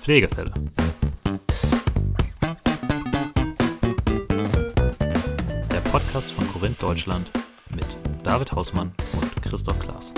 Pflegefälle. 0.00 0.52
Der 5.70 5.80
Podcast 5.90 6.32
von 6.32 6.50
Korinth 6.52 6.82
Deutschland 6.82 7.30
mit 7.74 7.86
David 8.24 8.50
Hausmann 8.52 8.92
und 9.20 9.42
Christoph 9.42 9.78
Klaas. 9.78 10.12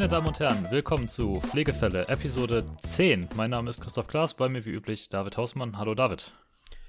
Meine 0.00 0.08
Damen 0.08 0.28
und 0.28 0.40
Herren, 0.40 0.66
willkommen 0.70 1.10
zu 1.10 1.42
Pflegefälle, 1.42 2.08
Episode 2.08 2.64
10. 2.84 3.28
Mein 3.34 3.50
Name 3.50 3.68
ist 3.68 3.82
Christoph 3.82 4.06
Klaas, 4.06 4.32
bei 4.32 4.48
mir 4.48 4.64
wie 4.64 4.70
üblich 4.70 5.10
David 5.10 5.36
Hausmann. 5.36 5.76
Hallo 5.76 5.94
David. 5.94 6.32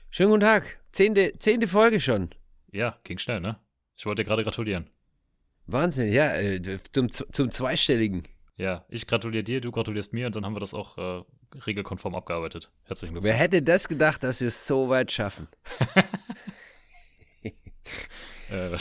Schönen 0.10 0.30
guten 0.30 0.40
Tag. 0.40 0.80
Zehnte, 0.94 1.34
zehnte 1.38 1.68
Folge 1.68 2.00
schon. 2.00 2.30
Ja, 2.72 2.98
ging 3.04 3.18
schnell, 3.18 3.42
ne? 3.42 3.60
Ich 3.98 4.06
wollte 4.06 4.24
dir 4.24 4.30
gerade 4.30 4.46
gratulieren. 4.46 4.90
Wahnsinn, 5.68 6.14
ja, 6.14 6.34
äh, 6.38 6.80
zum, 6.94 7.12
zum 7.12 7.52
Zweistelligen. 7.52 8.24
Ja, 8.56 8.86
ich 8.88 9.06
gratuliere 9.06 9.44
dir, 9.44 9.60
du 9.60 9.74
gratulierst 9.74 10.14
mir 10.14 10.28
und 10.28 10.38
dann 10.38 10.46
haben 10.46 10.56
wir 10.56 10.62
das 10.62 10.74
auch 10.74 10.98
äh, 10.98 11.24
regelkonform 11.68 12.16
abgearbeitet. 12.16 12.72
Herzlichen 12.86 13.16
Glückwunsch. 13.16 13.34
Wer 13.34 13.38
hätte 13.38 13.62
das 13.62 13.90
gedacht, 13.90 14.24
dass 14.24 14.40
wir 14.40 14.48
es 14.48 14.66
so 14.66 14.88
weit 14.88 15.12
schaffen? 15.12 15.50
äh, 17.44 18.70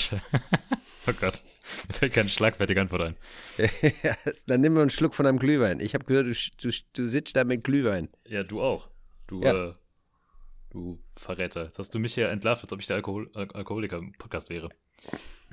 oh 1.08 1.12
Gott, 1.20 1.42
mir 1.88 1.94
fällt 1.94 2.12
keine 2.12 2.28
schlagfertige 2.28 2.80
Antwort 2.80 3.02
ein. 3.02 3.16
Dann 4.46 4.60
nimm 4.60 4.74
mal 4.74 4.82
einen 4.82 4.90
Schluck 4.90 5.14
von 5.14 5.26
einem 5.26 5.38
Glühwein. 5.38 5.80
Ich 5.80 5.94
habe 5.94 6.04
gehört, 6.04 6.26
du, 6.26 6.68
du, 6.68 6.74
du 6.92 7.06
sitzt 7.06 7.36
da 7.36 7.44
mit 7.44 7.64
Glühwein. 7.64 8.08
Ja, 8.26 8.42
du 8.42 8.60
auch. 8.62 8.88
Du, 9.26 9.42
Ja. 9.42 9.68
äh, 9.68 9.72
du 10.70 10.98
Verräter. 11.16 11.64
Jetzt 11.64 11.78
hast 11.78 11.94
du 11.94 11.98
mich 11.98 12.14
hier 12.14 12.28
entlarvt, 12.28 12.62
als 12.64 12.72
ob 12.72 12.80
ich 12.80 12.86
der 12.86 12.96
Alkohol 12.96 13.30
Al 13.34 13.48
Alkoholiker 13.52 13.98
im 13.98 14.12
Podcast 14.12 14.50
wäre. 14.50 14.68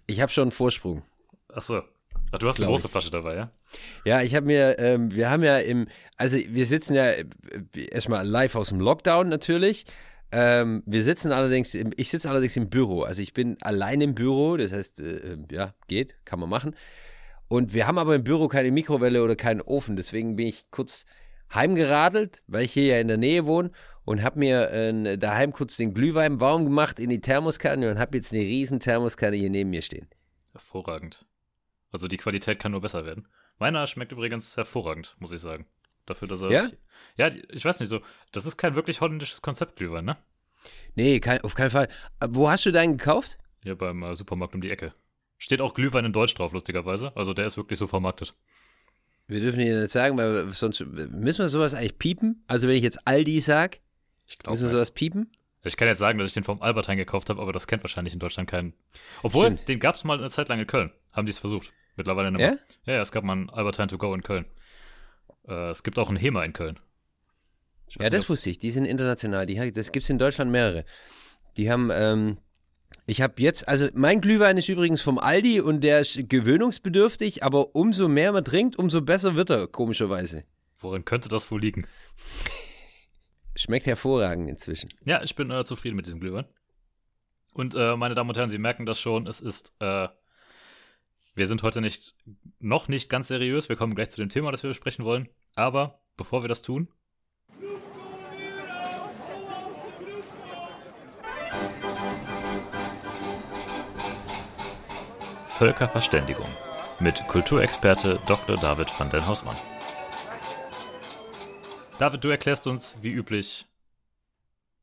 Ich 0.08 0.22
habe 0.22 0.32
schon 0.32 0.44
einen 0.44 0.52
Vorsprung. 0.52 1.04
Achso. 1.50 1.82
Ach, 2.32 2.40
du 2.40 2.48
hast 2.48 2.58
eine 2.58 2.68
große 2.68 2.90
Flasche 2.90 3.10
dabei, 3.12 3.36
ja? 3.36 3.52
Ja, 4.04 4.22
ich 4.22 4.36
habe 4.36 4.46
mir, 4.46 4.78
ähm, 4.80 5.14
wir 5.14 5.30
haben 5.30 5.44
ja 5.44 5.60
im, 5.60 5.88
also 6.18 6.36
wir 6.38 6.66
sitzen 6.66 6.94
ja 6.94 7.06
äh, 7.06 7.26
erstmal 7.92 8.28
live 8.28 8.56
aus 8.56 8.70
dem 8.70 8.80
Lockdown 8.82 9.30
natürlich. 9.30 9.86
Ähm, 10.32 10.84
wir 10.86 11.04
sitzen 11.04 11.32
allerdings, 11.32 11.74
im, 11.74 11.92
ich 11.96 12.10
sitze 12.10 12.30
allerdings 12.30 12.58
im 12.58 12.70
Büro. 12.70 13.04
Also 13.04 13.22
ich 13.22 13.34
bin 13.34 13.58
allein 13.62 14.02
im 14.02 14.16
Büro, 14.16 14.58
das 14.58 14.72
heißt, 14.72 15.00
äh, 15.00 15.38
ja, 15.52 15.74
geht, 15.88 16.16
kann 16.26 16.40
man 16.40 16.50
machen. 16.50 16.76
Und 17.48 17.74
wir 17.74 17.88
haben 17.88 17.98
aber 17.98 18.16
im 18.16 18.24
Büro 18.24 18.48
keine 18.48 18.72
Mikrowelle 18.72 19.24
oder 19.24 19.36
keinen 19.36 19.62
Ofen, 19.62 19.96
deswegen 19.96 20.36
bin 20.36 20.48
ich 20.48 20.70
kurz 20.70 21.06
heimgeradelt, 21.54 22.44
weil 22.48 22.66
ich 22.66 22.74
hier 22.74 22.88
ja 22.88 23.00
in 23.00 23.08
der 23.08 23.18
Nähe 23.18 23.46
wohne 23.46 23.72
und 24.04 24.22
habe 24.22 24.40
mir 24.40 24.70
äh, 24.72 25.18
daheim 25.18 25.54
kurz 25.54 25.78
den 25.78 25.94
Glühwein 25.94 26.42
warm 26.42 26.66
gemacht 26.66 27.00
in 27.00 27.10
die 27.10 27.22
Thermoskanne 27.22 27.90
und 27.90 28.00
habe 28.00 28.18
jetzt 28.18 28.34
eine 28.34 28.42
riesen 28.42 28.80
Thermoskanne 28.80 29.38
hier 29.38 29.50
neben 29.50 29.70
mir 29.70 29.82
stehen. 29.82 30.08
Hervorragend. 30.52 31.26
Also 31.92 32.08
die 32.08 32.18
Qualität 32.18 32.60
kann 32.60 32.74
nur 32.74 32.82
besser 32.82 33.06
werden. 33.06 33.28
Meiner 33.60 33.88
schmeckt 33.88 34.12
übrigens 34.12 34.58
hervorragend, 34.58 35.16
muss 35.20 35.32
ich 35.32 35.40
sagen. 35.40 35.68
Dafür, 36.08 36.28
dass 36.28 36.42
er. 36.42 36.50
Ja? 36.52 36.70
Ja, 37.18 37.28
ich 37.50 37.64
weiß 37.64 37.80
nicht 37.80 37.90
so. 37.90 38.00
Das 38.32 38.46
ist 38.48 38.58
kein 38.58 38.74
wirklich 38.76 39.02
holländisches 39.02 39.42
Konzept, 39.44 39.76
Glühwein, 39.76 40.06
ne? 40.06 40.18
Nee, 40.96 41.20
kein, 41.20 41.42
auf 41.42 41.54
keinen 41.54 41.70
Fall. 41.70 41.90
Äh, 42.20 42.28
Wo 42.32 42.50
hast 42.50 42.66
du 42.66 42.72
deinen 42.72 42.98
gekauft? 42.98 43.38
Hier 43.62 43.76
beim 43.78 44.02
äh, 44.04 44.16
Supermarkt 44.16 44.56
um 44.56 44.62
die 44.62 44.72
Ecke. 44.72 44.94
Steht 45.38 45.62
auch 45.62 45.76
Glühwein 45.76 46.06
in 46.06 46.14
Deutsch 46.14 46.34
drauf, 46.34 46.54
lustigerweise. 46.54 47.12
Also 47.16 47.34
der 47.34 47.46
ist 47.46 47.58
wirklich 47.58 47.78
so 47.78 47.86
vermarktet. 47.86 48.34
Wir 49.28 49.42
dürfen 49.42 49.60
hier 49.60 49.82
nicht 49.82 49.92
sagen, 49.92 50.18
weil 50.18 50.50
sonst 50.54 50.80
müssen 50.80 51.40
wir 51.40 51.50
sowas 51.50 51.74
eigentlich 51.76 52.00
piepen. 52.00 52.44
Also 52.48 52.68
wenn 52.68 52.76
ich 52.76 52.82
jetzt 52.84 53.06
Aldi 53.06 53.42
sag, 53.42 53.80
Ich 54.26 54.40
glaube. 54.40 54.54
müssen 54.54 54.64
wir 54.68 54.72
sowas 54.72 54.92
piepen. 54.92 55.32
Ich 55.64 55.76
kann 55.76 55.90
jetzt 55.90 55.98
sagen, 56.00 56.18
dass 56.18 56.28
ich 56.28 56.34
den 56.34 56.46
vom 56.46 56.62
Albertheim 56.62 56.98
gekauft 56.98 57.30
habe, 57.30 57.42
aber 57.42 57.52
das 57.52 57.68
kennt 57.68 57.84
wahrscheinlich 57.84 58.14
in 58.14 58.20
Deutschland 58.22 58.50
keinen. 58.50 58.74
Obwohl, 59.22 59.48
Stimmt. 59.48 59.68
den 59.68 59.80
gab 59.82 59.96
es 59.96 60.06
mal 60.06 60.18
eine 60.18 60.30
Zeit 60.30 60.48
lang 60.48 60.60
in 60.60 60.68
Köln. 60.68 60.92
Haben 61.14 61.26
die 61.26 61.32
es 61.32 61.40
versucht. 61.40 61.74
Mittlerweile 61.98 62.32
nicht 62.32 62.40
Ja? 62.40 62.52
mehr. 62.52 62.60
Ja, 62.86 62.94
ja, 62.94 63.02
es 63.02 63.12
gab 63.12 63.26
mal 63.26 63.34
einen 63.34 63.50
Albertheim 63.50 63.90
to 63.90 63.98
go 63.98 64.14
in 64.14 64.24
Köln. 64.24 64.48
Äh, 65.48 65.70
es 65.72 65.84
gibt 65.84 65.98
auch 66.00 66.10
einen 66.10 66.18
HEMA 66.18 66.44
in 66.44 66.54
Köln. 66.54 66.80
Weiß 67.96 68.06
Ja, 68.06 68.10
das 68.10 68.24
ob's- 68.24 68.30
wusste 68.30 68.50
ich. 68.50 68.60
Die 68.60 68.72
sind 68.72 68.86
international. 68.86 69.46
Die, 69.46 69.72
das 69.72 69.92
gibt 69.92 70.04
es 70.04 70.10
in 70.10 70.20
Deutschland 70.20 70.52
mehrere. 70.52 70.86
Die 71.56 71.72
haben, 71.72 71.90
ähm, 71.92 72.38
ich 73.06 73.22
habe 73.22 73.42
jetzt, 73.42 73.68
also 73.68 73.88
mein 73.94 74.22
Glühwein 74.22 74.58
ist 74.58 74.68
übrigens 74.70 75.02
vom 75.02 75.18
Aldi 75.18 75.62
und 75.62 75.82
der 75.82 76.02
ist 76.02 76.30
gewöhnungsbedürftig, 76.30 77.44
aber 77.44 77.76
umso 77.76 78.08
mehr 78.08 78.32
man 78.32 78.44
trinkt, 78.44 78.78
umso 78.78 79.02
besser 79.02 79.36
wird 79.36 79.50
er, 79.50 79.68
komischerweise. 79.68 80.44
Worin 80.80 81.06
könnte 81.06 81.30
das 81.30 81.50
wohl 81.50 81.62
liegen? 81.62 81.88
Schmeckt 83.56 83.88
hervorragend 83.88 84.50
inzwischen. 84.50 84.90
Ja, 85.06 85.24
ich 85.24 85.36
bin 85.36 85.50
äh, 85.50 85.64
zufrieden 85.66 85.96
mit 85.96 86.06
diesem 86.06 86.20
Glühwein. 86.20 86.46
Und 87.54 87.74
äh, 87.74 87.96
meine 87.96 88.14
Damen 88.14 88.30
und 88.30 88.38
Herren, 88.38 88.50
Sie 88.50 88.60
merken 88.60 88.86
das 88.86 89.00
schon, 89.00 89.26
es 89.26 89.40
ist, 89.42 89.74
äh, 89.80 90.08
wir 91.38 91.46
sind 91.46 91.62
heute 91.62 91.82
nicht, 91.82 92.16
noch 92.60 92.88
nicht 92.88 93.10
ganz 93.12 93.28
seriös. 93.28 93.70
Wir 93.70 93.76
kommen 93.76 93.94
gleich 93.94 94.10
zu 94.10 94.20
dem 94.20 94.30
Thema, 94.30 94.52
das 94.52 94.64
wir 94.64 94.70
besprechen 94.70 95.06
wollen. 95.06 95.30
Aber 95.56 96.02
bevor 96.18 96.44
wir 96.44 96.48
das 96.48 96.64
tun, 96.64 96.88
Völkerverständigung 105.46 106.48
mit 107.00 107.28
Kulturexperte 107.28 108.20
Dr. 108.26 108.56
David 108.56 108.88
van 109.00 109.12
den 109.12 109.26
Hausmann. 109.28 109.56
David, 112.00 112.24
du 112.24 112.30
erklärst 112.30 112.66
uns, 112.66 112.98
wie 113.02 113.12
üblich, 113.12 113.68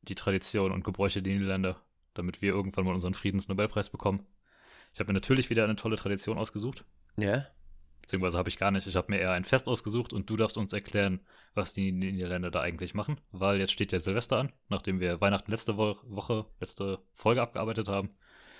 die 0.03 0.15
Tradition 0.15 0.71
und 0.71 0.85
Gebräuche 0.85 1.21
der 1.21 1.33
Niederländer, 1.33 1.81
damit 2.15 2.43
wir 2.43 2.53
irgendwann 2.53 2.85
mal 2.85 2.95
unseren 2.95 3.15
Friedensnobelpreis 3.15 3.91
bekommen. 3.91 4.25
Ich 4.95 5.01
habe 5.01 5.09
mir 5.09 5.15
natürlich 5.15 5.51
wieder 5.51 5.65
eine 5.65 5.77
tolle 5.77 5.97
Tradition 5.97 6.39
ausgesucht. 6.39 6.85
Ja? 7.17 7.47
Beziehungsweise 8.01 8.39
habe 8.39 8.49
ich 8.49 8.59
gar 8.59 8.71
nicht. 8.71 8.87
Ich 8.87 8.97
habe 8.97 9.11
mir 9.11 9.19
eher 9.19 9.33
ein 9.33 9.45
Fest 9.45 9.69
ausgesucht 9.69 10.13
und 10.13 10.31
du 10.31 10.37
darfst 10.37 10.57
uns 10.57 10.73
erklären, 10.73 11.21
was 11.55 11.73
die 11.73 11.91
Niederländer 11.91 12.51
da 12.51 12.61
eigentlich 12.61 12.95
machen. 12.95 13.21
Weil 13.33 13.59
jetzt 13.59 13.73
steht 13.73 13.93
ja 13.93 13.99
Silvester 13.99 14.39
an, 14.39 14.53
nachdem 14.69 15.01
wir 15.01 15.21
Weihnachten 15.21 15.51
letzte 15.51 15.77
Wo 15.77 15.97
Woche, 16.05 16.47
letzte 16.61 17.01
Folge 17.15 17.43
abgearbeitet 17.43 17.89
haben. 17.89 18.11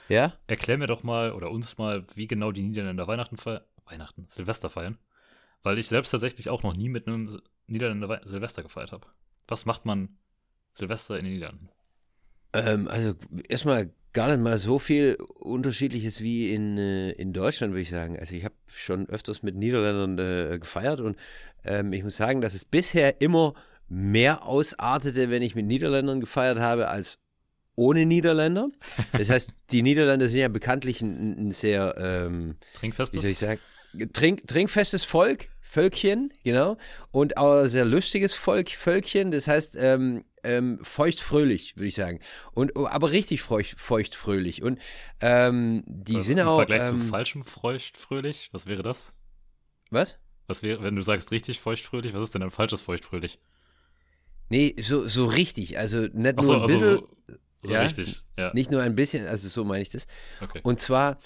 Ja? 0.09 0.35
Erklär 0.47 0.77
mir 0.79 0.87
doch 0.87 1.03
mal 1.03 1.33
oder 1.33 1.51
uns 1.51 1.79
mal, 1.79 2.05
wie 2.15 2.27
genau 2.27 2.53
die 2.53 2.63
Niederländer 2.63 3.07
Weihnachten 3.07 3.37
feiern. 3.37 3.63
Weihnachten, 3.87 4.27
Silvester 4.29 4.71
feiern. 4.71 4.99
Weil 5.63 5.79
ich 5.79 5.89
selbst 5.89 6.11
tatsächlich 6.11 6.49
auch 6.49 6.63
noch 6.63 6.75
nie 6.75 6.89
mit 6.89 7.07
einem 7.07 7.41
Niederländer 7.67 8.09
Wei- 8.09 8.23
Silvester 8.25 8.63
gefeiert 8.63 8.93
habe. 8.93 9.07
Was 9.47 9.67
macht 9.67 9.85
man 9.85 10.17
Silvester 10.73 11.19
in 11.19 11.27
den 11.27 11.35
Niederlanden? 11.35 11.69
Ähm, 12.55 12.89
also 12.89 13.15
erstmal 13.49 13.93
gar 14.15 14.29
nicht 14.29 14.41
mal 14.41 14.57
so 14.57 14.79
viel 14.79 15.17
Unterschiedliches 15.41 16.23
wie 16.23 16.55
in, 16.55 16.79
äh, 16.79 17.11
in 17.11 17.33
Deutschland, 17.33 17.73
würde 17.73 17.83
ich 17.83 17.91
sagen. 17.91 18.19
Also 18.19 18.35
ich 18.35 18.45
habe 18.45 18.55
schon 18.69 19.09
öfters 19.09 19.43
mit 19.43 19.57
Niederländern 19.57 20.19
äh, 20.19 20.59
gefeiert 20.59 21.01
und 21.01 21.17
ähm, 21.65 21.93
ich 21.93 22.03
muss 22.03 22.17
sagen, 22.17 22.41
dass 22.41 22.55
es 22.55 22.65
bisher 22.65 23.21
immer 23.21 23.55
mehr 23.89 24.47
ausartete, 24.47 25.31
wenn 25.31 25.43
ich 25.43 25.55
mit 25.55 25.67
Niederländern 25.67 26.21
gefeiert 26.21 26.59
habe, 26.59 26.89
als 26.89 27.19
ohne 27.77 28.07
Niederländer. 28.07 28.71
Das 29.13 29.29
heißt, 29.31 29.51
die 29.71 29.83
Niederländer 29.83 30.29
sind 30.29 30.41
ja 30.41 30.49
bekanntlich 30.49 31.03
ein, 31.03 31.49
ein 31.49 31.53
sehr, 31.53 31.95
ähm, 31.99 32.57
wie 32.75 32.79
Trinkfestes? 32.79 33.23
soll 33.23 33.31
ich 33.31 33.39
sagen, 33.39 33.61
Trink, 34.13 34.47
trinkfestes 34.47 35.05
Volk, 35.05 35.49
Völkchen, 35.61 36.33
genau. 36.45 36.77
Und 37.11 37.37
auch 37.37 37.63
ein 37.63 37.69
sehr 37.69 37.85
lustiges 37.85 38.35
Volk, 38.35 38.71
Völkchen. 38.71 39.31
Das 39.31 39.49
heißt, 39.49 39.77
ähm, 39.79 40.25
ähm, 40.45 40.79
feuchtfröhlich, 40.83 41.77
würde 41.77 41.89
ich 41.89 41.95
sagen. 41.95 42.21
Und, 42.53 42.77
oh, 42.77 42.87
aber 42.87 43.11
richtig 43.11 43.43
feucht, 43.43 43.79
feuchtfröhlich. 43.79 44.63
Und 44.63 44.79
ähm, 45.21 45.83
die 45.87 46.17
Also 46.17 46.27
sind 46.27 46.39
Im 46.39 46.49
auch. 46.49 46.57
Vergleich 46.57 46.85
zu 46.85 46.95
ähm, 46.95 47.01
falschem 47.03 47.45
feuchtfröhlich, 47.45 48.51
was 48.53 48.67
wäre 48.67 48.83
das? 48.83 49.15
Was? 49.91 50.19
Was 50.47 50.63
wäre, 50.63 50.83
wenn 50.83 50.97
du 50.97 51.03
sagst 51.03 51.31
richtig 51.33 51.61
feuchtfröhlich, 51.61 52.15
was 52.15 52.25
ist 52.25 52.35
denn 52.35 52.43
ein 52.43 52.51
falsches 52.51 52.83
feuchtfröhlich? 52.83 53.39
Nee, 54.51 54.77
so, 54.81 55.09
so 55.09 55.27
richtig. 55.27 55.79
Also 55.79 56.07
nicht 56.13 56.39
Achso, 56.39 56.53
nur 56.53 56.57
ein 56.57 56.63
also 56.63 56.75
bisschen, 56.75 57.07
so, 57.27 57.37
so 57.63 57.75
ja. 57.75 57.81
richtig. 57.83 58.23
Ja, 58.39 58.53
nicht 58.53 58.71
nur 58.71 58.83
ein 58.83 58.95
bisschen, 58.95 59.27
also 59.27 59.49
so 59.49 59.65
meine 59.65 59.83
ich 59.83 59.91
das. 59.91 60.07
okay. 60.41 60.61
Und 60.63 60.81
zwar, 60.81 61.19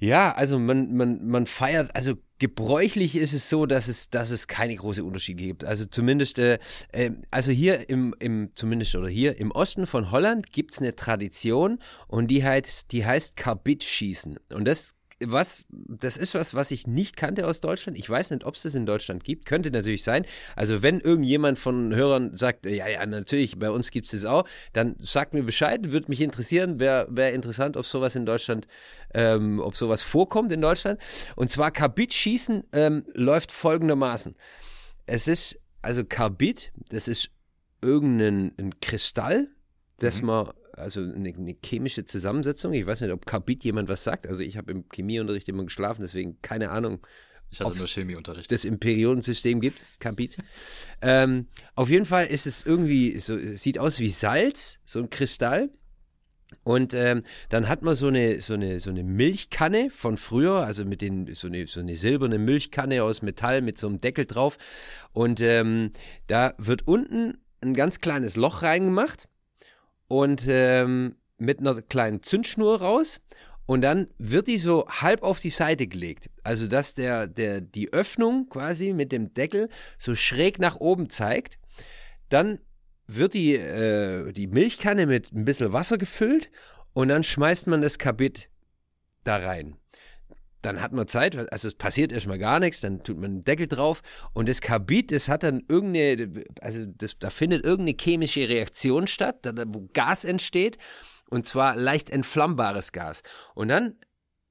ja, 0.00 0.32
also 0.32 0.58
man, 0.58 0.94
man, 0.94 1.26
man 1.26 1.46
feiert, 1.46 1.94
also 1.94 2.14
gebräuchlich 2.38 3.16
ist 3.16 3.34
es 3.34 3.50
so, 3.50 3.66
dass 3.66 3.86
es, 3.86 4.08
dass 4.08 4.30
es 4.30 4.48
keine 4.48 4.74
große 4.74 5.04
Unterschiede 5.04 5.42
gibt. 5.42 5.64
Also 5.64 5.84
zumindest, 5.84 6.38
äh, 6.38 6.58
äh, 6.92 7.10
also 7.30 7.52
hier 7.52 7.90
im, 7.90 8.14
im, 8.18 8.50
zumindest 8.54 8.96
oder 8.96 9.08
hier 9.08 9.36
im 9.38 9.50
Osten 9.50 9.86
von 9.86 10.10
Holland 10.10 10.50
gibt 10.52 10.72
es 10.72 10.78
eine 10.78 10.96
Tradition 10.96 11.78
und 12.08 12.28
die 12.28 12.42
heißt, 12.42 12.90
die 12.92 13.04
heißt 13.04 13.36
Karbitschießen. 13.36 14.38
Und 14.54 14.64
das 14.64 14.94
was, 15.22 15.64
das 15.70 16.16
ist 16.16 16.34
was, 16.34 16.54
was 16.54 16.70
ich 16.70 16.86
nicht 16.86 17.16
kannte 17.16 17.46
aus 17.46 17.60
Deutschland. 17.60 17.98
Ich 17.98 18.08
weiß 18.08 18.30
nicht, 18.30 18.44
ob 18.44 18.54
es 18.54 18.62
das 18.62 18.74
in 18.74 18.86
Deutschland 18.86 19.22
gibt. 19.22 19.44
Könnte 19.44 19.70
natürlich 19.70 20.02
sein. 20.02 20.24
Also 20.56 20.82
wenn 20.82 21.00
irgendjemand 21.00 21.58
von 21.58 21.94
Hörern 21.94 22.36
sagt, 22.36 22.66
ja, 22.66 22.88
ja, 22.88 23.04
natürlich, 23.04 23.58
bei 23.58 23.70
uns 23.70 23.90
gibt 23.90 24.06
es 24.06 24.12
das 24.12 24.24
auch, 24.24 24.48
dann 24.72 24.96
sagt 24.98 25.34
mir 25.34 25.42
Bescheid, 25.42 25.92
würde 25.92 26.08
mich 26.08 26.20
interessieren, 26.20 26.80
wäre 26.80 27.06
wär 27.10 27.32
interessant, 27.32 27.76
ob 27.76 27.86
sowas 27.86 28.16
in 28.16 28.26
Deutschland, 28.26 28.66
ähm, 29.14 29.60
ob 29.60 29.76
sowas 29.76 30.02
vorkommt 30.02 30.52
in 30.52 30.60
Deutschland. 30.60 31.00
Und 31.36 31.50
zwar 31.50 31.70
Kabitschießen 31.70 32.64
ähm, 32.72 33.04
läuft 33.12 33.52
folgendermaßen. 33.52 34.36
Es 35.06 35.28
ist 35.28 35.58
also 35.82 36.04
Carbid, 36.04 36.72
das 36.90 37.08
ist 37.08 37.30
irgendein 37.82 38.52
ein 38.58 38.80
Kristall, 38.80 39.48
das 39.98 40.20
Mhm. 40.20 40.26
man, 40.26 40.50
also 40.80 41.00
eine, 41.00 41.34
eine 41.34 41.56
chemische 41.64 42.04
Zusammensetzung. 42.04 42.72
Ich 42.72 42.86
weiß 42.86 43.00
nicht, 43.02 43.12
ob 43.12 43.26
Carbid 43.26 43.64
jemand 43.64 43.88
was 43.88 44.04
sagt. 44.04 44.26
Also 44.26 44.42
ich 44.42 44.56
habe 44.56 44.72
im 44.72 44.84
Chemieunterricht 44.88 45.48
immer 45.48 45.64
geschlafen, 45.64 46.02
deswegen 46.02 46.40
keine 46.42 46.70
Ahnung, 46.70 47.06
Ich 47.50 47.60
hatte 47.60 47.78
nur 47.78 47.88
Chemieunterricht. 47.88 48.50
das 48.52 48.64
im 48.64 48.78
Periodensystem 48.78 49.60
gibt, 49.60 49.86
Carbid. 49.98 50.36
ähm, 51.02 51.46
auf 51.74 51.90
jeden 51.90 52.06
Fall 52.06 52.26
ist 52.26 52.46
es 52.46 52.64
irgendwie, 52.64 53.18
so, 53.18 53.36
es 53.36 53.62
sieht 53.62 53.78
aus 53.78 53.98
wie 54.00 54.10
Salz, 54.10 54.78
so 54.84 54.98
ein 54.98 55.10
Kristall. 55.10 55.70
Und 56.64 56.94
ähm, 56.94 57.22
dann 57.48 57.68
hat 57.68 57.82
man 57.82 57.94
so 57.94 58.08
eine, 58.08 58.40
so, 58.40 58.54
eine, 58.54 58.80
so 58.80 58.90
eine 58.90 59.04
Milchkanne 59.04 59.88
von 59.90 60.16
früher, 60.16 60.64
also 60.64 60.84
mit 60.84 61.00
den, 61.00 61.32
so 61.32 61.46
eine, 61.46 61.68
so 61.68 61.78
eine 61.78 61.94
silberne 61.94 62.38
Milchkanne 62.38 63.04
aus 63.04 63.22
Metall 63.22 63.62
mit 63.62 63.78
so 63.78 63.86
einem 63.86 64.00
Deckel 64.00 64.26
drauf. 64.26 64.58
Und 65.12 65.40
ähm, 65.40 65.92
da 66.26 66.54
wird 66.58 66.88
unten 66.88 67.38
ein 67.60 67.74
ganz 67.74 68.00
kleines 68.00 68.34
Loch 68.34 68.62
reingemacht 68.62 69.28
und 70.10 70.42
ähm, 70.48 71.14
mit 71.38 71.60
einer 71.60 71.80
kleinen 71.82 72.24
Zündschnur 72.24 72.80
raus. 72.80 73.20
Und 73.64 73.82
dann 73.82 74.08
wird 74.18 74.48
die 74.48 74.58
so 74.58 74.88
halb 74.88 75.22
auf 75.22 75.38
die 75.38 75.50
Seite 75.50 75.86
gelegt. 75.86 76.28
Also, 76.42 76.66
dass 76.66 76.94
der, 76.94 77.28
der, 77.28 77.60
die 77.60 77.92
Öffnung 77.92 78.48
quasi 78.48 78.92
mit 78.92 79.12
dem 79.12 79.32
Deckel 79.32 79.68
so 79.98 80.16
schräg 80.16 80.58
nach 80.58 80.74
oben 80.80 81.10
zeigt. 81.10 81.60
Dann 82.28 82.58
wird 83.06 83.34
die, 83.34 83.54
äh, 83.54 84.32
die 84.32 84.48
Milchkanne 84.48 85.06
mit 85.06 85.32
ein 85.32 85.44
bisschen 85.44 85.72
Wasser 85.72 85.96
gefüllt 85.96 86.50
und 86.92 87.06
dann 87.06 87.22
schmeißt 87.22 87.68
man 87.68 87.80
das 87.80 87.98
Kabit 87.98 88.48
da 89.22 89.36
rein. 89.36 89.76
Dann 90.62 90.82
hat 90.82 90.92
man 90.92 91.08
Zeit, 91.08 91.36
also 91.52 91.68
es 91.68 91.74
passiert 91.74 92.12
erstmal 92.12 92.38
gar 92.38 92.60
nichts, 92.60 92.80
dann 92.80 93.02
tut 93.02 93.16
man 93.16 93.30
einen 93.30 93.44
Deckel 93.44 93.66
drauf 93.66 94.02
und 94.34 94.48
das 94.48 94.60
Kabit, 94.60 95.10
das 95.10 95.28
hat 95.28 95.42
dann 95.42 95.62
irgendeine, 95.68 96.44
also 96.60 96.84
das, 96.84 97.18
da 97.18 97.30
findet 97.30 97.64
irgendeine 97.64 97.96
chemische 97.98 98.48
Reaktion 98.48 99.06
statt, 99.06 99.38
da, 99.42 99.54
wo 99.68 99.88
Gas 99.94 100.24
entsteht 100.24 100.76
und 101.30 101.46
zwar 101.46 101.76
leicht 101.76 102.10
entflammbares 102.10 102.92
Gas. 102.92 103.22
Und 103.54 103.68
dann 103.68 103.96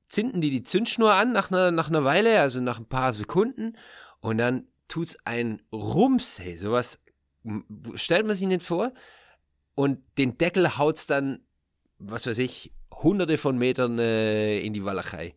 zünden 0.07 0.41
die 0.41 0.49
die 0.49 0.63
Zündschnur 0.63 1.13
an 1.13 1.31
nach 1.31 1.51
einer, 1.51 1.69
nach 1.69 1.89
einer 1.89 2.03
Weile, 2.03 2.39
also 2.39 2.59
nach 2.59 2.79
ein 2.79 2.89
paar 2.89 3.13
Sekunden 3.13 3.77
und 4.19 4.39
dann 4.39 4.67
tut's 4.87 5.15
ein 5.25 5.61
Rums, 5.71 6.39
hey, 6.39 6.57
sowas 6.57 6.99
stellt 7.95 8.25
man 8.25 8.35
sich 8.35 8.47
nicht 8.47 8.65
vor 8.65 8.93
und 9.75 10.03
den 10.17 10.37
Deckel 10.37 10.77
haut's 10.77 11.05
dann, 11.05 11.45
was 11.99 12.25
weiß 12.25 12.39
ich, 12.39 12.73
hunderte 12.91 13.37
von 13.37 13.57
Metern 13.57 13.99
äh, 13.99 14.59
in 14.59 14.73
die 14.73 14.83
Walachei. 14.83 15.35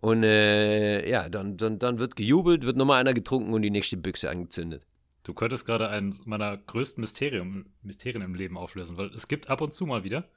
Und 0.00 0.22
äh, 0.22 1.08
ja, 1.08 1.28
dann, 1.28 1.56
dann, 1.56 1.78
dann 1.78 1.98
wird 1.98 2.16
gejubelt, 2.16 2.64
wird 2.64 2.76
nochmal 2.76 3.00
einer 3.00 3.12
getrunken 3.14 3.52
und 3.52 3.62
die 3.62 3.70
nächste 3.70 3.96
Büchse 3.96 4.30
angezündet. 4.30 4.86
Du 5.24 5.34
könntest 5.34 5.66
gerade 5.66 5.88
eines 5.88 6.24
meiner 6.24 6.56
größten 6.56 7.00
Mysterium, 7.02 7.66
Mysterien 7.82 8.22
im 8.22 8.34
Leben 8.34 8.56
auflösen, 8.56 8.96
weil 8.96 9.08
es 9.14 9.28
gibt 9.28 9.50
ab 9.50 9.60
und 9.60 9.74
zu 9.74 9.84
mal 9.84 10.02
wieder, 10.02 10.28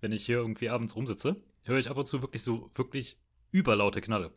wenn 0.00 0.12
ich 0.12 0.26
hier 0.26 0.36
irgendwie 0.36 0.68
abends 0.68 0.94
rumsitze, 0.94 1.36
höre 1.64 1.78
ich 1.78 1.88
ab 1.88 1.96
und 1.96 2.06
zu 2.06 2.20
wirklich 2.20 2.42
so 2.42 2.70
wirklich 2.74 3.18
überlaute 3.50 4.02
Knalle. 4.02 4.32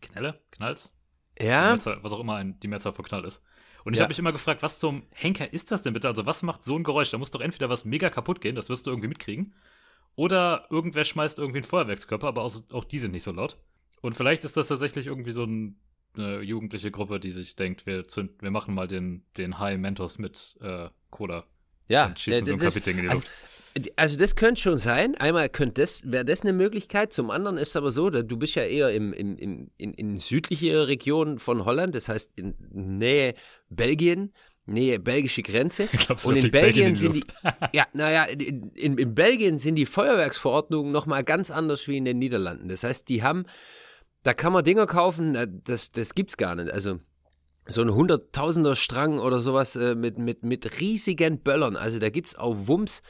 Knalle? 0.00 0.40
Knalls? 0.50 0.92
Ja, 1.40 1.70
Mehrzahl, 1.70 2.02
was 2.02 2.12
auch 2.12 2.20
immer 2.20 2.34
ein, 2.34 2.58
die 2.60 2.68
Mehrzahl 2.68 2.92
von 2.92 3.04
Knall 3.04 3.24
ist. 3.24 3.42
Und 3.84 3.92
ich 3.92 3.98
Ja. 3.98 4.04
habe 4.04 4.10
mich 4.10 4.18
immer 4.18 4.32
gefragt, 4.32 4.62
was 4.62 4.78
zum 4.78 5.04
Henker 5.10 5.52
ist 5.52 5.70
das 5.70 5.82
denn 5.82 5.92
bitte? 5.92 6.08
Also 6.08 6.26
was 6.26 6.42
macht 6.42 6.64
so 6.64 6.76
ein 6.76 6.84
Geräusch? 6.84 7.10
Da 7.10 7.18
muss 7.18 7.30
doch 7.30 7.40
entweder 7.40 7.68
was 7.68 7.84
mega 7.84 8.10
kaputt 8.10 8.40
gehen, 8.40 8.56
das 8.56 8.68
wirst 8.68 8.86
du 8.86 8.90
irgendwie 8.90 9.08
mitkriegen, 9.08 9.54
oder 10.16 10.66
irgendwer 10.70 11.04
schmeißt 11.04 11.38
irgendwie 11.38 11.58
einen 11.58 11.64
Feuerwerkskörper, 11.64 12.26
aber 12.28 12.42
auch, 12.42 12.54
auch 12.72 12.84
die 12.84 12.98
sind 12.98 13.12
nicht 13.12 13.22
so 13.24 13.32
laut. 13.32 13.58
Und 14.04 14.14
vielleicht 14.14 14.44
ist 14.44 14.54
das 14.58 14.68
tatsächlich 14.68 15.06
irgendwie 15.06 15.30
so 15.30 15.44
ein, 15.44 15.80
eine 16.14 16.42
jugendliche 16.42 16.90
Gruppe, 16.90 17.18
die 17.18 17.30
sich 17.30 17.56
denkt, 17.56 17.86
wir, 17.86 18.06
zünden, 18.06 18.36
wir 18.42 18.50
machen 18.50 18.74
mal 18.74 18.86
den, 18.86 19.24
den 19.38 19.58
High 19.58 19.78
Mentos 19.78 20.18
mit 20.18 20.58
äh, 20.60 20.90
Cola 21.08 21.46
ja. 21.88 22.08
und 22.08 22.18
schießen 22.18 22.44
so 22.44 22.52
ein 22.52 22.58
Kapitän 22.58 22.98
in 22.98 23.04
die 23.04 23.08
also- 23.08 23.20
Luft. 23.20 23.30
Also 23.96 24.16
das 24.18 24.36
könnte 24.36 24.60
schon 24.60 24.78
sein. 24.78 25.16
Einmal 25.16 25.48
könnte 25.48 25.80
das, 25.80 26.08
wäre 26.12 26.24
das 26.24 26.42
eine 26.42 26.52
Möglichkeit. 26.52 27.12
Zum 27.14 27.30
anderen 27.30 27.56
ist 27.56 27.74
aber 27.76 27.90
so, 27.90 28.08
du 28.10 28.36
bist 28.36 28.54
ja 28.54 28.62
eher 28.62 28.90
im, 28.90 29.12
im, 29.14 29.36
im, 29.36 29.68
in, 29.78 29.94
in 29.94 30.18
südliche 30.18 30.86
Region 30.86 31.40
von 31.40 31.64
Holland, 31.64 31.94
das 31.94 32.08
heißt 32.08 32.32
in 32.36 32.54
Nähe 32.70 33.34
Belgien, 33.70 34.32
Nähe 34.66 35.00
belgische 35.00 35.42
Grenze. 35.42 35.86
Glaubst 36.06 36.26
du, 36.26 36.28
Und 36.28 36.36
in 36.36 36.50
Belgien 36.50 36.52
Belgien 36.52 36.88
in 36.90 36.96
sind 36.96 37.14
die, 37.14 37.24
ja, 37.72 37.84
naja, 37.94 38.24
in, 38.24 38.70
in, 38.74 38.98
in 38.98 39.14
Belgien 39.14 39.58
sind 39.58 39.74
die 39.74 39.86
Feuerwerksverordnungen 39.86 40.92
nochmal 40.92 41.24
ganz 41.24 41.50
anders 41.50 41.88
wie 41.88 41.96
in 41.96 42.04
den 42.04 42.18
Niederlanden. 42.18 42.68
Das 42.68 42.84
heißt, 42.84 43.08
die 43.08 43.24
haben, 43.24 43.44
da 44.24 44.34
kann 44.34 44.52
man 44.52 44.64
Dinger 44.64 44.86
kaufen, 44.86 45.36
äh, 45.36 45.46
das, 45.48 45.92
das 45.92 46.14
gibt's 46.14 46.36
gar 46.36 46.56
nicht. 46.56 46.70
Also 46.72 46.98
so 47.66 47.80
ein 47.80 47.94
hunderttausender 47.94 48.74
Strang 48.74 49.18
oder 49.20 49.40
sowas 49.40 49.76
äh, 49.76 49.94
mit, 49.94 50.18
mit, 50.18 50.42
mit 50.42 50.80
riesigen 50.80 51.38
Böllern. 51.40 51.76
Also 51.76 51.98
da 51.98 52.10
gibt's 52.10 52.36
auch 52.36 52.54
Wumms, 52.66 53.02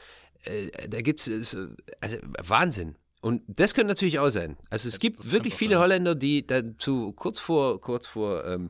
äh, 0.43 0.69
da 0.87 1.01
gibt's 1.01 1.27
äh, 1.27 1.41
so- 1.43 1.67
also 1.99 2.17
Wahnsinn. 2.43 2.95
Und 3.21 3.41
das 3.47 3.73
könnte 3.73 3.87
natürlich 3.87 4.19
auch 4.19 4.29
sein. 4.29 4.55
Also 4.69 4.87
es 4.87 4.99
gibt 4.99 5.17
das 5.17 5.31
wirklich 5.31 5.55
viele 5.55 5.73
sein. 5.73 5.81
Holländer, 5.81 6.13
die 6.13 6.45
dann 6.45 6.75
zu 6.77 7.11
kurz 7.13 7.39
vor 7.39 7.81
kurz 7.81 8.05
vor, 8.05 8.45
ähm, 8.45 8.69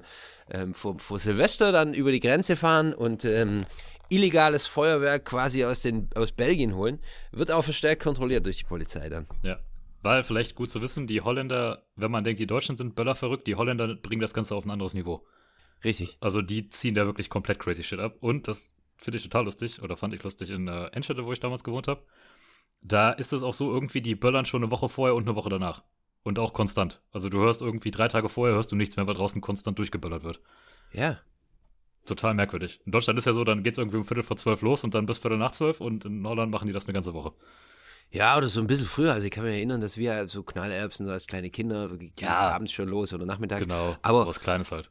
ähm, 0.50 0.74
vor 0.74 0.98
vor 0.98 1.20
Silvester 1.20 1.74
dann 1.74 1.94
über 1.94 2.12
die 2.14 2.22
Grenze 2.22 2.56
fahren 2.56 2.94
und 2.94 3.26
ähm, 3.26 3.66
illegales 4.08 4.66
Feuerwerk 4.66 5.26
quasi 5.26 5.66
aus 5.66 5.82
den 5.82 6.10
aus 6.16 6.32
Belgien 6.32 6.74
holen. 6.76 7.00
Wird 7.34 7.52
auch 7.52 7.64
verstärkt 7.64 8.02
kontrolliert 8.02 8.46
durch 8.46 8.58
die 8.58 8.64
Polizei 8.64 9.10
dann. 9.10 9.28
Ja. 9.44 9.60
Weil 10.06 10.22
vielleicht 10.22 10.54
gut 10.54 10.70
zu 10.70 10.84
wissen, 10.84 11.08
die 11.08 11.22
Holländer, 11.22 11.82
wenn 11.96 12.12
man 12.12 12.24
denkt, 12.24 12.40
die 12.40 12.46
Deutschen 12.46 12.78
sind 12.78 12.94
Böller 12.94 13.16
verrückt, 13.16 13.48
die 13.48 13.56
Holländer 13.56 13.96
bringen 13.96 14.22
das 14.22 14.36
Ganze 14.36 14.54
auf 14.54 14.64
ein 14.64 14.70
anderes 14.70 14.94
Niveau. 14.94 15.26
Richtig. 15.84 16.16
Also 16.20 16.44
die 16.44 16.70
ziehen 16.70 16.94
da 16.94 17.08
wirklich 17.08 17.28
komplett 17.28 17.58
crazy 17.58 17.82
shit 17.82 18.00
ab. 18.00 18.18
Und 18.20 18.48
das 18.48 18.72
finde 18.98 19.18
ich 19.18 19.24
total 19.24 19.46
lustig, 19.46 19.82
oder 19.82 19.98
fand 19.98 20.14
ich 20.14 20.22
lustig 20.22 20.52
in 20.52 20.68
äh, 20.68 20.90
Enschede, 20.90 21.26
wo 21.26 21.34
ich 21.34 21.40
damals 21.40 21.64
gewohnt 21.64 21.88
habe. 21.88 22.04
Da 22.84 23.14
ist 23.14 23.34
es 23.34 23.42
auch 23.42 23.56
so 23.56 23.74
irgendwie, 23.74 24.00
die 24.00 24.14
böllern 24.14 24.46
schon 24.46 24.62
eine 24.62 24.70
Woche 24.70 24.90
vorher 24.90 25.16
und 25.16 25.24
eine 25.24 25.36
Woche 25.36 25.50
danach. 25.50 25.82
Und 26.22 26.38
auch 26.38 26.54
konstant. 26.54 27.02
Also 27.12 27.30
du 27.30 27.40
hörst 27.40 27.64
irgendwie 27.64 27.90
drei 27.90 28.08
Tage 28.08 28.30
vorher, 28.30 28.54
hörst 28.54 28.72
du 28.72 28.76
nichts 28.76 28.98
mehr, 28.98 29.08
weil 29.08 29.16
draußen 29.16 29.42
konstant 29.42 29.80
durchgeböllert 29.80 30.24
wird. 30.24 30.40
Ja. 30.94 31.18
Total 32.06 32.36
merkwürdig. 32.36 32.80
In 32.86 32.92
Deutschland 32.92 33.18
ist 33.18 33.26
ja 33.26 33.34
so, 33.34 33.44
dann 33.44 33.64
geht 33.64 33.74
es 33.74 33.80
irgendwie 33.80 33.98
um 33.98 34.06
Viertel 34.06 34.22
vor 34.22 34.38
zwölf 34.38 34.62
los 34.62 34.84
und 34.84 34.94
dann 34.94 35.08
bis 35.08 35.18
Viertel 35.18 35.40
nach 35.40 35.54
zwölf 35.54 35.82
und 35.82 36.06
in 36.06 36.28
Holland 36.28 36.52
machen 36.52 36.68
die 36.68 36.74
das 36.74 36.86
eine 36.86 36.94
ganze 36.94 37.16
Woche. 37.16 37.34
Ja, 38.12 38.38
oder 38.38 38.48
so 38.48 38.60
ein 38.62 38.68
bisschen 38.68 38.88
früher. 38.88 39.14
Also 39.14 39.26
ich 39.26 39.32
kann 39.32 39.44
mich 39.44 39.54
erinnern, 39.56 39.82
dass 39.82 39.98
wir 39.98 40.14
halt 40.14 40.30
so 40.30 40.42
Knallerbsen 40.44 41.06
so 41.06 41.12
als 41.12 41.28
kleine 41.28 41.50
Kinder, 41.50 41.90
ging 41.98 42.12
Ja. 42.20 42.52
abends 42.52 42.72
schon 42.72 42.88
los 42.88 43.14
oder 43.14 43.26
nachmittags. 43.26 43.64
Genau. 43.64 43.96
Aber- 44.02 44.20
so 44.20 44.28
was 44.28 44.40
Kleines 44.40 44.72
halt. 44.72 44.90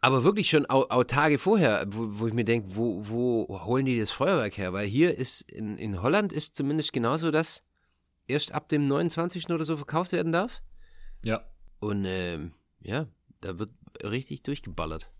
Aber 0.00 0.22
wirklich 0.22 0.48
schon 0.48 0.64
auch, 0.66 0.90
auch 0.90 1.02
Tage 1.04 1.38
vorher, 1.38 1.84
wo, 1.88 2.20
wo 2.20 2.26
ich 2.28 2.32
mir 2.34 2.44
denke, 2.44 2.76
wo, 2.76 3.02
wo 3.08 3.64
holen 3.64 3.84
die 3.84 3.98
das 3.98 4.12
Feuerwerk 4.12 4.56
her? 4.56 4.72
Weil 4.72 4.86
hier 4.86 5.16
ist, 5.18 5.50
in, 5.50 5.76
in 5.76 6.02
Holland 6.02 6.32
ist 6.32 6.54
zumindest 6.54 6.92
genauso, 6.92 7.32
dass 7.32 7.64
erst 8.28 8.52
ab 8.52 8.68
dem 8.68 8.84
29. 8.86 9.50
oder 9.50 9.64
so 9.64 9.76
verkauft 9.76 10.12
werden 10.12 10.30
darf. 10.30 10.62
Ja. 11.24 11.42
Und 11.80 12.04
ähm, 12.04 12.52
ja, 12.80 13.06
da 13.40 13.58
wird 13.58 13.70
richtig 14.04 14.42
durchgeballert. 14.44 15.10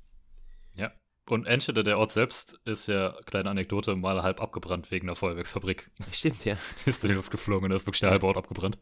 Ja. 1.29 1.35
Und 1.35 1.47
Enschede, 1.47 1.85
der 1.85 1.99
Ort 1.99 2.11
selbst, 2.11 2.59
ist 2.65 2.87
ja, 2.89 3.15
kleine 3.27 3.51
Anekdote, 3.51 3.97
mal 3.97 4.23
halb 4.23 4.41
abgebrannt 4.41 4.91
wegen 4.91 5.09
einer 5.09 5.17
Feuerwerksfabrik. 5.17 5.91
Stimmt, 6.13 6.45
ja. 6.45 6.57
Ist 6.87 7.05
in 7.05 7.11
die 7.11 7.17
Luft 7.17 7.31
geflogen 7.31 7.65
und 7.65 7.71
da 7.71 7.77
ist 7.77 7.87
wirklich 7.87 8.01
der 8.01 8.11
halbe 8.11 8.27
Ort 8.27 8.37
abgebrannt. 8.37 8.79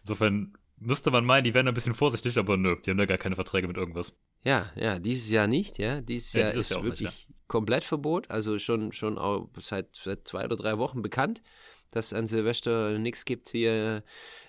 Insofern 0.00 0.54
müsste 0.76 1.10
man 1.10 1.24
meinen, 1.24 1.44
die 1.44 1.54
wären 1.54 1.68
ein 1.68 1.74
bisschen 1.74 1.94
vorsichtig, 1.94 2.38
aber 2.38 2.56
nö, 2.56 2.76
die 2.84 2.90
haben 2.90 2.98
da 2.98 3.06
gar 3.06 3.18
keine 3.18 3.36
Verträge 3.36 3.68
mit 3.68 3.76
irgendwas. 3.76 4.16
Ja, 4.42 4.70
ja, 4.76 4.98
dieses 4.98 5.30
Jahr 5.30 5.46
nicht, 5.46 5.78
ja. 5.78 6.00
Dieses 6.00 6.32
Ja, 6.32 6.40
Jahr 6.40 6.50
dieses 6.50 6.66
ist 6.66 6.70
Jahr 6.70 6.80
auch 6.80 6.84
nicht, 6.84 7.00
wirklich 7.00 7.28
komplett 7.46 7.84
Verbot. 7.84 8.30
Also 8.30 8.58
schon, 8.58 8.92
schon 8.92 9.18
auch 9.18 9.48
seit, 9.60 9.96
seit 9.96 10.26
zwei 10.26 10.44
oder 10.44 10.56
drei 10.56 10.78
Wochen 10.78 11.00
bekannt, 11.02 11.42
dass 11.96 12.06
es 12.06 12.12
an 12.14 12.26
Silvester 12.26 12.98
nichts 12.98 13.24
gibt 13.24 13.48
hier. 13.48 14.02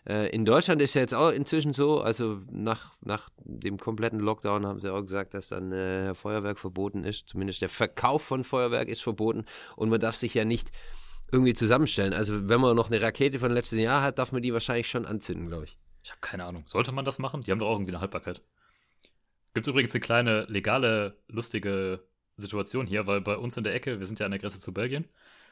Äh, 0.08 0.30
in 0.30 0.46
Deutschland 0.46 0.82
ist 0.82 0.96
ja 0.96 1.02
jetzt 1.02 1.14
auch 1.14 1.32
inzwischen 1.32 1.74
so, 1.74 2.02
also 2.02 2.42
nach, 2.52 2.96
nach 3.02 3.30
dem 3.44 3.78
kompletten 3.78 4.20
Lockdown 4.20 4.66
haben 4.66 4.80
sie 4.80 4.92
auch 4.92 5.02
gesagt, 5.02 5.34
dass 5.34 5.50
dann 5.50 5.72
äh, 5.72 6.14
Feuerwerk 6.16 6.60
verboten 6.60 7.04
ist. 7.04 7.30
Zumindest 7.30 7.62
der 7.62 7.70
Verkauf 7.70 8.24
von 8.24 8.44
Feuerwerk 8.44 8.88
ist 8.90 9.02
verboten 9.02 9.46
und 9.76 9.90
man 9.90 10.00
darf 10.00 10.16
sich 10.16 10.34
ja 10.34 10.46
nicht 10.46 10.72
irgendwie 11.32 11.54
zusammenstellen. 11.54 12.14
Also 12.14 12.48
wenn 12.50 12.62
man 12.62 12.76
noch 12.76 12.90
eine 12.90 13.02
Rakete 13.02 13.40
von 13.40 13.52
letztem 13.52 13.80
Jahr 13.80 14.02
hat, 14.02 14.20
darf 14.20 14.32
man 14.32 14.42
die 14.42 14.54
wahrscheinlich 14.54 14.88
schon 14.88 15.06
anzünden, 15.06 15.48
glaube 15.48 15.66
ich. 15.66 15.78
Ich 16.04 16.12
habe 16.12 16.22
keine 16.22 16.46
Ahnung. 16.46 16.64
Sollte 16.68 16.92
man 16.92 17.04
das 17.04 17.18
machen? 17.18 17.42
Die 17.42 17.52
haben 17.52 17.60
doch 17.60 17.68
auch 17.68 17.76
irgendwie 17.76 17.92
eine 17.92 18.02
Haltbarkeit. 18.02 18.42
Gibt 19.56 19.68
übrigens 19.68 19.94
eine 19.96 20.02
kleine, 20.02 20.44
legale, 20.44 21.18
lustige 21.28 22.04
Situation 22.38 22.86
hier, 22.86 23.08
weil 23.08 23.22
bei 23.22 23.38
uns 23.38 23.58
in 23.58 23.64
der 23.64 23.74
Ecke, 23.74 24.00
wir 24.00 24.06
sind 24.06 24.20
ja 24.20 24.26
an 24.26 24.32
der 24.32 24.40
Grenze 24.40 24.60
zu 24.60 24.74
Belgien, 24.74 25.06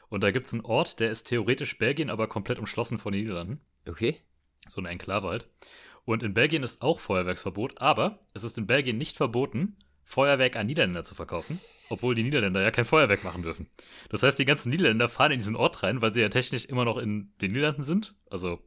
und 0.08 0.22
da 0.22 0.30
gibt 0.30 0.46
es 0.46 0.52
einen 0.52 0.64
Ort, 0.64 1.00
der 1.00 1.10
ist 1.10 1.24
theoretisch 1.24 1.78
Belgien, 1.78 2.10
aber 2.10 2.26
komplett 2.28 2.58
umschlossen 2.58 2.98
von 2.98 3.12
den 3.12 3.22
Niederlanden. 3.22 3.60
Okay? 3.88 4.20
So 4.68 4.80
eine 4.80 4.88
Enklave 4.90 5.28
halt. 5.28 5.48
Und 6.04 6.22
in 6.22 6.34
Belgien 6.34 6.62
ist 6.62 6.82
auch 6.82 7.00
Feuerwerksverbot, 7.00 7.80
aber 7.80 8.18
es 8.34 8.44
ist 8.44 8.58
in 8.58 8.66
Belgien 8.66 8.98
nicht 8.98 9.16
verboten, 9.16 9.76
Feuerwerk 10.04 10.56
an 10.56 10.66
Niederländer 10.66 11.02
zu 11.02 11.14
verkaufen, 11.14 11.60
obwohl 11.88 12.14
die 12.14 12.22
Niederländer 12.22 12.62
ja 12.62 12.70
kein 12.70 12.84
Feuerwerk 12.84 13.24
machen 13.24 13.42
dürfen. 13.42 13.68
Das 14.10 14.22
heißt, 14.22 14.38
die 14.38 14.44
ganzen 14.44 14.68
Niederländer 14.68 15.08
fahren 15.08 15.32
in 15.32 15.38
diesen 15.38 15.56
Ort 15.56 15.82
rein, 15.82 16.02
weil 16.02 16.12
sie 16.12 16.20
ja 16.20 16.28
technisch 16.28 16.66
immer 16.66 16.84
noch 16.84 16.98
in 16.98 17.32
den 17.40 17.52
Niederlanden 17.52 17.82
sind. 17.82 18.14
Also, 18.30 18.60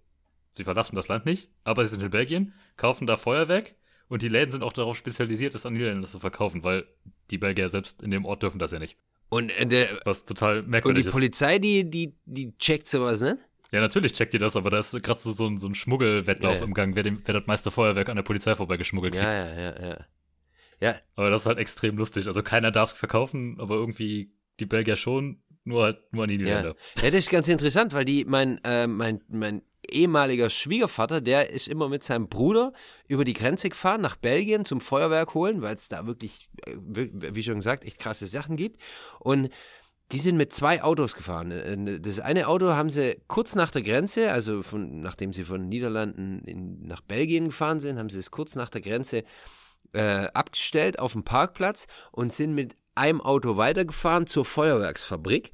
sie 0.55 0.63
verlassen 0.63 0.95
das 0.95 1.07
Land 1.07 1.25
nicht, 1.25 1.51
aber 1.63 1.85
sie 1.85 1.91
sind 1.91 2.01
in 2.01 2.09
Belgien, 2.09 2.53
kaufen 2.75 3.05
da 3.05 3.17
Feuerwerk 3.17 3.75
Und 4.09 4.21
die 4.21 4.29
Läden 4.29 4.51
sind 4.51 4.63
auch 4.63 4.73
darauf 4.73 4.97
spezialisiert, 4.97 5.53
das 5.53 5.65
an 5.65 5.73
Niederländer 5.73 6.07
zu 6.07 6.19
verkaufen, 6.19 6.63
weil 6.63 6.87
die 7.29 7.37
Belgier 7.37 7.69
selbst 7.69 8.01
in 8.01 8.11
dem 8.11 8.25
Ort 8.25 8.41
dürfen 8.41 8.59
das 8.59 8.71
ja 8.71 8.79
nicht. 8.79 8.97
Und, 9.29 9.49
äh, 9.51 9.65
der, 9.65 9.99
Was 10.05 10.25
total 10.25 10.59
und 10.59 10.69
merkwürdig 10.69 11.03
die 11.03 11.07
ist. 11.09 11.13
Polizei, 11.13 11.59
die, 11.59 11.89
die, 11.89 12.15
die 12.25 12.57
checkt 12.57 12.87
sowas, 12.87 13.19
ne? 13.21 13.37
Ja, 13.71 13.81
natürlich 13.81 14.13
checkt 14.13 14.33
ihr 14.33 14.39
das, 14.39 14.55
aber 14.55 14.69
da 14.69 14.79
ist 14.79 14.91
gerade 15.03 15.19
so, 15.19 15.31
so 15.33 15.45
ein, 15.45 15.57
so 15.57 15.67
ein 15.67 15.75
Schmuggelwettlauf 15.75 16.53
Ja, 16.53 16.59
ja. 16.59 16.65
im 16.65 16.73
Gang, 16.73 16.95
wer, 16.95 17.03
dem, 17.03 17.21
wer 17.25 17.33
das 17.33 17.47
meiste 17.47 17.69
Feuerwerk 17.69 18.07
an 18.07 18.15
der 18.15 18.23
Polizei 18.23 18.55
vorbeigeschmuggelt 18.55 19.13
kriegt. 19.13 19.25
Ja, 19.25 19.33
ja, 19.45 19.59
ja, 19.59 19.87
ja. 19.89 20.05
Ja, 20.79 20.95
Aber 21.15 21.29
das 21.31 21.41
ist 21.41 21.47
halt 21.47 21.57
extrem 21.57 21.97
lustig. 21.97 22.27
Also 22.27 22.43
keiner 22.43 22.71
darf 22.71 22.91
es 22.93 22.97
verkaufen, 22.97 23.57
aber 23.59 23.75
irgendwie 23.75 24.31
die 24.59 24.65
Belgier 24.65 24.95
schon, 24.95 25.41
nur 25.67 25.83
halt 25.83 25.99
nur 26.11 26.25
Niederländer. 26.27 26.75
Ja, 27.01 27.11
das 27.11 27.19
ist 27.19 27.29
ganz 27.29 27.47
interessant, 27.47 27.93
weil 27.93 28.05
die, 28.05 28.25
mein, 28.25 28.59
äh, 28.63 28.87
mein, 28.87 29.21
mein 29.27 29.61
ehemaliger 29.89 30.49
Schwiegervater, 30.49 31.21
der 31.21 31.49
ist 31.49 31.67
immer 31.67 31.89
mit 31.89 32.03
seinem 32.03 32.27
Bruder 32.27 32.73
über 33.07 33.23
die 33.23 33.33
Grenze 33.33 33.69
gefahren 33.69 34.01
nach 34.01 34.15
Belgien 34.15 34.65
zum 34.65 34.81
Feuerwerk 34.81 35.33
holen, 35.33 35.61
weil 35.61 35.75
es 35.75 35.89
da 35.89 36.07
wirklich, 36.07 36.49
äh, 36.65 36.75
wie 37.11 37.43
schon 37.43 37.55
gesagt, 37.55 37.85
echt 37.85 37.99
krasse 37.99 38.27
Sachen 38.27 38.55
gibt. 38.55 38.81
Und 39.19 39.49
die 40.13 40.19
sind 40.19 40.37
mit 40.37 40.53
zwei 40.53 40.83
Autos 40.83 41.15
gefahren. 41.15 41.51
Äh, 41.51 41.99
Das 41.99 42.19
eine 42.19 42.47
Auto 42.47 42.67
haben 42.67 42.89
sie 42.89 43.17
kurz 43.27 43.55
nach 43.55 43.71
der 43.71 43.81
Grenze, 43.81 44.31
also 44.31 44.63
von, 44.63 45.01
nachdem 45.01 45.33
sie 45.33 45.43
von 45.43 45.67
Niederlanden 45.67 46.43
in, 46.45 46.87
nach 46.87 47.01
Belgien 47.01 47.45
gefahren 47.45 47.81
sind, 47.81 47.99
haben 47.99 48.09
sie 48.09 48.19
es 48.19 48.31
kurz 48.31 48.55
nach 48.55 48.69
der 48.69 48.81
Grenze 48.81 49.23
äh, 49.93 50.27
abgestellt 50.33 50.99
auf 50.99 51.13
dem 51.13 51.23
Parkplatz 51.23 51.87
und 52.11 52.33
sind 52.33 52.53
mit 52.53 52.75
einem 52.95 53.21
Auto 53.21 53.57
weitergefahren 53.57 54.27
zur 54.27 54.45
Feuerwerksfabrik. 54.45 55.51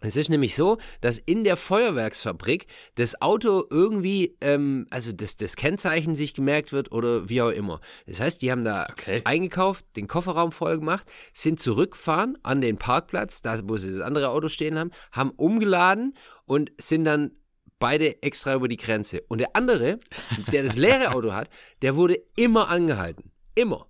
Es 0.00 0.16
ist 0.16 0.28
nämlich 0.28 0.54
so, 0.54 0.76
dass 1.00 1.16
in 1.16 1.44
der 1.44 1.56
Feuerwerksfabrik 1.56 2.66
das 2.96 3.22
Auto 3.22 3.64
irgendwie, 3.70 4.36
ähm, 4.42 4.86
also 4.90 5.12
das, 5.12 5.36
das 5.36 5.56
Kennzeichen 5.56 6.14
sich 6.14 6.34
gemerkt 6.34 6.72
wird 6.72 6.92
oder 6.92 7.30
wie 7.30 7.40
auch 7.40 7.48
immer. 7.48 7.80
Das 8.06 8.20
heißt, 8.20 8.42
die 8.42 8.50
haben 8.50 8.64
da 8.64 8.86
Okay. 8.90 9.22
eingekauft, 9.24 9.86
den 9.96 10.06
Kofferraum 10.06 10.52
voll 10.52 10.78
gemacht, 10.78 11.10
sind 11.32 11.58
zurückgefahren 11.58 12.36
an 12.42 12.60
den 12.60 12.76
Parkplatz, 12.76 13.40
da 13.40 13.58
wo 13.64 13.78
sie 13.78 13.92
das 13.92 14.00
andere 14.00 14.28
Auto 14.28 14.48
stehen 14.48 14.78
haben, 14.78 14.90
haben 15.10 15.30
umgeladen 15.30 16.14
und 16.44 16.70
sind 16.76 17.04
dann 17.04 17.32
beide 17.78 18.22
extra 18.22 18.54
über 18.54 18.68
die 18.68 18.76
Grenze. 18.76 19.22
Und 19.28 19.38
der 19.38 19.56
andere, 19.56 20.00
der 20.52 20.64
das 20.64 20.76
leere 20.76 21.10
Auto 21.14 21.32
hat, 21.32 21.48
der 21.80 21.96
wurde 21.96 22.18
immer 22.36 22.68
angehalten. 22.68 23.30
Immer. 23.54 23.88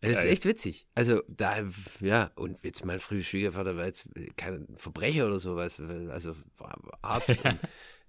Das 0.00 0.20
ist 0.20 0.24
echt 0.24 0.44
witzig. 0.46 0.88
Also, 0.94 1.22
da, 1.28 1.62
ja, 2.00 2.30
und 2.34 2.58
jetzt 2.64 2.84
mein 2.86 3.00
früher 3.00 3.22
Schwiegervater 3.22 3.76
war 3.76 3.84
jetzt 3.84 4.08
kein 4.36 4.66
Verbrecher 4.76 5.26
oder 5.26 5.38
so, 5.38 5.56
weißt 5.56 5.80
du, 5.80 6.10
also 6.10 6.34
war 6.56 6.78
Arzt. 7.02 7.44
und, 7.44 7.58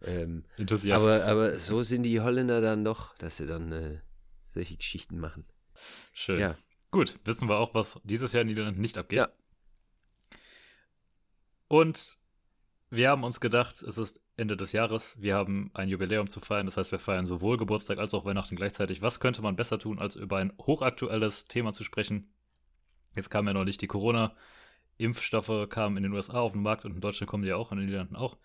ähm, 0.03 0.45
Enthusiast. 0.57 0.93
aber, 0.93 1.25
aber 1.25 1.57
so 1.59 1.83
sind 1.83 2.03
die 2.03 2.21
Holländer 2.21 2.61
dann 2.61 2.85
doch, 2.85 3.17
dass 3.17 3.37
sie 3.37 3.45
dann 3.45 3.71
äh, 3.73 3.99
solche 4.53 4.77
Geschichten 4.77 5.19
machen. 5.19 5.45
Schön. 6.13 6.39
Ja. 6.39 6.57
Gut, 6.91 7.19
wissen 7.25 7.49
wir 7.49 7.57
auch, 7.57 7.73
was 7.73 7.99
dieses 8.03 8.31
Jahr 8.31 8.41
in 8.41 8.47
Niederlanden 8.47 8.81
nicht 8.81 8.97
abgeht. 8.97 9.19
Ja. 9.19 9.29
Und 11.67 12.17
wir 12.89 13.09
haben 13.09 13.23
uns 13.23 13.39
gedacht, 13.39 13.81
es 13.81 13.97
ist 13.97 14.21
Ende 14.41 14.57
des 14.57 14.71
Jahres, 14.71 15.21
wir 15.21 15.35
haben 15.35 15.69
ein 15.73 15.87
Jubiläum 15.87 16.27
zu 16.29 16.39
feiern, 16.39 16.65
das 16.65 16.75
heißt, 16.75 16.91
wir 16.91 16.99
feiern 16.99 17.25
sowohl 17.25 17.57
Geburtstag 17.57 17.99
als 17.99 18.13
auch 18.13 18.25
Weihnachten 18.25 18.55
gleichzeitig. 18.55 19.01
Was 19.01 19.19
könnte 19.19 19.41
man 19.41 19.55
besser 19.55 19.77
tun, 19.77 19.99
als 19.99 20.15
über 20.15 20.37
ein 20.37 20.51
hochaktuelles 20.59 21.45
Thema 21.45 21.71
zu 21.71 21.83
sprechen? 21.83 22.33
Jetzt 23.15 23.29
kamen 23.29 23.47
ja 23.47 23.53
noch 23.53 23.63
nicht 23.63 23.81
die 23.81 23.87
Corona-Impfstoffe, 23.87 25.69
kamen 25.69 25.97
in 25.97 26.03
den 26.03 26.13
USA 26.13 26.39
auf 26.39 26.53
den 26.53 26.63
Markt 26.63 26.85
und 26.85 26.95
in 26.95 27.01
Deutschland 27.01 27.29
kommen 27.29 27.43
die 27.43 27.53
auch, 27.53 27.71
und 27.71 27.77
in 27.77 27.83
den 27.83 27.89
Niederlanden 27.89 28.15
auch. 28.15 28.37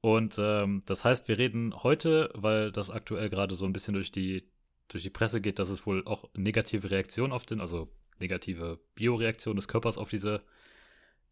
Und 0.00 0.36
ähm, 0.38 0.82
das 0.86 1.04
heißt, 1.04 1.28
wir 1.28 1.38
reden 1.38 1.74
heute, 1.82 2.30
weil 2.34 2.72
das 2.72 2.90
aktuell 2.90 3.30
gerade 3.30 3.54
so 3.54 3.66
ein 3.66 3.72
bisschen 3.72 3.94
durch 3.94 4.10
die, 4.10 4.48
durch 4.88 5.04
die 5.04 5.10
Presse 5.10 5.40
geht, 5.40 5.58
dass 5.58 5.68
es 5.68 5.86
wohl 5.86 6.04
auch 6.06 6.28
negative 6.34 6.90
Reaktionen 6.90 7.32
auf 7.32 7.44
den, 7.46 7.60
also 7.60 7.88
negative 8.18 8.80
Bioreaktion 8.96 9.56
des 9.56 9.68
Körpers 9.68 9.96
auf 9.96 10.10
diese 10.10 10.42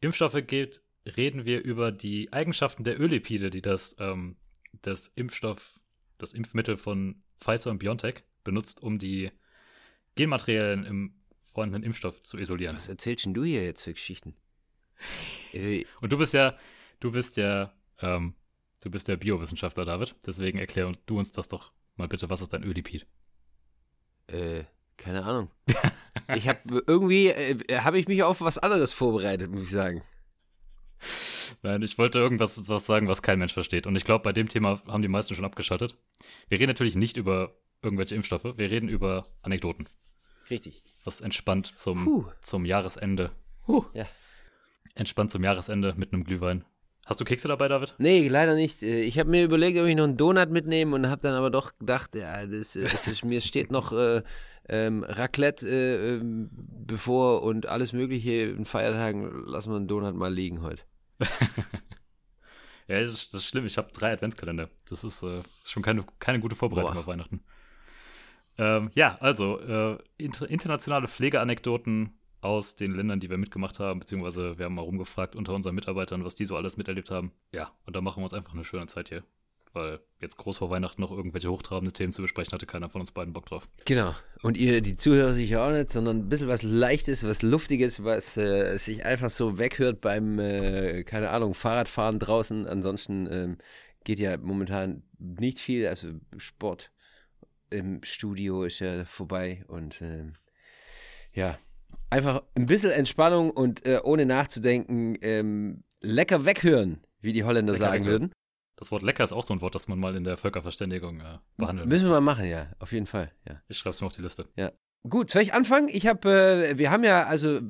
Impfstoffe 0.01 0.47
geht, 0.47 0.83
reden 1.17 1.45
wir 1.45 1.63
über 1.63 1.93
die 1.93 2.33
Eigenschaften 2.33 2.85
der 2.85 3.01
Öllipide, 3.01 3.51
die 3.51 3.63
das, 3.63 3.97
ähm, 3.99 4.37
das 4.83 5.09
Impfstoff, 5.09 5.81
das 6.19 6.33
Impfmittel 6.33 6.77
von 6.77 7.23
Pfizer 7.41 7.71
und 7.71 7.79
BioNTech 7.79 8.23
benutzt, 8.45 8.83
um 8.83 8.99
die 8.99 9.31
Genmaterialien 10.15 10.85
im 10.85 11.15
vorhandenen 11.41 11.85
Impfstoff 11.85 12.23
zu 12.23 12.39
isolieren. 12.39 12.75
Was 12.75 12.89
erzählst 12.89 13.25
denn 13.25 13.35
du 13.35 13.45
hier 13.45 13.65
jetzt 13.65 13.83
für 13.83 13.93
Geschichten? 13.93 14.35
Äh, 15.53 15.85
Und 16.01 16.13
du 16.13 16.19
bist 16.19 16.35
ja, 16.35 16.57
du 17.01 17.13
bist 17.13 17.37
ja, 17.37 17.73
ähm, 18.01 18.35
du 18.83 18.91
bist 18.91 19.09
der 19.09 19.17
Biowissenschaftler, 19.17 19.85
David. 19.85 20.15
Deswegen 20.27 20.59
erklär 20.59 20.93
du 21.07 21.19
uns 21.19 21.33
das 21.33 21.49
doch 21.49 21.73
mal 21.97 22.09
bitte. 22.09 22.29
Was 22.31 22.41
ist 22.41 22.55
ein 22.55 22.65
Öllipid? 22.65 23.07
äh, 24.29 24.65
keine 24.97 25.25
Ahnung. 25.25 25.51
Ich 26.35 26.49
habe 26.49 26.83
irgendwie, 26.87 27.29
äh, 27.29 27.81
habe 27.81 27.99
ich 27.99 28.09
mich 28.09 28.23
auf 28.23 28.41
was 28.41 28.59
anderes 28.59 28.93
vorbereitet, 28.93 29.51
muss 29.51 29.63
ich 29.63 29.71
sagen. 29.71 30.03
Nein, 31.63 31.83
ich 31.83 31.99
wollte 31.99 32.19
irgendwas 32.19 32.69
was 32.69 32.87
sagen, 32.87 33.09
was 33.09 33.23
kein 33.23 33.39
Mensch 33.39 33.53
versteht. 33.53 33.87
Und 33.87 33.97
ich 33.97 34.05
glaube, 34.05 34.23
bei 34.23 34.33
dem 34.33 34.49
Thema 34.49 34.83
haben 34.87 35.03
die 35.03 35.09
meisten 35.09 35.35
schon 35.35 35.45
abgeschaltet. 35.45 35.97
Wir 36.49 36.59
reden 36.59 36.71
natürlich 36.71 36.97
nicht 36.97 37.17
über 37.17 37.55
irgendwelche 37.83 38.15
Impfstoffe. 38.15 38.45
Wir 38.57 38.71
reden 38.71 38.89
über 38.89 39.27
Anekdoten. 39.43 39.89
Richtig. 40.51 40.85
Was 41.05 41.21
entspannt 41.21 41.79
zum, 41.79 42.05
Puh. 42.05 42.25
zum 42.43 42.65
Jahresende. 42.65 43.31
Huh. 43.67 43.85
Ja. 43.93 44.07
Entspannt 44.95 45.31
zum 45.31 45.45
Jahresende 45.45 45.95
mit 45.97 46.13
einem 46.13 46.25
Glühwein. 46.25 46.65
Hast 47.07 47.21
du 47.21 47.25
Kekse 47.25 47.49
dabei, 47.49 47.69
David? 47.69 47.95
Nee, 47.99 48.29
leider 48.29 48.55
nicht. 48.55 48.83
Äh, 48.83 49.03
Ich 49.03 49.19
habe 49.19 49.31
mir 49.31 49.45
überlegt, 49.45 49.79
ob 49.79 49.87
ich 49.87 49.97
noch 49.97 50.05
einen 50.05 50.17
Donut 50.17 50.51
mitnehme 50.51 50.95
und 50.95 51.09
habe 51.09 51.23
dann 51.23 51.35
aber 51.35 51.51
doch 51.51 51.79
gedacht, 51.79 52.15
ja, 52.15 52.45
das, 52.47 52.77
äh, 52.77 52.83
das 52.83 53.07
ist, 53.07 53.25
mir 53.25 53.41
steht 53.41 53.71
noch 53.71 53.93
äh, 53.93 54.23
ähm, 54.69 55.05
Raclette 55.05 55.67
äh, 55.67 56.17
ähm, 56.17 56.51
bevor 56.53 57.43
und 57.45 57.67
alles 57.67 57.93
Mögliche 57.95 58.33
in 58.51 58.65
Feiertagen. 58.67 59.45
Lassen 59.47 59.71
wir 59.71 59.77
einen 59.77 59.89
Donut 59.89 60.17
mal 60.17 60.33
liegen 60.33 60.61
heute. 60.63 60.83
Ja, 62.89 63.01
das 63.01 63.13
ist, 63.13 63.35
das 63.35 63.43
ist 63.43 63.49
schlimm. 63.49 63.67
Ich 63.67 63.77
habe 63.77 63.93
drei 63.93 64.13
Adventskalender. 64.13 64.71
Das 64.89 65.05
ist, 65.05 65.23
äh, 65.23 65.43
schon 65.65 65.83
keine, 65.83 66.05
keine 66.19 66.41
gute 66.41 66.57
Vorbereitung 66.57 66.95
Boah. 66.95 67.01
auf 67.01 67.07
Weihnachten. 67.07 67.41
Ähm, 68.57 68.91
ja, 68.95 69.19
also 69.21 69.61
äh, 69.61 69.99
inter 70.17 70.49
internationale 70.49 71.07
Pflegeanekdoten 71.07 72.19
aus 72.41 72.77
den 72.77 72.95
Ländern, 72.95 73.21
die 73.21 73.31
wir 73.31 73.37
mitgemacht 73.37 73.79
haben, 73.79 74.01
beziehungsweise 74.01 74.59
wir 74.59 74.65
haben 74.65 74.75
mal 74.75 74.83
rumgefragt 74.83 75.37
unter 75.37 75.55
unseren 75.55 75.75
Mitarbeitern, 75.75 76.25
was 76.25 76.35
die 76.35 76.47
so 76.47 76.57
alles 76.57 76.77
miterlebt 76.77 77.11
haben. 77.11 77.33
Ja, 77.53 77.71
und 77.85 77.95
da 77.95 78.01
machen 78.01 78.21
wir 78.21 78.25
uns 78.25 78.35
einfach 78.35 78.55
eine 78.55 78.65
schöne 78.65 78.87
Zeit 78.87 79.11
hier. 79.11 79.23
Weil 79.75 79.99
jetzt 80.21 80.37
groß 80.37 80.59
vor 80.59 80.71
Weihnachten 80.71 81.01
noch 81.01 81.11
irgendwelche 81.11 81.51
hochtrabende 81.51 81.93
Themen 81.93 82.13
zu 82.13 82.23
besprechen, 82.23 82.53
hatte 82.53 82.67
keiner 82.67 82.89
von 82.89 83.01
uns 83.01 83.13
beiden 83.13 83.33
Bock 83.33 83.47
drauf. 83.47 83.69
Genau. 83.85 84.15
Und 84.43 84.57
ihr, 84.57 84.81
die 84.81 84.97
Zuhörer 84.97 85.35
sicher 85.35 85.63
auch 85.65 85.73
nicht, 85.73 85.93
sondern 85.93 86.19
ein 86.19 86.29
bisschen 86.29 86.49
was 86.49 86.63
Leichtes, 86.63 87.27
was 87.27 87.43
Luftiges, 87.43 88.05
was 88.05 88.37
äh, 88.37 88.77
sich 88.79 89.05
einfach 89.05 89.31
so 89.31 89.59
weghört 89.59 90.01
beim, 90.01 90.39
äh, 90.39 91.05
keine 91.05 91.31
Ahnung, 91.31 91.55
Fahrradfahren 91.55 92.19
draußen. 92.19 92.67
Ansonsten 92.67 93.29
ähm, 93.31 93.59
geht 94.05 94.19
ja 94.19 94.37
momentan 94.37 95.03
nicht 95.19 95.59
viel. 95.59 95.87
Also 95.87 96.09
Sport 96.37 96.91
im 97.71 98.01
Studio 98.03 98.65
ist 98.65 98.79
ja 98.79 99.05
vorbei 99.05 99.65
und 99.69 100.01
ähm, 100.01 100.35
ja, 101.33 101.59
einfach 102.11 102.43
ein 102.57 102.67
bisschen 102.67 102.91
Entspannung 102.91 103.51
und 103.51 103.85
äh, 103.87 104.01
ohne 104.03 104.27
nachzudenken, 104.27 105.17
ähm, 105.21 105.85
lecker 106.01 106.45
weghören, 106.45 107.01
wie 107.21 107.33
die 107.33 107.45
Holländer 107.45 107.75
Lecker 107.75 107.85
sagen 107.85 108.05
weghören. 108.05 108.23
würden. 108.23 108.33
Das 108.79 108.93
Wort 108.93 109.03
lecker 109.03 109.25
ist 109.25 109.33
auch 109.33 109.43
so 109.43 109.53
ein 109.53 109.61
Wort, 109.61 109.75
das 109.75 109.89
man 109.89 109.99
mal 109.99 110.15
in 110.15 110.23
der 110.23 110.37
Völkerverständigung 110.37 111.21
äh, 111.21 111.39
behandeln 111.57 111.89
Müssen 111.89 112.11
wir 112.11 112.21
machen, 112.21 112.45
ja, 112.45 112.69
auf 112.79 112.93
jeden 112.93 113.07
Fall, 113.07 113.33
ja. 113.49 113.61
Ich 113.67 113.77
schreibe 113.77 113.91
es 113.91 114.01
mir 114.01 114.07
auf 114.07 114.13
die 114.13 114.23
Liste. 114.23 114.47
Gut, 115.09 115.31
soll 115.31 115.43
ich 115.43 115.55
anfangen? 115.55 115.89
Ich 115.89 116.07
habe, 116.07 116.69
äh, 116.71 116.79
wir 116.79 116.91
haben 116.91 117.03
ja 117.03 117.25
also 117.25 117.61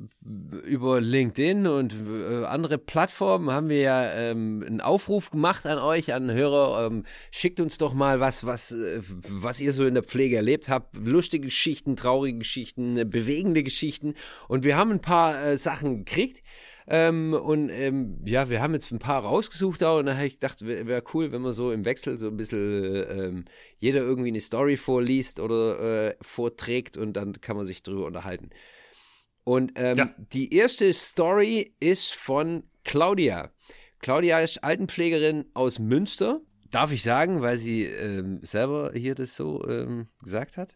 über 0.65 1.01
LinkedIn 1.01 1.65
und 1.67 1.95
äh, 1.95 2.45
andere 2.45 2.77
Plattformen 2.77 3.51
haben 3.51 3.69
wir 3.69 3.79
ja 3.79 4.11
ähm, 4.13 4.63
einen 4.65 4.81
Aufruf 4.81 5.31
gemacht 5.31 5.65
an 5.65 5.79
euch, 5.79 6.13
an 6.13 6.31
Hörer. 6.31 6.87
Ähm, 6.87 7.05
schickt 7.31 7.59
uns 7.59 7.77
doch 7.79 7.93
mal 7.93 8.19
was, 8.19 8.45
was, 8.45 8.71
äh, 8.71 9.01
was 9.29 9.61
ihr 9.61 9.73
so 9.73 9.85
in 9.85 9.93
der 9.93 10.03
Pflege 10.03 10.35
erlebt 10.35 10.69
habt. 10.69 10.97
Lustige 10.97 11.45
Geschichten, 11.45 11.95
traurige 11.95 12.39
Geschichten, 12.39 12.97
äh, 12.97 13.05
bewegende 13.05 13.63
Geschichten. 13.63 14.15
Und 14.47 14.63
wir 14.63 14.75
haben 14.75 14.91
ein 14.91 15.01
paar 15.01 15.41
äh, 15.41 15.57
Sachen 15.57 16.05
gekriegt. 16.05 16.43
Ähm, 16.91 17.33
und 17.33 17.69
ähm, 17.69 18.19
ja, 18.25 18.49
wir 18.49 18.61
haben 18.61 18.73
jetzt 18.73 18.91
ein 18.91 18.97
paar 18.97 19.23
rausgesucht 19.23 19.83
auch 19.83 19.99
und 19.99 20.07
da 20.07 20.15
habe 20.15 20.25
ich 20.25 20.33
gedacht, 20.39 20.65
wäre 20.65 20.87
wär 20.87 21.03
cool, 21.13 21.31
wenn 21.31 21.43
man 21.43 21.53
so 21.53 21.71
im 21.71 21.85
Wechsel 21.85 22.17
so 22.17 22.27
ein 22.27 22.37
bisschen 22.37 23.05
ähm, 23.09 23.45
jeder 23.77 23.99
irgendwie 23.99 24.29
eine 24.29 24.41
Story 24.41 24.75
vorliest 24.75 25.39
oder 25.39 26.07
äh, 26.09 26.15
vorträgt 26.21 26.97
und 26.97 27.13
dann 27.13 27.39
kann 27.41 27.55
man 27.57 27.67
sich 27.67 27.83
drüber 27.83 28.07
unterhalten. 28.07 28.49
Und 29.43 29.73
ähm, 29.75 29.97
Ja. 29.97 30.15
die 30.17 30.53
erste 30.53 30.91
Story 30.93 31.75
ist 31.79 32.15
von 32.15 32.63
Claudia. 32.83 33.51
Claudia 33.99 34.39
ist 34.39 34.63
Altenpflegerin 34.63 35.45
aus 35.53 35.77
Münster. 35.77 36.41
Darf 36.71 36.91
ich 36.91 37.03
sagen, 37.03 37.41
weil 37.41 37.57
sie 37.57 37.83
ähm, 37.83 38.39
selber 38.41 38.91
hier 38.95 39.13
das 39.13 39.35
so 39.35 39.63
ähm, 39.67 40.07
gesagt 40.23 40.57
hat? 40.57 40.75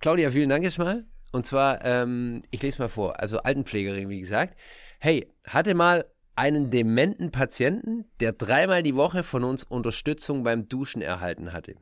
Claudia, 0.00 0.30
vielen 0.30 0.48
Dank 0.48 0.64
erstmal. 0.64 1.06
Und 1.32 1.46
zwar, 1.46 1.84
ähm, 1.84 2.42
ich 2.50 2.62
lese 2.62 2.80
mal 2.80 2.88
vor, 2.88 3.20
also 3.20 3.38
Altenpflegerin, 3.38 4.08
wie 4.08 4.20
gesagt. 4.20 4.58
Hey, 5.02 5.26
hatte 5.46 5.74
mal 5.74 6.04
einen 6.36 6.70
dementen 6.70 7.30
Patienten, 7.30 8.04
der 8.20 8.32
dreimal 8.32 8.82
die 8.82 8.96
Woche 8.96 9.22
von 9.22 9.44
uns 9.44 9.64
Unterstützung 9.64 10.42
beim 10.42 10.68
Duschen 10.68 11.00
erhalten 11.00 11.54
hatte. 11.54 11.76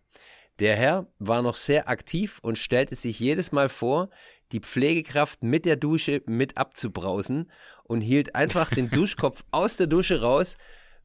Der 0.60 0.76
Herr 0.76 1.08
war 1.18 1.42
noch 1.42 1.56
sehr 1.56 1.88
aktiv 1.88 2.38
und 2.42 2.58
stellte 2.58 2.94
sich 2.94 3.18
jedes 3.18 3.50
Mal 3.50 3.68
vor, 3.68 4.10
die 4.52 4.60
Pflegekraft 4.60 5.42
mit 5.42 5.64
der 5.64 5.74
Dusche 5.74 6.22
mit 6.26 6.56
abzubrausen 6.56 7.50
und 7.82 8.02
hielt 8.02 8.36
einfach 8.36 8.70
den 8.70 8.88
Duschkopf 8.92 9.42
aus 9.50 9.76
der 9.76 9.88
Dusche 9.88 10.20
raus. 10.20 10.56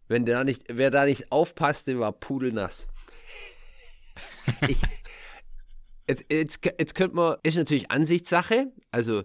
Wenn 0.07 0.27
der 0.27 0.43
nicht, 0.43 0.65
wer 0.69 0.91
da 0.91 1.05
nicht 1.05 1.31
aufpasste, 1.31 1.99
war 1.99 2.11
pudelnass. 2.11 2.89
Ich, 4.67 4.83
jetzt, 6.07 6.25
jetzt, 6.31 6.63
jetzt 6.63 6.93
könnte 6.93 7.15
man, 7.15 7.37
ist 7.41 7.57
natürlich 7.57 7.89
Ansichtssache, 7.89 8.71
also 8.91 9.23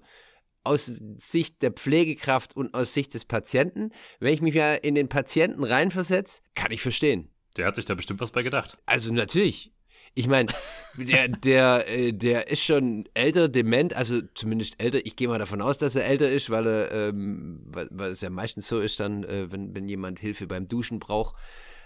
aus 0.69 0.87
Sicht 1.17 1.63
der 1.63 1.73
Pflegekraft 1.73 2.55
und 2.55 2.75
aus 2.75 2.95
Sicht 2.95 3.15
des 3.15 3.25
Patienten. 3.25 3.91
Wenn 4.21 4.35
ich 4.35 4.43
mich 4.43 4.55
ja 4.55 4.75
in 4.75 4.95
den 4.95 5.09
Patienten 5.09 5.65
reinversetze, 5.65 6.43
kann 6.55 6.71
ich 6.71 6.83
verstehen. 6.83 7.31
Der 7.57 7.67
hat 7.67 7.77
sich 7.77 7.87
da 7.87 7.95
bestimmt 7.95 8.21
was 8.21 8.31
bei 8.31 8.43
gedacht. 8.43 8.79
Also 8.87 9.13
natürlich. 9.13 9.73
Ich 10.15 10.27
meine, 10.27 10.49
der, 10.97 11.29
der, 11.29 11.89
äh, 11.89 12.13
der 12.13 12.49
ist 12.49 12.63
schon 12.63 13.09
älter, 13.15 13.49
dement, 13.49 13.95
also 13.95 14.21
zumindest 14.35 14.83
älter. 14.83 15.05
Ich 15.05 15.17
gehe 15.17 15.29
mal 15.29 15.39
davon 15.39 15.63
aus, 15.63 15.79
dass 15.79 15.95
er 15.97 16.07
älter 16.07 16.31
ist, 16.31 16.51
weil 16.51 16.67
er, 16.67 16.93
ähm, 16.93 17.63
weil, 17.67 17.89
weil 17.91 18.11
es 18.11 18.21
ja 18.21 18.31
meistens 18.31 18.69
so 18.69 18.81
ist, 18.81 19.01
dann, 19.01 19.25
äh, 19.25 19.51
wenn, 19.51 19.75
wenn 19.75 19.89
jemand 19.89 20.19
Hilfe 20.19 20.47
beim 20.47 20.67
Duschen 20.67 20.99
braucht, 20.99 21.37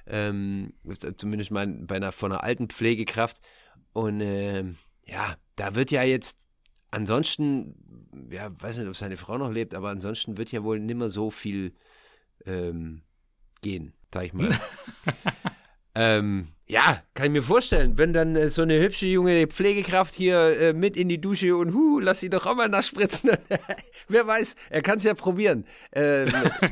ähm, 0.06 0.72
zumindest 1.16 1.50
mal 1.50 1.66
bei 1.66 1.96
einer 1.96 2.12
von 2.12 2.32
einer 2.32 2.42
alten 2.42 2.68
Pflegekraft. 2.68 3.40
Und 3.92 4.20
äh, 4.20 4.64
ja, 5.04 5.36
da 5.56 5.74
wird 5.74 5.90
ja 5.90 6.02
jetzt 6.02 6.48
ansonsten, 6.92 7.74
ja, 8.30 8.50
weiß 8.60 8.78
nicht, 8.78 8.88
ob 8.88 8.96
seine 8.96 9.16
Frau 9.16 9.36
noch 9.38 9.50
lebt, 9.50 9.74
aber 9.74 9.88
ansonsten 9.88 10.38
wird 10.38 10.52
ja 10.52 10.62
wohl 10.62 10.78
nimmer 10.78 11.10
so 11.10 11.30
viel 11.30 11.72
ähm, 12.46 13.02
gehen, 13.60 13.92
sag 14.12 14.26
ich 14.26 14.32
mal. 14.32 14.50
ähm, 15.94 16.48
ja, 16.66 17.02
kann 17.14 17.26
ich 17.26 17.32
mir 17.32 17.42
vorstellen, 17.42 17.98
wenn 17.98 18.12
dann 18.12 18.36
äh, 18.36 18.48
so 18.48 18.62
eine 18.62 18.80
hübsche 18.80 19.06
junge 19.06 19.46
Pflegekraft 19.46 20.14
hier 20.14 20.58
äh, 20.58 20.72
mit 20.72 20.96
in 20.96 21.08
die 21.08 21.20
Dusche 21.20 21.56
und 21.56 21.74
hu, 21.74 21.98
lass 21.98 22.20
sie 22.20 22.30
doch 22.30 22.46
auch 22.46 22.54
mal 22.54 22.68
nachspritzen. 22.68 23.30
Wer 24.08 24.26
weiß, 24.26 24.54
er 24.70 24.82
kann 24.82 24.98
es 24.98 25.04
ja 25.04 25.14
probieren. 25.14 25.66
Ähm, 25.92 26.28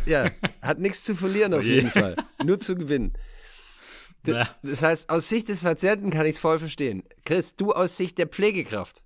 ja, 0.06 0.30
hat 0.62 0.78
nichts 0.78 1.04
zu 1.04 1.14
verlieren 1.14 1.52
auf 1.54 1.60
oh 1.60 1.68
jeden 1.68 1.90
Fall. 1.90 2.16
Nur 2.44 2.60
zu 2.60 2.76
gewinnen. 2.76 3.12
D 4.26 4.32
ja. 4.32 4.48
Das 4.62 4.82
heißt, 4.82 5.10
aus 5.10 5.28
Sicht 5.28 5.48
des 5.48 5.60
Patienten 5.60 6.10
kann 6.10 6.26
ich 6.26 6.36
es 6.36 6.40
voll 6.40 6.58
verstehen. 6.58 7.02
Chris, 7.24 7.56
du 7.56 7.72
aus 7.72 7.96
Sicht 7.96 8.18
der 8.18 8.26
Pflegekraft. 8.26 9.02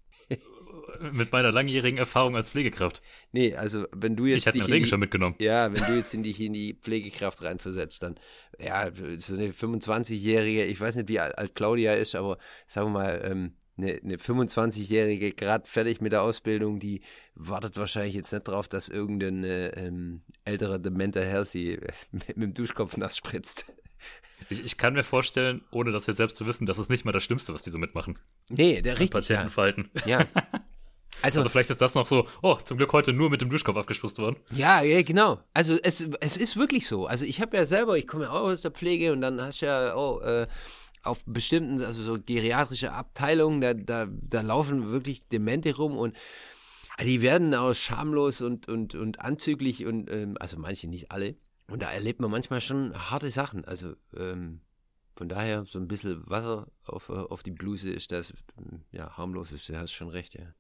Mit 1.13 1.33
meiner 1.33 1.53
langjährigen 1.53 1.99
Erfahrung 1.99 2.37
als 2.37 2.51
Pflegekraft. 2.51 3.03
Nee, 3.33 3.55
also 3.55 3.87
wenn 3.93 4.17
du 4.17 4.27
jetzt. 4.27 4.41
Ich 4.41 4.47
hätte 4.47 4.61
einen 4.61 4.73
Regenschirm 4.73 5.01
mitgenommen. 5.01 5.37
Ja, 5.39 5.73
wenn 5.73 5.85
du 5.87 5.97
jetzt 5.97 6.15
in 6.15 6.23
dich 6.23 6.41
in 6.41 6.53
die 6.53 6.75
Pflegekraft 6.75 7.43
reinversetzt, 7.43 8.03
dann, 8.03 8.17
ja, 8.59 8.91
so 9.19 9.35
eine 9.35 9.51
25-Jährige, 9.51 10.65
ich 10.65 10.81
weiß 10.81 10.97
nicht, 10.97 11.09
wie 11.09 11.21
alt 11.21 11.55
Claudia 11.55 11.95
ist, 11.95 12.15
aber 12.15 12.39
sagen 12.67 12.89
wir 12.89 12.93
mal, 12.93 13.23
ähm, 13.25 13.53
eine, 13.77 14.01
eine 14.03 14.17
25-Jährige, 14.17 15.33
gerade 15.33 15.67
fertig 15.67 16.01
mit 16.01 16.13
der 16.13 16.23
Ausbildung, 16.23 16.79
die 16.79 17.03
wartet 17.35 17.77
wahrscheinlich 17.77 18.15
jetzt 18.15 18.33
nicht 18.33 18.47
drauf, 18.47 18.69
dass 18.69 18.89
irgendein 18.89 19.45
äh, 19.45 19.69
ähm, 19.71 20.23
älterer, 20.45 20.79
dementer 20.79 21.25
Herr 21.25 21.45
sie 21.45 21.79
mit, 22.13 22.37
mit 22.37 22.43
dem 22.43 22.55
Duschkopf 22.55 22.97
nass 22.97 23.17
spritzt. 23.17 23.67
Ich, 24.51 24.63
ich, 24.63 24.77
kann 24.77 24.95
mir 24.95 25.05
vorstellen, 25.05 25.63
ohne 25.71 25.91
das 25.91 26.07
jetzt 26.07 26.19
selbst 26.19 26.37
zu 26.37 26.47
wissen, 26.47 26.67
das 26.67 26.79
ist 26.79 26.91
nicht 26.91 27.05
mal 27.05 27.13
das 27.13 27.25
Schlimmste, 27.25 27.55
was 27.55 27.63
die 27.63 27.71
so 27.71 27.79
mitmachen. 27.79 28.19
Nee, 28.49 28.83
der 28.83 28.95
richtig. 28.95 29.13
Patientenverhalten. 29.13 29.91
Ja. 30.07 30.21
ja. 30.21 30.27
Also, 31.23 31.41
also, 31.41 31.49
vielleicht 31.49 31.71
ist 31.71 31.81
das 31.81 31.95
noch 31.95 32.07
so, 32.07 32.27
oh, 32.43 32.57
zum 32.57 32.77
Glück 32.77 32.93
heute 32.93 33.13
nur 33.13 33.31
mit 33.31 33.41
dem 33.41 33.49
Duschkopf 33.49 33.77
abgespritzt 33.77 34.19
worden. 34.19 34.37
Ja, 34.53 34.83
ja, 34.83 35.03
genau. 35.03 35.41
Also 35.55 35.79
es, 35.83 36.07
es 36.21 36.37
ist 36.37 36.57
wirklich 36.57 36.87
so. 36.87 37.07
Also 37.07 37.25
ich 37.25 37.41
habe 37.41 37.57
ja 37.57 37.67
selber, 37.67 37.97
ich 37.97 38.07
komme 38.07 38.25
ja 38.25 38.31
auch 38.31 38.43
aus 38.43 38.63
der 38.63 38.73
Pflege 38.73 39.13
und 39.13 39.21
dann 39.21 39.41
hast 39.41 39.63
du 39.63 39.67
ja 39.67 39.95
auch 39.95 40.21
äh, 40.21 40.47
auf 41.03 41.23
bestimmten, 41.25 41.83
also 41.83 42.03
so 42.03 42.19
geriatrische 42.19 42.93
Abteilungen, 42.93 43.61
da, 43.61 43.75
da, 43.75 44.07
da 44.11 44.41
laufen 44.41 44.91
wirklich 44.91 45.29
Demente 45.29 45.75
rum 45.77 45.97
und 45.97 46.17
die 47.03 47.23
werden 47.23 47.55
auch 47.55 47.75
schamlos 47.75 48.41
und, 48.41 48.69
und, 48.69 48.95
und 48.95 49.21
anzüglich 49.21 49.85
und 49.87 50.11
ähm, 50.11 50.37
also 50.41 50.59
manche 50.59 50.87
nicht 50.89 51.11
alle. 51.11 51.37
Und 51.69 51.83
da 51.83 51.91
erlebt 51.91 52.21
man 52.21 52.31
manchmal 52.31 52.61
schon 52.61 52.95
harte 53.11 53.31
Sachen. 53.31 53.65
Also 53.65 53.95
ähm, 54.17 54.61
von 55.17 55.29
daher 55.29 55.65
so 55.65 55.79
ein 55.79 55.89
bisschen 55.89 56.29
Wasser 56.29 56.69
auf, 56.85 57.09
auf 57.09 57.43
die 57.43 57.51
Bluse 57.51 57.91
ist 57.91 58.13
das 58.13 58.35
ja 58.93 59.17
harmlos 59.17 59.53
ist, 59.53 59.69
du 59.69 59.79
hast 59.79 59.93
schon 59.93 60.09
recht, 60.09 60.35
ja. 60.35 60.55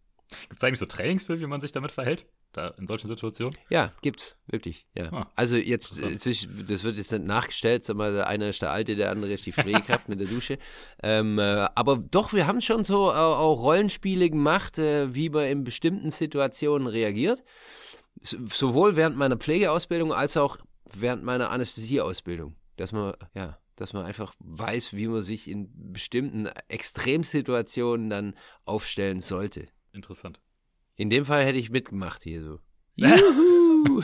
Gibt 0.48 0.58
es 0.58 0.64
eigentlich 0.64 0.78
so 0.78 0.86
Trainings 0.86 1.24
für, 1.24 1.40
wie 1.40 1.46
man 1.46 1.60
sich 1.60 1.72
damit 1.72 1.90
verhält? 1.90 2.26
Da 2.52 2.68
in 2.78 2.86
solchen 2.86 3.08
Situationen? 3.08 3.56
Ja, 3.68 3.92
gibt's, 4.00 4.36
wirklich, 4.46 4.86
ja. 4.96 5.12
Ah, 5.12 5.30
also 5.34 5.56
jetzt, 5.56 5.92
das 5.92 6.84
wird 6.84 6.96
jetzt 6.96 7.12
nicht 7.12 7.24
nachgestellt, 7.24 7.84
sag 7.84 7.96
mal, 7.96 8.12
der 8.12 8.28
eine 8.28 8.48
ist 8.48 8.62
der 8.62 8.70
Alte, 8.70 8.94
der 8.94 9.10
andere 9.10 9.32
ist 9.32 9.44
die 9.46 9.52
Pflegekraft 9.52 10.08
mit 10.08 10.20
der 10.20 10.28
Dusche. 10.28 10.58
Ähm, 11.02 11.38
äh, 11.38 11.68
aber 11.74 11.96
doch, 11.96 12.32
wir 12.32 12.46
haben 12.46 12.60
schon 12.60 12.84
so 12.84 13.10
äh, 13.10 13.14
auch 13.14 13.62
Rollenspiele 13.62 14.30
gemacht, 14.30 14.78
äh, 14.78 15.14
wie 15.14 15.28
man 15.28 15.44
in 15.44 15.64
bestimmten 15.64 16.10
Situationen 16.10 16.86
reagiert. 16.86 17.42
sowohl 18.22 18.96
während 18.96 19.16
meiner 19.16 19.36
Pflegeausbildung 19.36 20.12
als 20.12 20.36
auch 20.36 20.58
während 20.92 21.24
meiner 21.24 21.50
Anästhesieausbildung. 21.50 22.54
Dass 22.76 22.92
man, 22.92 23.14
ja, 23.34 23.58
dass 23.76 23.92
man 23.92 24.04
einfach 24.04 24.34
weiß, 24.38 24.94
wie 24.94 25.08
man 25.08 25.22
sich 25.22 25.48
in 25.48 25.92
bestimmten 25.92 26.46
Extremsituationen 26.68 28.08
dann 28.08 28.34
aufstellen 28.64 29.20
sollte. 29.20 29.66
Interessant. 29.94 30.40
In 30.96 31.08
dem 31.08 31.24
Fall 31.24 31.44
hätte 31.44 31.58
ich 31.58 31.70
mitgemacht 31.70 32.22
hier 32.22 32.42
so. 32.42 32.60
Juhu! 32.96 34.02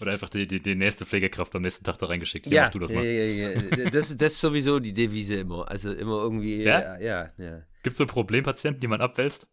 Oder 0.00 0.12
einfach 0.12 0.28
die, 0.28 0.46
die, 0.46 0.60
die 0.60 0.74
nächste 0.76 1.04
Pflegekraft 1.04 1.54
am 1.56 1.62
nächsten 1.62 1.84
Tag 1.84 1.98
da 1.98 2.06
reingeschickt. 2.06 2.46
Ja, 2.46 2.64
mach 2.64 2.70
du 2.70 2.78
das 2.78 2.92
mal. 2.92 3.04
Ja, 3.04 3.10
ja, 3.10 3.60
ja. 3.60 3.90
Das, 3.90 4.16
das 4.16 4.34
ist 4.34 4.40
sowieso 4.40 4.78
die 4.78 4.92
Devise 4.94 5.36
immer. 5.36 5.68
Also 5.68 5.92
immer 5.92 6.20
irgendwie. 6.22 6.62
Ja, 6.62 6.98
ja. 7.00 7.32
ja. 7.36 7.62
Gibt 7.82 7.94
es 7.94 7.98
so 7.98 8.06
Problempatienten, 8.06 8.80
die 8.80 8.86
man 8.86 9.00
abwälzt? 9.00 9.48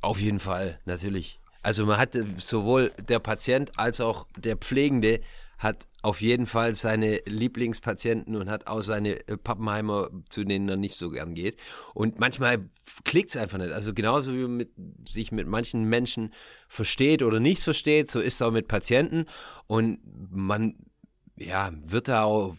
Auf 0.00 0.20
jeden 0.20 0.38
Fall, 0.38 0.80
natürlich. 0.84 1.40
Also 1.62 1.84
man 1.84 1.98
hat 1.98 2.16
sowohl 2.38 2.92
der 2.98 3.18
Patient 3.18 3.76
als 3.76 4.00
auch 4.00 4.28
der 4.36 4.56
Pflegende 4.56 5.20
hat 5.58 5.88
auf 6.02 6.20
jeden 6.20 6.46
Fall 6.46 6.74
seine 6.74 7.20
Lieblingspatienten 7.26 8.36
und 8.36 8.48
hat 8.48 8.68
auch 8.68 8.82
seine 8.82 9.26
äh, 9.28 9.36
Pappenheimer, 9.36 10.08
zu 10.28 10.44
denen 10.44 10.68
er 10.68 10.76
nicht 10.76 10.96
so 10.96 11.10
gern 11.10 11.34
geht. 11.34 11.56
Und 11.94 12.20
manchmal 12.20 12.68
klickt 13.04 13.30
es 13.30 13.36
einfach 13.36 13.58
nicht. 13.58 13.72
Also 13.72 13.92
genauso 13.92 14.32
wie 14.32 14.42
man 14.42 14.56
mit, 14.56 14.70
sich 15.08 15.32
mit 15.32 15.48
manchen 15.48 15.84
Menschen 15.84 16.32
versteht 16.68 17.22
oder 17.22 17.40
nicht 17.40 17.62
versteht, 17.62 18.08
so 18.08 18.20
ist 18.20 18.34
es 18.34 18.42
auch 18.42 18.52
mit 18.52 18.68
Patienten. 18.68 19.26
Und 19.66 19.98
man 20.30 20.76
ja, 21.36 21.72
wird 21.84 22.08
da 22.08 22.22
auch 22.22 22.54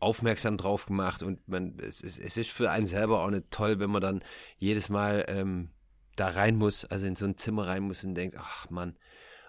aufmerksam 0.00 0.56
drauf 0.56 0.86
gemacht 0.86 1.22
und 1.22 1.46
man, 1.46 1.78
es, 1.78 2.02
es, 2.02 2.18
es 2.18 2.36
ist 2.36 2.50
für 2.50 2.70
einen 2.70 2.86
selber 2.86 3.22
auch 3.22 3.30
nicht 3.30 3.50
toll, 3.50 3.78
wenn 3.80 3.90
man 3.90 4.00
dann 4.00 4.22
jedes 4.58 4.88
Mal 4.88 5.26
ähm, 5.28 5.70
da 6.16 6.28
rein 6.28 6.56
muss, 6.56 6.84
also 6.86 7.06
in 7.06 7.16
so 7.16 7.26
ein 7.26 7.36
Zimmer 7.36 7.66
rein 7.66 7.82
muss 7.82 8.02
und 8.02 8.14
denkt, 8.14 8.36
ach 8.38 8.70
Mann, 8.70 8.96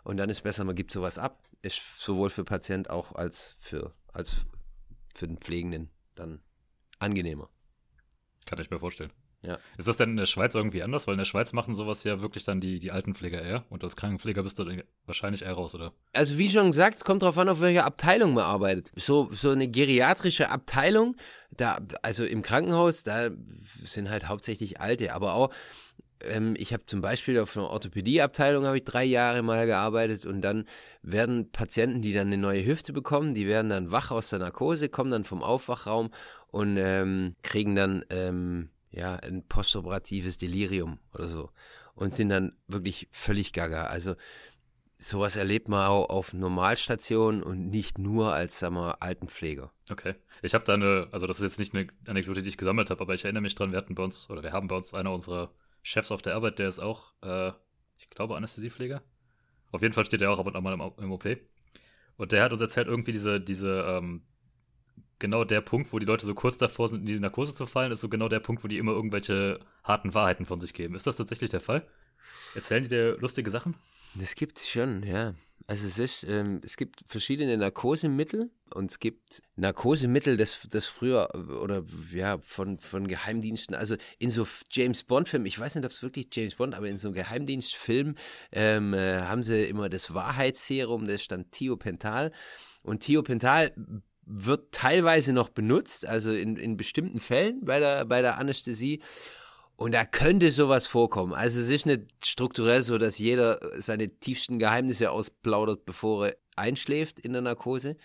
und 0.03 0.17
dann 0.17 0.29
ist 0.29 0.41
besser, 0.41 0.65
man 0.65 0.75
gibt 0.75 0.91
sowas 0.91 1.17
ab 1.17 1.41
ist 1.61 1.99
sowohl 1.99 2.29
für 2.29 2.43
Patient 2.43 2.89
auch 2.89 3.13
als 3.13 3.55
für, 3.59 3.93
als 4.11 4.35
für 5.15 5.27
den 5.27 5.37
Pflegenden 5.37 5.89
dann 6.15 6.41
angenehmer. 6.99 7.49
Kann 8.45 8.59
ich 8.59 8.69
mir 8.69 8.79
vorstellen. 8.79 9.11
Ja. 9.43 9.57
Ist 9.77 9.87
das 9.87 9.97
denn 9.97 10.11
in 10.11 10.17
der 10.17 10.27
Schweiz 10.27 10.53
irgendwie 10.53 10.83
anders? 10.83 11.07
Weil 11.07 11.15
in 11.15 11.19
der 11.19 11.25
Schweiz 11.25 11.51
machen 11.51 11.73
sowas 11.73 12.03
ja 12.03 12.21
wirklich 12.21 12.43
dann 12.43 12.61
die, 12.61 12.77
die 12.79 12.91
Altenpfleger 12.91 13.41
eher 13.41 13.65
und 13.69 13.83
als 13.83 13.95
Krankenpfleger 13.95 14.43
bist 14.43 14.59
du 14.59 14.63
dann 14.63 14.83
wahrscheinlich 15.05 15.41
eher 15.41 15.53
raus, 15.53 15.73
oder? 15.73 15.93
Also 16.13 16.37
wie 16.37 16.49
schon 16.49 16.67
gesagt, 16.67 16.97
es 16.97 17.03
kommt 17.03 17.23
darauf 17.23 17.37
an, 17.39 17.49
auf 17.49 17.59
welcher 17.59 17.85
Abteilung 17.85 18.35
man 18.35 18.43
arbeitet. 18.43 18.91
So, 18.95 19.29
so 19.33 19.49
eine 19.49 19.67
geriatrische 19.67 20.49
Abteilung, 20.49 21.15
da, 21.49 21.79
also 22.03 22.23
im 22.23 22.43
Krankenhaus, 22.43 23.03
da 23.03 23.29
sind 23.83 24.11
halt 24.11 24.27
hauptsächlich 24.27 24.79
Alte, 24.79 25.13
aber 25.15 25.33
auch 25.33 25.51
ähm, 26.25 26.55
ich 26.57 26.73
habe 26.73 26.85
zum 26.85 27.01
Beispiel 27.01 27.39
auf 27.39 27.55
einer 27.55 27.69
Orthopädieabteilung 27.69 28.65
habe 28.65 28.77
ich 28.77 28.83
drei 28.83 29.03
Jahre 29.03 29.41
mal 29.41 29.65
gearbeitet 29.65 30.25
und 30.25 30.41
dann 30.41 30.65
werden 31.01 31.51
Patienten, 31.51 32.01
die 32.01 32.13
dann 32.13 32.27
eine 32.27 32.37
neue 32.37 32.65
Hüfte 32.65 32.93
bekommen, 32.93 33.33
die 33.33 33.47
werden 33.47 33.69
dann 33.69 33.91
wach 33.91 34.11
aus 34.11 34.29
der 34.29 34.39
Narkose, 34.39 34.89
kommen 34.89 35.11
dann 35.11 35.23
vom 35.23 35.43
Aufwachraum 35.43 36.11
und 36.47 36.77
ähm, 36.77 37.35
kriegen 37.41 37.75
dann 37.75 38.03
ähm, 38.09 38.69
ja 38.91 39.15
ein 39.15 39.43
postoperatives 39.47 40.37
Delirium 40.37 40.99
oder 41.13 41.27
so 41.27 41.49
und 41.95 42.13
sind 42.13 42.29
dann 42.29 42.53
wirklich 42.67 43.07
völlig 43.11 43.53
gaga. 43.53 43.85
Also 43.85 44.15
sowas 44.97 45.35
erlebt 45.35 45.67
man 45.67 45.87
auch 45.87 46.09
auf 46.09 46.33
Normalstationen 46.33 47.41
und 47.41 47.69
nicht 47.69 47.97
nur 47.97 48.33
als, 48.33 48.59
sagen 48.59 48.75
wir, 48.75 49.01
Altenpfleger. 49.01 49.71
Okay. 49.89 50.15
Ich 50.41 50.53
habe 50.53 50.63
da 50.63 50.75
eine, 50.75 51.07
also 51.11 51.27
das 51.27 51.37
ist 51.37 51.43
jetzt 51.43 51.59
nicht 51.59 51.73
eine 51.73 51.87
Anekdote, 52.07 52.43
die 52.43 52.49
ich 52.49 52.57
gesammelt 52.57 52.89
habe, 52.89 53.01
aber 53.01 53.13
ich 53.13 53.23
erinnere 53.23 53.41
mich 53.41 53.55
dran, 53.55 53.71
wir 53.71 53.77
hatten 53.77 53.95
bei 53.95 54.03
uns, 54.03 54.29
oder 54.29 54.43
wir 54.43 54.53
haben 54.53 54.67
bei 54.67 54.75
uns 54.75 54.93
einer 54.93 55.11
unserer 55.11 55.51
Chefs 55.83 56.11
auf 56.11 56.21
der 56.21 56.35
Arbeit, 56.35 56.59
der 56.59 56.67
ist 56.67 56.79
auch, 56.79 57.13
äh, 57.21 57.51
ich 57.97 58.09
glaube, 58.09 58.35
Anästhesiepfleger. 58.35 59.01
Auf 59.71 59.81
jeden 59.81 59.93
Fall 59.93 60.05
steht 60.05 60.21
er 60.21 60.31
auch 60.31 60.39
ab 60.39 60.47
und 60.47 60.55
an 60.55 60.63
mal 60.63 60.73
im, 60.73 61.03
im 61.03 61.11
OP. 61.11 61.25
Und 62.17 62.31
der 62.31 62.43
hat 62.43 62.51
uns 62.51 62.61
erzählt, 62.61 62.87
irgendwie 62.87 63.11
diese, 63.11 63.39
diese, 63.39 63.85
ähm, 63.87 64.21
genau 65.21 65.45
der 65.45 65.61
Punkt, 65.61 65.93
wo 65.93 65.99
die 65.99 66.05
Leute 66.05 66.25
so 66.25 66.33
kurz 66.33 66.57
davor 66.57 66.89
sind, 66.89 67.01
in 67.01 67.05
die 67.05 67.19
Narkose 67.19 67.53
zu 67.53 67.65
fallen, 67.65 67.91
ist 67.91 68.01
so 68.01 68.09
genau 68.09 68.27
der 68.27 68.41
Punkt, 68.41 68.63
wo 68.63 68.67
die 68.67 68.77
immer 68.77 68.91
irgendwelche 68.91 69.59
harten 69.83 70.13
Wahrheiten 70.13 70.45
von 70.45 70.59
sich 70.59 70.73
geben. 70.73 70.95
Ist 70.95 71.07
das 71.07 71.17
tatsächlich 71.17 71.49
der 71.49 71.61
Fall? 71.61 71.87
Erzählen 72.53 72.83
die 72.83 72.89
dir 72.89 73.17
lustige 73.17 73.49
Sachen? 73.49 73.75
Das 74.15 74.35
gibt's 74.35 74.69
schon, 74.69 75.03
ja. 75.03 75.35
Also 75.67 75.87
es 75.87 75.97
ist, 75.97 76.23
ähm, 76.23 76.61
es 76.63 76.77
gibt 76.77 77.01
verschiedene 77.05 77.57
Narkosemittel 77.57 78.49
und 78.73 78.91
es 78.91 78.99
gibt 78.99 79.41
Narkosemittel, 79.55 80.37
das, 80.37 80.67
das 80.69 80.87
früher 80.87 81.29
oder 81.61 81.83
ja 82.11 82.39
von, 82.41 82.79
von 82.79 83.07
Geheimdiensten, 83.07 83.75
also 83.75 83.95
in 84.17 84.29
so 84.31 84.47
James 84.69 85.03
Bond-Filmen, 85.03 85.45
ich 85.45 85.59
weiß 85.59 85.75
nicht, 85.75 85.85
ob 85.85 85.91
es 85.91 86.01
wirklich 86.01 86.27
James 86.31 86.55
Bond, 86.55 86.73
aber 86.73 86.87
in 86.87 86.97
so 86.97 87.11
Geheimdienstfilmen 87.11 88.17
ähm, 88.51 88.93
äh, 88.93 89.21
haben 89.21 89.43
sie 89.43 89.63
immer 89.63 89.89
das 89.89 90.13
Wahrheitsserum, 90.13 91.07
das 91.07 91.23
stand 91.23 91.51
Thiopental. 91.51 92.31
Und 92.83 93.01
Thiopental 93.01 93.73
wird 94.25 94.71
teilweise 94.71 95.33
noch 95.33 95.49
benutzt, 95.49 96.05
also 96.05 96.31
in, 96.31 96.55
in 96.55 96.77
bestimmten 96.77 97.19
Fällen 97.19 97.63
bei 97.65 97.79
der, 97.79 98.05
bei 98.05 98.21
der 98.21 98.37
Anästhesie. 98.37 99.01
Und 99.81 99.93
da 99.93 100.05
könnte 100.05 100.51
sowas 100.51 100.85
vorkommen. 100.85 101.33
Also 101.33 101.59
es 101.59 101.69
ist 101.69 101.87
nicht 101.87 102.03
strukturell 102.23 102.83
so, 102.83 102.99
dass 102.99 103.17
jeder 103.17 103.59
seine 103.81 104.09
tiefsten 104.19 104.59
Geheimnisse 104.59 105.09
ausplaudert, 105.09 105.85
bevor 105.85 106.27
er 106.27 106.37
einschläft 106.55 107.19
in 107.19 107.33
der 107.33 107.41
Narkose. 107.41 107.97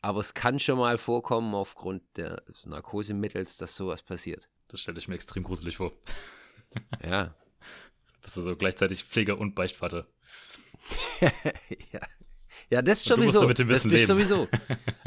Aber 0.00 0.18
es 0.18 0.34
kann 0.34 0.58
schon 0.58 0.80
mal 0.80 0.98
vorkommen 0.98 1.54
aufgrund 1.54 2.02
des 2.16 2.66
Narkosemittels, 2.66 3.58
dass 3.58 3.76
sowas 3.76 4.02
passiert. 4.02 4.48
Das 4.66 4.80
stelle 4.80 4.98
ich 4.98 5.06
mir 5.06 5.14
extrem 5.14 5.44
gruselig 5.44 5.76
vor. 5.76 5.92
Ja. 7.04 7.36
Bist 8.22 8.36
du 8.36 8.42
so 8.42 8.56
gleichzeitig 8.56 9.04
Pfleger 9.04 9.38
und 9.38 9.54
Beichtvater. 9.54 10.08
ja. 11.92 12.00
Ja, 12.70 12.82
das 12.82 13.04
Und 13.10 13.18
du 13.18 13.24
musst 13.24 13.34
sowieso. 13.34 13.40
damit 13.62 13.70
das 13.70 13.84
leben. 13.84 14.06
sowieso. 14.06 14.48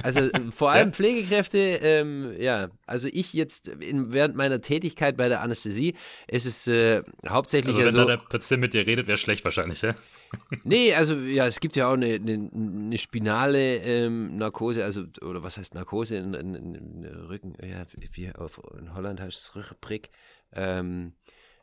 Also 0.04 0.20
vor 0.52 0.72
allem 0.72 0.90
Ja. 0.90 0.94
Pflegekräfte, 0.94 1.58
ähm, 1.58 2.34
ja, 2.38 2.68
also 2.86 3.08
ich 3.10 3.32
jetzt 3.32 3.70
in, 3.70 4.12
während 4.12 4.36
meiner 4.36 4.60
Tätigkeit 4.60 5.16
bei 5.16 5.30
der 5.30 5.40
Anästhesie 5.40 5.96
ist 6.28 6.46
es 6.46 6.68
äh, 6.68 7.04
hauptsächlich 7.26 7.76
Also 7.76 7.80
ja 7.80 7.86
wenn 7.86 7.92
so. 7.94 8.00
da 8.00 8.18
der 8.18 8.18
Patient 8.18 8.60
mit 8.60 8.74
dir 8.74 8.86
redet, 8.86 9.08
wäre 9.08 9.18
schlecht 9.18 9.46
wahrscheinlich, 9.46 9.82
ja? 9.82 9.96
Nee, 10.66 10.94
also 10.94 11.16
ja, 11.16 11.46
es 11.46 11.60
gibt 11.62 11.76
ja 11.78 11.88
auch 11.88 11.94
eine, 11.94 12.16
eine, 12.16 12.50
eine 12.54 12.98
spinale 12.98 13.78
ähm, 13.78 14.36
Narkose, 14.36 14.84
also 14.84 15.06
oder 15.22 15.42
was 15.44 15.58
heißt 15.58 15.74
Narkose? 15.76 16.18
Ein, 16.18 16.36
ein, 16.36 16.56
ein 16.56 17.06
Rücken, 17.30 17.54
ja, 17.64 17.86
wie 18.12 18.34
auf, 18.34 18.60
in 18.78 18.94
Holland 18.94 19.22
heißt 19.22 19.38
es 19.38 19.56
Rückenprick. 19.56 20.10
Ähm, 20.52 21.14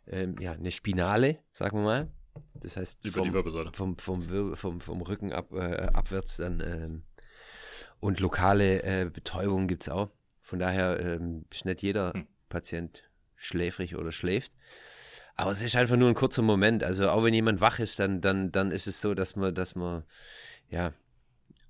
ähm, 0.06 0.36
ja, 0.40 0.52
eine 0.52 0.72
Spinale, 0.72 1.38
sagen 1.52 1.78
wir 1.78 1.84
mal. 1.84 2.08
Das 2.54 2.76
heißt 2.76 3.04
Über 3.04 3.20
die 3.22 3.26
vom, 3.28 3.32
Wirbelsäule. 3.34 3.72
vom, 3.72 3.98
vom, 3.98 4.56
vom, 4.56 4.80
vom 4.80 5.02
Rücken 5.02 5.32
ab, 5.32 5.52
äh, 5.52 5.88
abwärts 5.92 6.36
dann 6.36 6.60
ähm, 6.60 7.02
und 8.00 8.20
lokale 8.20 8.82
äh, 8.82 9.10
Betäubung 9.10 9.68
gibt 9.68 9.84
es 9.84 9.88
auch. 9.88 10.10
Von 10.42 10.58
daher 10.58 11.00
ähm, 11.00 11.44
ist 11.50 11.64
nicht 11.64 11.82
jeder 11.82 12.12
Hm. 12.12 12.26
Patient 12.48 13.04
schläfrig 13.36 13.96
oder 13.96 14.12
schläft. 14.12 14.52
Aber 15.36 15.50
es 15.52 15.62
ist 15.62 15.76
einfach 15.76 15.96
nur 15.96 16.08
ein 16.08 16.14
kurzer 16.14 16.42
Moment. 16.42 16.84
Also 16.84 17.08
auch 17.08 17.24
wenn 17.24 17.32
jemand 17.32 17.60
wach 17.60 17.78
ist, 17.78 17.98
dann, 17.98 18.20
dann, 18.20 18.52
dann 18.52 18.70
ist 18.70 18.86
es 18.86 19.00
so, 19.00 19.14
dass 19.14 19.36
man, 19.36 19.54
dass 19.54 19.74
man 19.74 20.04
ja 20.68 20.92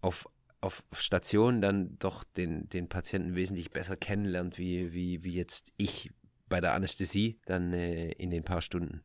auf, 0.01 0.29
auf 0.61 0.83
Station 0.93 1.61
dann 1.61 1.97
doch 1.99 2.25
den, 2.25 2.69
den 2.69 2.89
Patienten 2.89 3.37
wesentlich 3.37 3.71
besser 3.71 3.97
kennenlernt, 3.97 4.59
wie, 4.59 4.93
wie, 4.93 5.23
wie 5.23 5.35
jetzt 5.35 5.73
ich 5.77 6.11
bei 6.49 6.61
der 6.61 6.75
Anästhesie 6.75 7.39
dann 7.45 7.73
äh, 7.73 8.11
in 8.13 8.31
den 8.31 8.43
paar 8.43 8.63
Stunden. 8.63 9.03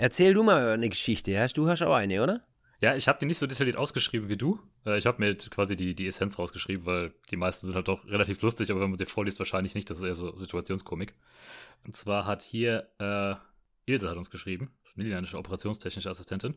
Erzähl 0.00 0.32
du 0.32 0.42
mal 0.42 0.70
eine 0.70 0.88
Geschichte. 0.88 1.38
Hast 1.38 1.58
du 1.58 1.68
hast 1.68 1.82
auch 1.82 1.92
eine, 1.92 2.22
oder? 2.22 2.42
Ja, 2.80 2.96
ich 2.96 3.06
habe 3.06 3.18
die 3.18 3.26
nicht 3.26 3.36
so 3.36 3.46
detailliert 3.46 3.76
ausgeschrieben 3.76 4.30
wie 4.30 4.38
du. 4.38 4.58
Äh, 4.86 4.96
Ich 4.96 5.04
habe 5.04 5.22
mir 5.22 5.36
quasi 5.36 5.76
die, 5.76 5.94
die 5.94 6.06
Essenz 6.06 6.38
rausgeschrieben, 6.38 6.86
weil 6.86 7.12
die 7.30 7.36
meisten 7.36 7.66
sind 7.66 7.76
halt 7.76 7.86
doch 7.86 8.06
relativ 8.06 8.40
lustig, 8.40 8.70
aber 8.70 8.80
wenn 8.80 8.88
man 8.88 8.98
sie 8.98 9.04
vorliest, 9.04 9.38
wahrscheinlich 9.40 9.74
nicht. 9.74 9.90
Das 9.90 9.98
ist 9.98 10.04
eher 10.04 10.14
so 10.14 10.34
Situationskomik. 10.34 11.14
Und 11.84 11.94
zwar 11.94 12.24
hat 12.24 12.40
hier 12.40 12.88
äh, 12.98 13.34
Ilse 13.84 14.08
hat 14.08 14.16
uns 14.16 14.30
geschrieben, 14.30 14.70
das 14.80 14.92
ist 14.92 14.96
eine 14.96 15.04
niederländische 15.04 15.36
operationstechnische 15.36 16.08
Assistentin, 16.08 16.54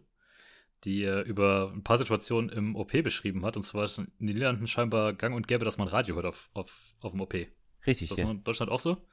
die 0.86 1.04
äh, 1.04 1.20
über 1.24 1.70
ein 1.76 1.84
paar 1.84 1.98
Situationen 1.98 2.50
im 2.50 2.78
OP 2.78 2.94
beschrieben 3.04 3.44
hat. 3.44 3.58
Und 3.58 3.64
zwar 3.64 3.84
ist 3.84 3.98
in 3.98 4.08
den 4.20 4.28
Niederlanden 4.36 4.68
scheinbar 4.68 5.12
gang 5.12 5.36
und 5.36 5.50
gäbe, 5.50 5.66
dass 5.66 5.78
man 5.78 5.90
Radio 5.90 6.16
hört 6.16 6.28
auf, 6.28 6.50
auf, 6.54 6.96
auf 7.02 7.12
dem 7.12 7.20
OP. 7.20 7.34
Ist 7.34 7.50
Richtig, 7.86 8.08
das 8.08 8.20
ja. 8.20 8.32
in 8.32 8.42
Deutschland 8.46 8.72
auch 8.72 8.80
so? 8.80 9.06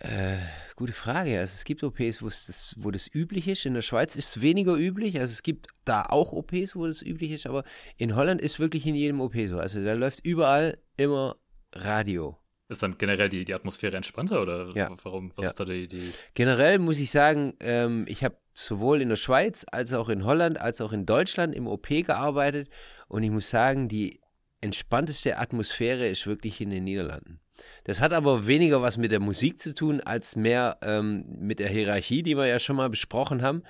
Äh, 0.00 0.36
gute 0.76 0.92
Frage. 0.92 1.38
Also 1.40 1.54
es 1.54 1.64
gibt 1.64 1.82
OPs, 1.82 2.22
wo 2.22 2.26
das, 2.26 2.74
wo 2.78 2.90
das 2.90 3.12
üblich 3.14 3.48
ist. 3.48 3.64
In 3.66 3.74
der 3.74 3.82
Schweiz 3.82 4.14
ist 4.14 4.36
es 4.36 4.42
weniger 4.42 4.74
üblich. 4.76 5.18
Also 5.18 5.32
es 5.32 5.42
gibt 5.42 5.68
da 5.84 6.02
auch 6.02 6.32
OPs, 6.32 6.76
wo 6.76 6.86
das 6.86 7.02
üblich 7.02 7.30
ist, 7.32 7.46
aber 7.46 7.64
in 7.96 8.14
Holland 8.14 8.40
ist 8.40 8.60
wirklich 8.60 8.86
in 8.86 8.94
jedem 8.94 9.20
OP 9.20 9.34
so. 9.48 9.58
Also 9.58 9.82
da 9.82 9.94
läuft 9.94 10.24
überall 10.24 10.78
immer 10.96 11.36
Radio. 11.74 12.36
Ist 12.68 12.82
dann 12.82 12.98
generell 12.98 13.28
die, 13.28 13.44
die 13.44 13.54
Atmosphäre 13.54 13.96
entspannter 13.96 14.42
oder 14.42 14.70
Ja. 14.74 14.90
warum? 15.04 15.30
Was 15.36 15.44
Ja. 15.44 15.50
ist 15.50 15.60
da 15.60 15.64
die, 15.64 15.86
die 15.88 16.12
Generell 16.34 16.78
muss 16.78 16.98
ich 16.98 17.10
sagen, 17.10 17.54
ähm, 17.60 18.04
ich 18.08 18.24
habe 18.24 18.36
sowohl 18.54 19.00
in 19.02 19.08
der 19.08 19.16
Schweiz 19.16 19.64
als 19.70 19.92
auch 19.92 20.08
in 20.08 20.24
Holland 20.24 20.60
als 20.60 20.80
auch 20.80 20.92
in 20.92 21.06
Deutschland 21.06 21.54
im 21.54 21.66
OP 21.68 21.88
gearbeitet 22.02 22.68
und 23.08 23.22
ich 23.22 23.30
muss 23.30 23.50
sagen, 23.50 23.88
die 23.88 24.20
entspannteste 24.60 25.38
Atmosphäre 25.38 26.08
ist 26.08 26.26
wirklich 26.26 26.60
in 26.60 26.70
den 26.70 26.84
Niederlanden. 26.84 27.38
Das 27.84 28.00
hat 28.00 28.12
aber 28.12 28.46
weniger 28.46 28.82
was 28.82 28.96
mit 28.96 29.10
der 29.10 29.20
Musik 29.20 29.60
zu 29.60 29.74
tun, 29.74 30.00
als 30.00 30.36
mehr 30.36 30.78
ähm, 30.82 31.24
mit 31.38 31.58
der 31.58 31.68
Hierarchie, 31.68 32.22
die 32.22 32.36
wir 32.36 32.46
ja 32.46 32.58
schon 32.58 32.76
mal 32.76 32.90
besprochen 32.90 33.42
haben. 33.42 33.62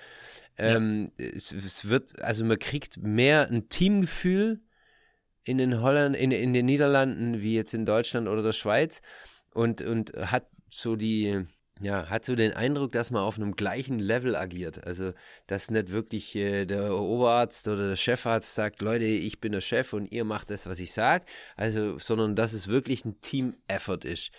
Ähm, 0.58 1.10
es, 1.18 1.52
es 1.52 1.88
wird, 1.88 2.22
also 2.22 2.44
man 2.44 2.58
kriegt 2.58 2.96
mehr 2.98 3.48
ein 3.50 3.68
Teamgefühl 3.68 4.60
in 5.44 5.58
den 5.58 5.80
Holland, 5.80 6.16
in, 6.16 6.30
in 6.30 6.52
den 6.52 6.66
Niederlanden 6.66 7.40
wie 7.40 7.54
jetzt 7.54 7.74
in 7.74 7.86
Deutschland 7.86 8.26
oder 8.28 8.42
der 8.42 8.52
Schweiz 8.54 9.02
und, 9.52 9.82
und 9.82 10.12
hat 10.14 10.48
so 10.68 10.96
die, 10.96 11.46
ja, 11.80 12.08
hat 12.08 12.24
so 12.24 12.34
den 12.34 12.54
Eindruck, 12.54 12.92
dass 12.92 13.10
man 13.10 13.22
auf 13.22 13.36
einem 13.36 13.54
gleichen 13.54 13.98
Level 13.98 14.34
agiert. 14.34 14.86
Also, 14.86 15.12
dass 15.46 15.70
nicht 15.70 15.90
wirklich 15.90 16.34
äh, 16.34 16.64
der 16.64 16.94
Oberarzt 16.94 17.68
oder 17.68 17.88
der 17.88 17.96
Chefarzt 17.96 18.54
sagt, 18.54 18.80
Leute, 18.80 19.04
ich 19.04 19.40
bin 19.40 19.52
der 19.52 19.60
Chef 19.60 19.92
und 19.92 20.10
ihr 20.10 20.24
macht 20.24 20.50
das, 20.50 20.66
was 20.66 20.78
ich 20.78 20.92
sage. 20.92 21.26
Also, 21.54 21.98
sondern 21.98 22.34
dass 22.34 22.54
es 22.54 22.68
wirklich 22.68 23.04
ein 23.04 23.20
Team-Effort 23.20 24.04
ist, 24.04 24.30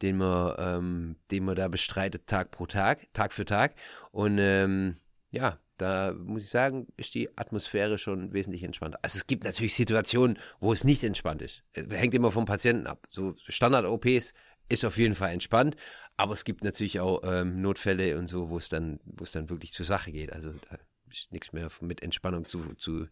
den 0.00 0.16
man, 0.16 0.54
ähm, 0.58 1.16
den 1.30 1.44
man 1.44 1.56
da 1.56 1.68
bestreitet, 1.68 2.26
Tag 2.26 2.50
pro 2.50 2.64
Tag, 2.66 3.12
Tag 3.12 3.34
für 3.34 3.44
Tag. 3.44 3.74
Und 4.10 4.38
ähm, 4.38 4.96
ja, 5.30 5.58
da 5.76 6.14
muss 6.14 6.44
ich 6.44 6.48
sagen, 6.48 6.86
ist 6.96 7.14
die 7.14 7.28
Atmosphäre 7.36 7.98
schon 7.98 8.32
wesentlich 8.32 8.62
entspannter. 8.62 8.98
Also 9.02 9.18
es 9.18 9.26
gibt 9.26 9.44
natürlich 9.44 9.74
Situationen, 9.74 10.38
wo 10.60 10.72
es 10.72 10.84
nicht 10.84 11.04
entspannt 11.04 11.42
ist. 11.42 11.62
Es 11.74 11.84
hängt 11.90 12.14
immer 12.14 12.30
vom 12.30 12.46
Patienten 12.46 12.86
ab. 12.86 13.06
So 13.10 13.34
Standard-OPs 13.48 14.32
ist 14.68 14.84
auf 14.84 14.98
jeden 14.98 15.14
Fall 15.14 15.32
entspannt, 15.32 15.76
aber 16.16 16.32
es 16.32 16.44
gibt 16.44 16.64
natürlich 16.64 17.00
auch 17.00 17.20
ähm, 17.24 17.60
Notfälle 17.60 18.18
und 18.18 18.28
so, 18.28 18.48
wo 18.48 18.56
es 18.56 18.68
dann, 18.68 19.00
wo 19.04 19.24
es 19.24 19.32
dann 19.32 19.50
wirklich 19.50 19.72
zur 19.72 19.86
Sache 19.86 20.12
geht. 20.12 20.32
Also 20.32 20.52
da 20.70 20.78
ist 21.10 21.32
nichts 21.32 21.52
mehr 21.52 21.68
mit 21.80 22.02
Entspannung 22.02 22.46
zu, 22.46 22.74
zu 22.76 23.06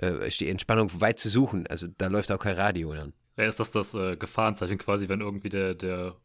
äh, 0.00 0.26
ist 0.26 0.40
die 0.40 0.48
Entspannung 0.48 1.00
weit 1.00 1.18
zu 1.18 1.28
suchen. 1.28 1.66
Also 1.68 1.86
da 1.86 2.08
läuft 2.08 2.32
auch 2.32 2.38
kein 2.38 2.56
Radio 2.56 2.92
dann. 2.94 3.12
Ja, 3.36 3.46
ist 3.46 3.60
das 3.60 3.70
das 3.70 3.94
äh, 3.94 4.16
Gefahrenzeichen 4.16 4.78
quasi, 4.78 5.08
wenn 5.08 5.20
irgendwie 5.20 5.48
der, 5.48 5.74
der, 5.74 6.16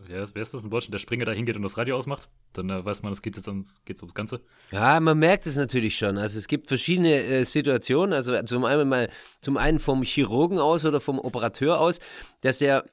wer 0.00 0.22
ist, 0.22 0.34
wer 0.34 0.42
ist 0.42 0.54
das 0.54 0.64
in 0.64 0.70
Deutschland, 0.70 0.94
der 0.94 0.98
Springer 0.98 1.26
da 1.26 1.32
hingeht 1.32 1.56
und 1.56 1.62
das 1.62 1.76
Radio 1.76 1.96
ausmacht? 1.96 2.28
Dann 2.54 2.70
äh, 2.70 2.84
weiß 2.84 3.02
man, 3.02 3.12
es 3.12 3.22
geht 3.22 3.36
jetzt 3.36 3.46
ans, 3.46 3.84
geht's 3.84 4.02
ums 4.02 4.14
Ganze. 4.14 4.40
Ja, 4.72 4.98
man 5.00 5.18
merkt 5.18 5.46
es 5.46 5.56
natürlich 5.56 5.96
schon. 5.96 6.16
Also 6.16 6.38
es 6.38 6.48
gibt 6.48 6.68
verschiedene 6.68 7.22
äh, 7.22 7.44
Situationen. 7.44 8.14
Also 8.14 8.42
zum 8.42 8.64
einen 8.64 8.88
mal, 8.88 9.10
zum 9.40 9.58
einen 9.58 9.78
vom 9.78 10.02
Chirurgen 10.02 10.58
aus 10.58 10.84
oder 10.84 11.00
vom 11.00 11.18
Operateur 11.18 11.78
aus, 11.78 12.00
dass 12.40 12.60
er 12.60 12.84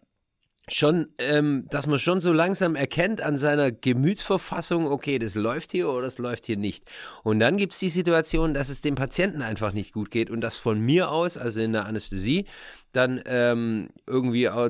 schon, 0.67 1.07
ähm, 1.17 1.67
dass 1.69 1.87
man 1.87 1.99
schon 1.99 2.21
so 2.21 2.33
langsam 2.33 2.75
erkennt 2.75 3.21
an 3.21 3.37
seiner 3.37 3.71
Gemütsverfassung, 3.71 4.87
okay, 4.87 5.19
das 5.19 5.35
läuft 5.35 5.71
hier 5.71 5.89
oder 5.89 6.03
das 6.03 6.17
läuft 6.17 6.45
hier 6.45 6.57
nicht. 6.57 6.85
Und 7.23 7.39
dann 7.39 7.57
gibt 7.57 7.73
es 7.73 7.79
die 7.79 7.89
Situation, 7.89 8.53
dass 8.53 8.69
es 8.69 8.81
dem 8.81 8.95
Patienten 8.95 9.41
einfach 9.41 9.73
nicht 9.73 9.93
gut 9.93 10.11
geht 10.11 10.29
und 10.29 10.41
das 10.41 10.57
von 10.57 10.79
mir 10.79 11.11
aus, 11.11 11.37
also 11.37 11.59
in 11.59 11.73
der 11.73 11.85
Anästhesie, 11.85 12.45
dann 12.91 13.21
ähm, 13.25 13.89
irgendwie 14.07 14.49
auch, 14.49 14.69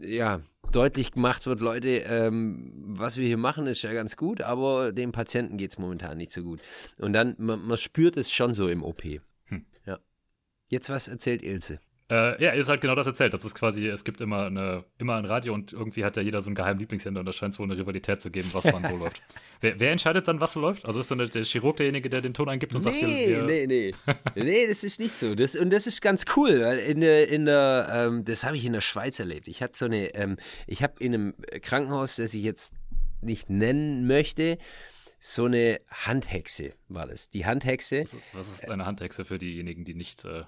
ja, 0.00 0.40
deutlich 0.72 1.12
gemacht 1.12 1.46
wird, 1.46 1.60
Leute, 1.60 1.88
ähm, 1.88 2.72
was 2.74 3.16
wir 3.16 3.26
hier 3.26 3.36
machen, 3.36 3.66
ist 3.66 3.82
ja 3.82 3.92
ganz 3.92 4.16
gut, 4.16 4.40
aber 4.40 4.92
dem 4.92 5.12
Patienten 5.12 5.56
geht 5.56 5.72
es 5.72 5.78
momentan 5.78 6.16
nicht 6.16 6.32
so 6.32 6.42
gut. 6.42 6.60
Und 6.98 7.12
dann, 7.12 7.34
man, 7.38 7.64
man 7.66 7.76
spürt 7.76 8.16
es 8.16 8.32
schon 8.32 8.54
so 8.54 8.68
im 8.68 8.82
OP. 8.82 9.04
Hm. 9.04 9.66
Ja. 9.86 9.98
Jetzt 10.68 10.90
was 10.90 11.08
erzählt 11.08 11.42
Ilse? 11.42 11.78
Äh, 12.10 12.42
ja, 12.42 12.52
ihr 12.52 12.60
ist 12.60 12.68
halt 12.68 12.82
genau 12.82 12.94
das 12.94 13.06
erzählt. 13.06 13.32
Das 13.32 13.44
ist 13.44 13.54
quasi, 13.54 13.86
es 13.88 14.04
gibt 14.04 14.20
immer, 14.20 14.46
eine, 14.46 14.84
immer 14.98 15.16
ein 15.16 15.24
Radio 15.24 15.54
und 15.54 15.72
irgendwie 15.72 16.04
hat 16.04 16.16
ja 16.16 16.22
jeder 16.22 16.42
so 16.42 16.50
einen 16.50 16.54
geheimen 16.54 16.78
Lieblingssender 16.78 17.20
und 17.20 17.26
da 17.26 17.32
scheint 17.32 17.54
es 17.54 17.58
wohl 17.58 17.66
eine 17.66 17.78
Rivalität 17.78 18.20
zu 18.20 18.30
geben, 18.30 18.50
was 18.52 18.64
wann 18.66 18.84
wo 18.90 18.96
läuft. 19.04 19.22
Wer, 19.62 19.80
wer 19.80 19.90
entscheidet 19.90 20.28
dann, 20.28 20.38
was 20.38 20.52
so 20.52 20.60
läuft? 20.60 20.84
Also 20.84 21.00
ist 21.00 21.10
dann 21.10 21.18
der, 21.18 21.28
der 21.28 21.44
Chirurg 21.44 21.78
derjenige, 21.78 22.10
der 22.10 22.20
den 22.20 22.34
Ton 22.34 22.50
eingibt 22.50 22.74
und 22.74 22.82
sagt, 22.82 22.96
Nee, 23.00 23.28
wir, 23.28 23.42
nee, 23.44 23.66
nee. 23.66 23.94
nee, 24.34 24.66
das 24.66 24.84
ist 24.84 25.00
nicht 25.00 25.16
so. 25.16 25.34
Das, 25.34 25.56
und 25.56 25.70
das 25.72 25.86
ist 25.86 26.02
ganz 26.02 26.26
cool, 26.36 26.60
weil 26.60 26.78
in 26.78 27.00
der, 27.00 27.28
in 27.28 27.46
der 27.46 27.88
ähm, 27.90 28.24
das 28.24 28.44
habe 28.44 28.56
ich 28.56 28.66
in 28.66 28.74
der 28.74 28.82
Schweiz 28.82 29.18
erlebt. 29.18 29.48
Ich 29.48 29.62
hatte 29.62 29.78
so 29.78 29.86
eine, 29.86 30.14
ähm, 30.14 30.36
ich 30.66 30.82
habe 30.82 31.02
in 31.02 31.14
einem 31.14 31.34
Krankenhaus, 31.62 32.16
das 32.16 32.34
ich 32.34 32.42
jetzt 32.42 32.74
nicht 33.22 33.48
nennen 33.48 34.06
möchte, 34.06 34.58
so 35.18 35.46
eine 35.46 35.80
Handhexe 35.88 36.74
war 36.88 37.06
das. 37.06 37.30
Die 37.30 37.46
Handhexe, 37.46 38.04
was 38.34 38.48
ist 38.48 38.70
eine 38.70 38.84
Handhexe 38.84 39.24
für 39.24 39.38
diejenigen, 39.38 39.86
die 39.86 39.94
nicht 39.94 40.26
äh, 40.26 40.42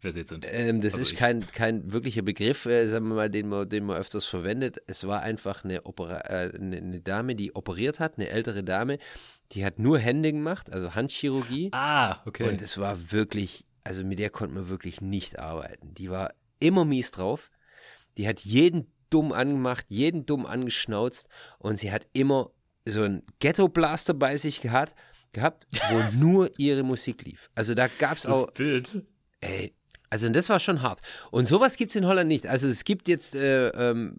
versiert 0.00 0.28
sind? 0.28 0.46
ähm, 0.50 0.80
das 0.80 0.94
Also 0.94 1.02
ist 1.02 1.12
ich. 1.12 1.18
kein, 1.18 1.46
kein 1.46 1.92
wirklicher 1.92 2.22
Begriff, 2.22 2.66
äh, 2.66 2.86
sagen 2.88 3.08
wir 3.08 3.14
mal, 3.14 3.30
den 3.30 3.48
man, 3.48 3.68
den 3.68 3.84
man 3.84 3.96
öfters 3.96 4.24
verwendet. 4.24 4.78
Es 4.86 5.06
war 5.06 5.22
einfach 5.22 5.64
eine, 5.64 5.84
Opera 5.86 6.20
äh, 6.20 6.52
eine, 6.54 6.76
eine 6.76 7.00
Dame, 7.00 7.34
die 7.36 7.54
operiert 7.54 8.00
hat, 8.00 8.18
eine 8.18 8.28
ältere 8.28 8.62
Dame, 8.64 8.98
die 9.52 9.64
hat 9.64 9.78
nur 9.78 9.98
Hände 9.98 10.32
gemacht, 10.32 10.72
also 10.72 10.94
Handchirurgie. 10.94 11.70
Ah, 11.72 12.22
okay. 12.26 12.48
Und 12.48 12.60
es 12.62 12.78
war 12.78 13.12
wirklich, 13.12 13.64
also 13.84 14.04
mit 14.04 14.18
der 14.18 14.30
konnte 14.30 14.54
man 14.54 14.68
wirklich 14.68 15.00
nicht 15.00 15.38
arbeiten. 15.38 15.94
Die 15.94 16.10
war 16.10 16.34
immer 16.60 16.84
mies 16.84 17.10
drauf. 17.10 17.50
Die 18.16 18.28
hat 18.28 18.40
jeden 18.40 18.92
dumm 19.10 19.32
angemacht, 19.32 19.86
jeden 19.88 20.26
dumm 20.26 20.44
angeschnauzt 20.44 21.28
und 21.58 21.78
sie 21.78 21.90
hat 21.92 22.06
immer 22.12 22.50
so 22.84 23.02
einen 23.02 23.22
Ghetto-Blaster 23.40 24.12
bei 24.14 24.36
sich 24.36 24.60
gehabt, 24.60 24.94
gehabt 25.32 25.66
wo 25.90 26.02
nur 26.16 26.50
ihre 26.58 26.82
Musik 26.82 27.22
lief. 27.24 27.48
Also 27.54 27.74
da 27.74 27.86
gab 27.88 28.16
es 28.18 28.26
auch. 28.26 28.46
Das 28.46 28.54
Bild. 28.54 29.06
Ey, 29.40 29.72
also 30.10 30.28
das 30.28 30.48
war 30.48 30.58
schon 30.58 30.82
hart. 30.82 31.00
Und 31.30 31.46
sowas 31.46 31.76
gibt 31.76 31.92
es 31.92 31.96
in 31.96 32.06
Holland 32.06 32.28
nicht. 32.28 32.46
Also 32.46 32.68
es 32.68 32.84
gibt 32.84 33.08
jetzt 33.08 33.34
äh, 33.34 33.68
ähm, 33.68 34.14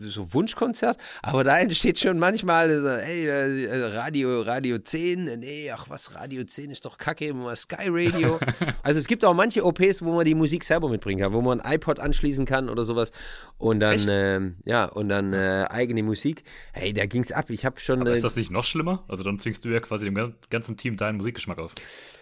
so 0.00 0.32
Wunschkonzert, 0.32 0.98
aber 1.22 1.44
da 1.44 1.58
entsteht 1.58 1.98
schon 1.98 2.18
manchmal, 2.18 2.70
äh, 2.70 3.10
ey, 3.10 3.26
äh, 3.26 3.96
Radio, 3.96 4.42
Radio 4.42 4.78
10, 4.78 5.40
nee, 5.40 5.70
ach 5.70 5.86
was, 5.88 6.14
Radio 6.14 6.44
10 6.44 6.70
ist 6.70 6.84
doch 6.84 6.98
kacke, 6.98 7.26
immer 7.26 7.54
Sky 7.56 7.88
Radio. 7.88 8.38
also 8.82 9.00
es 9.00 9.06
gibt 9.06 9.24
auch 9.24 9.34
manche 9.34 9.64
OPs, 9.64 10.02
wo 10.02 10.14
man 10.14 10.24
die 10.24 10.34
Musik 10.34 10.64
selber 10.64 10.88
mitbringen 10.88 11.20
kann, 11.20 11.32
wo 11.32 11.40
man 11.40 11.60
ein 11.60 11.74
iPod 11.74 11.98
anschließen 11.98 12.46
kann 12.46 12.68
oder 12.68 12.84
sowas 12.84 13.12
und 13.58 13.80
dann, 13.80 14.00
ähm, 14.08 14.56
ja, 14.64 14.84
und 14.84 15.08
dann 15.08 15.32
äh, 15.32 15.66
eigene 15.68 16.04
Musik. 16.04 16.44
Hey, 16.72 16.92
da 16.92 17.06
ging's 17.06 17.32
ab. 17.32 17.50
Ich 17.50 17.64
habe 17.64 17.80
schon. 17.80 18.00
Aber 18.00 18.12
ist 18.12 18.20
äh, 18.20 18.22
das 18.22 18.36
nicht 18.36 18.52
noch 18.52 18.64
schlimmer? 18.64 19.04
Also 19.08 19.24
dann 19.24 19.38
zwingst 19.40 19.64
du 19.64 19.68
ja 19.68 19.80
quasi 19.80 20.04
dem 20.04 20.34
ganzen 20.48 20.76
Team 20.76 20.96
deinen 20.96 21.16
Musikgeschmack 21.16 21.58
auf. 21.58 21.74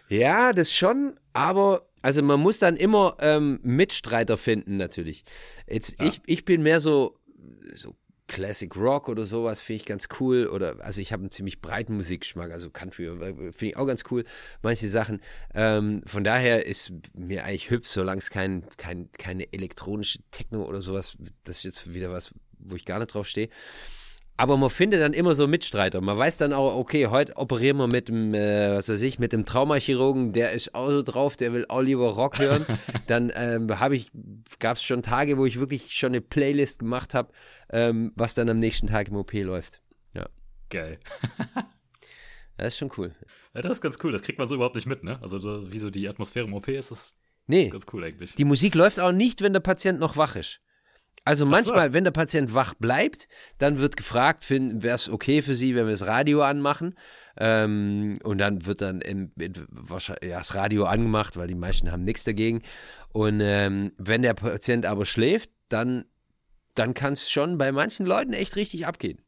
Ja, 0.09 0.53
das 0.53 0.73
schon, 0.73 1.19
aber 1.35 1.83
also 2.07 2.23
man 2.23 2.39
muss 2.39 2.61
dann 2.61 2.77
immer 2.77 3.17
ähm, 3.19 3.59
Mitstreiter 3.65 4.37
finden, 4.37 4.77
natürlich. 4.77 5.25
Jetzt, 5.69 5.97
Ja. 5.99 6.07
ich, 6.07 6.21
ich 6.27 6.45
bin 6.45 6.63
mehr 6.63 6.79
so, 6.79 7.19
so 7.75 7.97
Classic 8.29 8.77
Rock 8.77 9.09
oder 9.09 9.27
sowas, 9.27 9.61
finde 9.61 9.81
ich 9.81 9.87
ganz 9.87 10.07
cool. 10.21 10.47
Oder 10.47 10.77
also 10.85 11.01
ich 11.01 11.13
habe 11.13 11.23
einen 11.23 11.33
ziemlich 11.33 11.61
breiten 11.61 11.97
Musikgeschmack, 11.97 12.53
also 12.53 12.71
Country 12.71 13.07
äh, 13.07 13.35
finde 13.35 13.67
ich 13.67 13.77
auch 13.77 13.87
ganz 13.87 14.05
cool, 14.13 14.25
manche 14.63 14.89
Sachen. 14.89 15.21
Ähm, 15.53 16.03
von 16.07 16.23
daher 16.23 16.65
ist 16.65 16.93
mir 17.13 17.45
eigentlich 17.45 17.71
hübsch, 17.71 17.89
solange 17.89 18.21
es 18.21 18.31
kein, 18.31 18.63
kein, 18.77 19.11
keine 19.19 19.53
elektronische 19.53 20.21
Techno 20.31 20.65
oder 20.65 20.83
sowas, 20.83 21.17
das 21.43 21.57
ist 21.57 21.65
jetzt 21.65 21.93
wieder 21.93 22.13
was, 22.13 22.33
wo 22.61 22.77
ich 22.77 22.85
gar 22.85 23.01
nicht 23.01 23.13
drauf 23.15 23.27
stehe. 23.27 23.49
Aber 24.37 24.57
man 24.57 24.71
findet 24.71 25.01
dann 25.01 25.13
immer 25.15 25.35
so 25.35 25.47
Mitstreiter. 25.47 26.01
Man 26.01 26.19
weiß 26.19 26.37
dann 26.37 26.53
auch, 26.53 26.77
okay, 26.77 27.07
heute 27.07 27.37
operieren 27.37 27.79
wir 27.79 27.87
mit 27.87 28.09
dem, 28.09 28.35
äh, 28.35 28.77
was 28.77 28.89
weiß 28.89 29.01
ich, 29.01 29.19
mit 29.19 29.33
dem 29.33 29.47
Traumachirurgen, 29.47 30.33
der 30.33 30.53
ist 30.53 30.75
auch 30.75 30.91
so 30.91 31.03
drauf, 31.03 31.37
der 31.37 31.53
will 31.55 31.65
auch 31.69 31.81
lieber 31.81 32.11
Rock 32.11 32.39
hören. 32.39 32.67
dann 33.07 33.33
ähm, 33.35 33.81
habe 33.81 33.97
ich, 33.97 34.11
gab 34.59 34.77
es 34.77 34.83
schon 34.83 35.03
Tage, 35.03 35.39
wo 35.39 35.47
ich 35.47 35.59
wirklich 35.59 35.95
schon 35.95 36.11
eine 36.11 36.21
Playlist 36.21 36.81
gemacht 36.81 37.15
habe, 37.15 37.33
ähm, 37.71 38.13
was 38.15 38.35
dann 38.35 38.49
am 38.49 38.59
nächsten 38.59 38.89
Tag 38.89 39.09
im 39.09 39.17
OP 39.17 39.33
läuft. 39.33 39.81
Geil. 40.71 40.99
Das 42.59 42.69
ist 42.69 42.79
schon 42.79 42.91
cool. 42.97 43.15
Ja, 43.55 43.61
das 43.61 43.73
ist 43.73 43.81
ganz 43.83 43.99
cool. 44.03 44.13
Das 44.13 44.23
kriegt 44.23 44.39
man 44.39 44.49
so 44.49 44.55
überhaupt 44.55 44.77
nicht 44.77 44.87
mit, 44.87 45.05
ne? 45.05 45.19
Also 45.21 45.39
so, 45.39 45.71
wie 45.73 45.79
so 45.79 45.91
die 45.91 46.09
Atmosphäre 46.09 46.47
im 46.47 46.55
OP 46.55 46.69
ist, 46.69 46.91
das 46.91 47.15
Nee, 47.47 47.69
ganz 47.69 47.85
cool 47.93 48.03
eigentlich. 48.03 48.35
die 48.35 48.47
Musik 48.47 48.75
läuft 48.75 48.99
auch 48.99 49.13
nicht, 49.13 49.43
wenn 49.43 49.53
der 49.53 49.61
Patient 49.61 50.01
noch 50.01 50.17
wach 50.17 50.37
ist. 50.37 50.61
Also 51.27 51.45
so. 51.45 51.51
manchmal, 51.51 51.93
wenn 51.93 52.05
der 52.05 52.13
Patient 52.13 52.55
wach 52.55 52.75
bleibt, 52.75 53.27
dann 53.59 53.81
wird 53.81 53.97
gefragt, 53.97 54.49
wäre 54.49 54.95
es 54.95 55.09
okay 55.09 55.43
für 55.43 55.57
Sie, 55.57 55.75
wenn 55.75 55.87
wir 55.87 55.91
das 55.91 56.07
Radio 56.07 56.43
anmachen? 56.43 56.95
Ähm, 57.37 58.21
und 58.23 58.39
dann 58.39 58.65
wird 58.65 58.81
dann 58.81 59.01
im, 59.01 59.33
ja, 59.37 60.39
das 60.39 60.55
Radio 60.55 60.85
angemacht, 60.85 61.37
weil 61.37 61.49
die 61.49 61.57
meisten 61.57 61.91
haben 61.91 62.05
nichts 62.05 62.23
dagegen. 62.23 62.63
Und 63.13 63.41
ähm, 63.43 63.91
wenn 63.99 64.23
der 64.23 64.35
Patient 64.35 64.87
aber 64.87 65.05
schläft, 65.05 65.51
dann, 65.69 66.05
dann 66.77 66.95
kann 66.95 67.15
es 67.15 67.29
schon 67.29 67.59
bei 67.59 67.73
manchen 67.73 68.07
Leuten 68.07 68.33
echt 68.33 68.55
richtig 68.55 68.87
abgehen. 68.87 69.21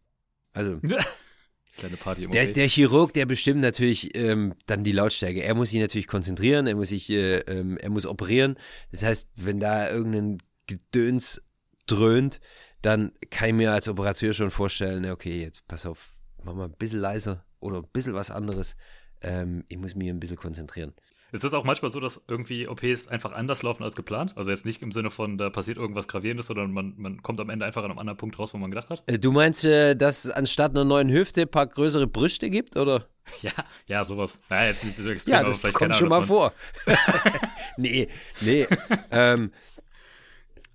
Also 0.53 0.79
Kleine 1.79 1.97
Party 1.97 2.25
im 2.25 2.31
der, 2.31 2.47
der 2.47 2.69
Chirurg, 2.69 3.13
der 3.13 3.27
bestimmt 3.27 3.61
natürlich 3.61 4.17
ähm, 4.17 4.55
dann 4.67 4.85
die 4.85 4.93
Lautstärke. 4.93 5.43
Er 5.43 5.55
muss 5.57 5.71
sich 5.71 5.81
natürlich 5.81 6.07
konzentrieren, 6.07 6.69
er 6.69 6.77
muss 6.77 6.91
sich, 6.91 7.11
äh, 7.11 7.39
ähm, 7.39 7.77
er 7.77 7.91
muss 7.91 8.07
operieren. 8.07 8.57
Das 8.93 9.03
heißt, 9.03 9.29
wenn 9.35 9.59
da 9.59 9.91
irgendein 9.91 10.39
Gedöns 10.67 11.43
dröhnt, 11.91 12.41
dann 12.83 13.13
kann 13.31 13.49
ich 13.49 13.55
mir 13.55 13.73
als 13.73 13.89
Operateur 13.89 14.33
schon 14.33 14.51
vorstellen, 14.51 15.11
okay, 15.11 15.41
jetzt 15.43 15.67
pass 15.67 15.87
auf, 15.87 16.11
mach 16.45 16.55
mal 16.55 16.65
ein 16.67 16.77
bisschen 16.79 17.01
leiser 17.01 17.45
oder 17.61 17.79
ein 17.79 17.89
bisschen 17.93 18.15
was 18.15 18.31
anderes. 18.31 18.77
Ähm, 19.21 19.65
ich 19.69 19.79
muss 19.79 19.95
mich 19.95 20.09
ein 20.09 20.21
bisschen 20.21 20.37
konzentrieren. 20.37 20.95
Ist 21.31 21.45
das 21.45 21.53
auch 21.53 21.65
manchmal 21.65 21.91
so, 21.91 22.01
dass 22.01 22.23
irgendwie 22.27 22.69
OPs 22.69 23.09
einfach 23.09 23.33
anders 23.33 23.63
laufen 23.63 23.83
als 23.83 23.95
geplant? 23.95 24.33
Also 24.37 24.51
jetzt 24.51 24.65
nicht 24.65 24.81
im 24.81 24.93
Sinne 24.93 25.11
von, 25.11 25.37
da 25.37 25.51
passiert 25.51 25.77
irgendwas 25.77 26.09
Gravierendes, 26.09 26.47
sondern 26.47 26.73
man, 26.73 26.95
man 26.97 27.23
kommt 27.23 27.39
am 27.41 27.51
Ende 27.51 27.67
einfach 27.67 27.85
an 27.85 27.91
einem 27.91 27.99
anderen 27.99 28.17
Punkt 28.17 28.39
raus, 28.39 28.55
wo 28.55 28.59
man 28.59 28.71
gedacht 28.71 28.89
hat? 28.89 29.03
Äh, 29.07 29.19
du 29.19 29.31
meinst, 29.31 29.63
äh, 29.65 29.95
dass 29.95 30.25
es 30.25 30.31
anstatt 30.31 30.71
einer 30.71 30.87
neuen 30.87 31.11
Hüfte 31.11 31.43
ein 31.43 31.51
paar 31.51 31.67
größere 31.67 32.07
Brüste 32.07 32.49
gibt, 32.51 32.77
oder? 32.77 33.07
Ja, 33.43 33.53
ja, 33.87 34.05
sowas. 34.05 34.41
Naja, 34.49 34.71
jetzt 34.71 34.85
nicht 34.85 34.97
so 34.97 35.11
extrem, 35.11 35.35
Ja, 35.35 35.41
aber 35.41 35.51
das 35.51 35.59
vielleicht 35.59 35.77
kommt 35.77 35.91
keine 35.91 35.99
schon 35.99 36.09
mal 36.09 36.15
Ahnung, 36.17 36.29
vor. 36.29 36.55
nee, 37.77 38.09
nee. 38.41 38.67
ähm, 39.11 39.53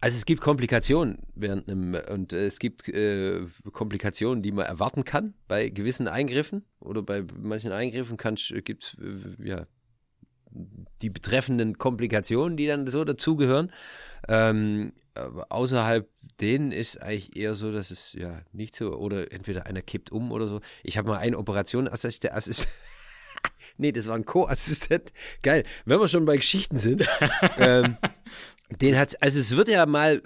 also 0.03 0.17
es 0.17 0.25
gibt 0.25 0.41
Komplikationen 0.41 1.19
während 1.33 1.69
einem 1.69 1.95
und 2.11 2.33
äh, 2.33 2.47
es 2.47 2.59
gibt 2.59 2.89
äh, 2.89 3.47
Komplikationen, 3.71 4.43
die 4.43 4.51
man 4.51 4.65
erwarten 4.65 5.05
kann 5.05 5.33
bei 5.47 5.69
gewissen 5.69 6.09
Eingriffen 6.09 6.65
oder 6.81 7.01
bei 7.01 7.23
manchen 7.39 7.71
Eingriffen 7.71 8.17
gibt 8.17 8.83
es 8.83 8.97
äh, 9.01 9.47
ja 9.47 9.65
die 11.01 11.09
betreffenden 11.09 11.77
Komplikationen, 11.77 12.57
die 12.57 12.67
dann 12.67 12.85
so 12.85 13.05
dazugehören. 13.05 13.71
Ähm, 14.27 14.91
außerhalb 15.15 16.09
denen 16.41 16.73
ist 16.73 17.01
eigentlich 17.01 17.37
eher 17.37 17.53
so, 17.53 17.71
dass 17.71 17.89
es 17.89 18.11
ja 18.11 18.41
nicht 18.51 18.75
so 18.75 18.97
oder 18.97 19.31
entweder 19.31 19.67
einer 19.67 19.81
kippt 19.81 20.11
um 20.11 20.33
oder 20.33 20.47
so. 20.47 20.59
Ich 20.83 20.97
habe 20.97 21.07
mal 21.07 21.17
eine 21.19 21.37
Operation 21.37 21.87
Assistent, 21.87 22.33
Assist 22.33 22.67
nee, 23.77 23.91
das 23.91 24.07
war 24.07 24.15
ein 24.15 24.25
Co-Assistent. 24.25 25.13
Geil, 25.41 25.63
wenn 25.85 25.99
wir 25.99 26.07
schon 26.07 26.25
bei 26.25 26.35
Geschichten 26.35 26.77
sind. 26.77 27.07
ähm, 27.57 27.97
den 28.81 28.97
hat, 28.97 29.21
also 29.21 29.39
es 29.39 29.55
wird 29.55 29.67
ja 29.67 29.85
mal, 29.85 30.21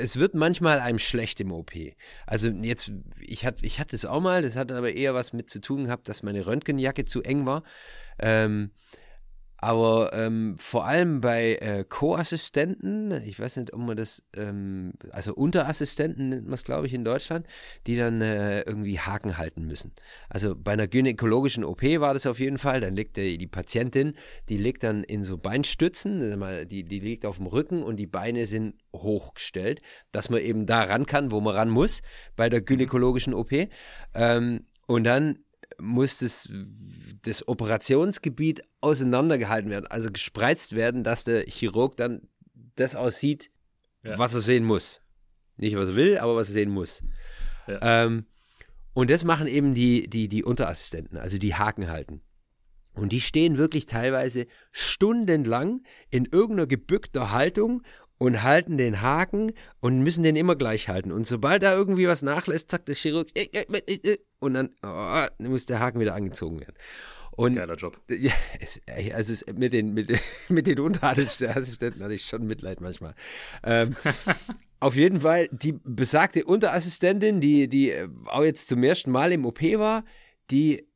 es 0.00 0.16
wird 0.18 0.34
manchmal 0.34 0.80
einem 0.80 0.98
schlecht 0.98 1.40
im 1.40 1.52
OP. 1.52 1.72
Also 2.26 2.48
jetzt, 2.48 2.92
ich 3.20 3.44
hatte, 3.44 3.64
ich 3.64 3.80
hatte 3.80 3.96
es 3.96 4.04
auch 4.04 4.20
mal, 4.20 4.42
das 4.42 4.56
hat 4.56 4.72
aber 4.72 4.92
eher 4.92 5.14
was 5.14 5.32
mit 5.32 5.50
zu 5.50 5.60
tun 5.60 5.84
gehabt, 5.84 6.08
dass 6.08 6.22
meine 6.22 6.46
Röntgenjacke 6.46 7.04
zu 7.04 7.22
eng 7.22 7.46
war. 7.46 7.62
Ähm, 8.18 8.70
aber 9.64 10.12
ähm, 10.12 10.56
vor 10.58 10.84
allem 10.84 11.22
bei 11.22 11.54
äh, 11.54 11.86
Co-Assistenten, 11.88 13.12
ich 13.24 13.40
weiß 13.40 13.56
nicht, 13.56 13.72
ob 13.72 13.80
man 13.80 13.96
das, 13.96 14.22
ähm, 14.36 14.92
also 15.10 15.34
Unterassistenten 15.34 16.28
nennt 16.28 16.44
man 16.44 16.52
es, 16.52 16.64
glaube 16.64 16.86
ich, 16.86 16.92
in 16.92 17.02
Deutschland, 17.02 17.46
die 17.86 17.96
dann 17.96 18.20
äh, 18.20 18.60
irgendwie 18.60 18.98
Haken 18.98 19.38
halten 19.38 19.64
müssen. 19.64 19.92
Also 20.28 20.54
bei 20.54 20.72
einer 20.72 20.86
gynäkologischen 20.86 21.64
OP 21.64 21.82
war 21.82 22.12
das 22.12 22.26
auf 22.26 22.40
jeden 22.40 22.58
Fall, 22.58 22.82
dann 22.82 22.94
liegt 22.94 23.16
die, 23.16 23.38
die 23.38 23.46
Patientin, 23.46 24.12
die 24.50 24.58
liegt 24.58 24.82
dann 24.82 25.02
in 25.02 25.24
so 25.24 25.38
Beinstützen, 25.38 26.68
die, 26.68 26.84
die 26.84 27.00
liegt 27.00 27.24
auf 27.24 27.38
dem 27.38 27.46
Rücken 27.46 27.82
und 27.82 27.96
die 27.96 28.06
Beine 28.06 28.44
sind 28.44 28.74
hochgestellt, 28.94 29.80
dass 30.12 30.28
man 30.28 30.42
eben 30.42 30.66
da 30.66 30.82
ran 30.82 31.06
kann, 31.06 31.30
wo 31.30 31.40
man 31.40 31.54
ran 31.54 31.70
muss, 31.70 32.02
bei 32.36 32.50
der 32.50 32.60
gynäkologischen 32.60 33.32
OP. 33.32 33.52
Ähm, 34.12 34.66
und 34.86 35.04
dann 35.04 35.38
muss 35.80 36.18
das, 36.18 36.48
das 37.22 37.46
Operationsgebiet 37.46 38.62
auseinandergehalten 38.80 39.70
werden, 39.70 39.86
also 39.86 40.10
gespreizt 40.10 40.74
werden, 40.74 41.04
dass 41.04 41.24
der 41.24 41.42
Chirurg 41.46 41.96
dann 41.96 42.28
das 42.76 42.96
aussieht, 42.96 43.50
Ja. 44.02 44.18
was 44.18 44.34
er 44.34 44.40
sehen 44.40 44.64
muss. 44.64 45.00
Nicht, 45.56 45.76
was 45.76 45.88
er 45.90 45.96
will, 45.96 46.18
aber 46.18 46.36
was 46.36 46.48
er 46.48 46.54
sehen 46.54 46.70
muss. 46.70 47.02
Ja. 47.66 48.04
Ähm, 48.04 48.26
und 48.92 49.10
das 49.10 49.24
machen 49.24 49.46
eben 49.46 49.74
die, 49.74 50.08
die, 50.08 50.28
die 50.28 50.44
Unterassistenten, 50.44 51.18
also 51.18 51.38
die 51.38 51.54
Haken 51.54 51.88
halten. 51.88 52.22
Und 52.94 53.10
die 53.10 53.20
stehen 53.20 53.58
wirklich 53.58 53.86
teilweise 53.86 54.46
stundenlang 54.70 55.80
in 56.10 56.26
irgendeiner 56.26 56.68
gebückter 56.68 57.32
Haltung 57.32 57.82
und 58.18 58.42
halten 58.42 58.78
den 58.78 59.02
Haken 59.02 59.52
und 59.80 60.00
müssen 60.00 60.22
den 60.22 60.36
immer 60.36 60.56
gleich 60.56 60.88
halten. 60.88 61.12
Und 61.12 61.26
sobald 61.26 61.62
da 61.62 61.74
irgendwie 61.74 62.08
was 62.08 62.22
nachlässt, 62.22 62.70
sagt 62.70 62.88
der 62.88 62.94
Chirurg, 62.94 63.28
äh, 63.34 63.48
äh, 63.52 63.94
äh, 63.94 64.18
und 64.38 64.54
dann 64.54 64.70
oh, 64.82 65.26
muss 65.38 65.66
der 65.66 65.80
Haken 65.80 66.00
wieder 66.00 66.14
angezogen 66.14 66.60
werden. 66.60 66.76
Und 67.36 67.54
Geiler 67.56 67.74
Job. 67.74 68.00
ja, 68.08 68.32
also 69.14 69.34
mit 69.54 69.72
den, 69.72 69.92
mit, 69.92 70.12
mit 70.48 70.66
den 70.66 70.78
Unterassistenten 70.78 72.02
hatte 72.02 72.14
ich 72.14 72.26
schon 72.26 72.46
Mitleid 72.46 72.80
manchmal. 72.80 73.14
Ähm, 73.64 73.96
auf 74.80 74.94
jeden 74.94 75.20
Fall, 75.20 75.48
die 75.50 75.72
besagte 75.72 76.44
Unterassistentin, 76.44 77.40
die, 77.40 77.68
die 77.68 77.92
auch 78.26 78.44
jetzt 78.44 78.68
zum 78.68 78.82
ersten 78.84 79.10
Mal 79.10 79.32
im 79.32 79.44
OP 79.44 79.62
war, 79.62 80.04
die, 80.50 80.86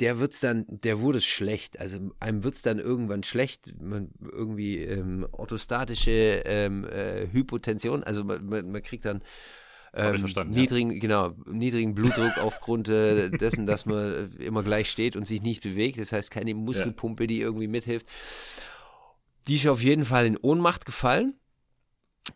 der 0.00 0.18
wird's 0.18 0.40
dann, 0.40 0.66
der 0.68 1.00
wurde 1.00 1.20
schlecht. 1.20 1.80
Also 1.80 2.10
einem 2.20 2.44
wird's 2.44 2.62
dann 2.62 2.78
irgendwann 2.78 3.22
schlecht. 3.22 3.74
Man, 3.80 4.10
irgendwie 4.20 4.78
ähm, 4.78 5.26
orthostatische 5.32 6.42
ähm, 6.44 6.84
äh, 6.84 7.28
Hypotension, 7.32 8.04
also 8.04 8.24
man, 8.24 8.44
man, 8.46 8.70
man 8.70 8.82
kriegt 8.82 9.06
dann 9.06 9.22
ähm, 9.94 10.18
verstanden, 10.18 10.54
ja. 10.54 10.60
niedrigen, 10.60 11.00
genau, 11.00 11.34
niedrigen 11.46 11.94
Blutdruck 11.94 12.36
aufgrund 12.42 12.88
äh, 12.88 13.30
dessen, 13.30 13.64
dass 13.64 13.86
man 13.86 14.32
immer 14.38 14.62
gleich 14.62 14.90
steht 14.90 15.16
und 15.16 15.26
sich 15.26 15.40
nicht 15.40 15.62
bewegt. 15.62 15.98
Das 15.98 16.12
heißt, 16.12 16.30
keine 16.30 16.54
Muskelpumpe, 16.54 17.26
die 17.26 17.40
irgendwie 17.40 17.68
mithilft. 17.68 18.06
Die 19.48 19.56
ist 19.56 19.66
auf 19.66 19.82
jeden 19.82 20.04
Fall 20.04 20.26
in 20.26 20.36
Ohnmacht 20.36 20.84
gefallen. 20.84 21.34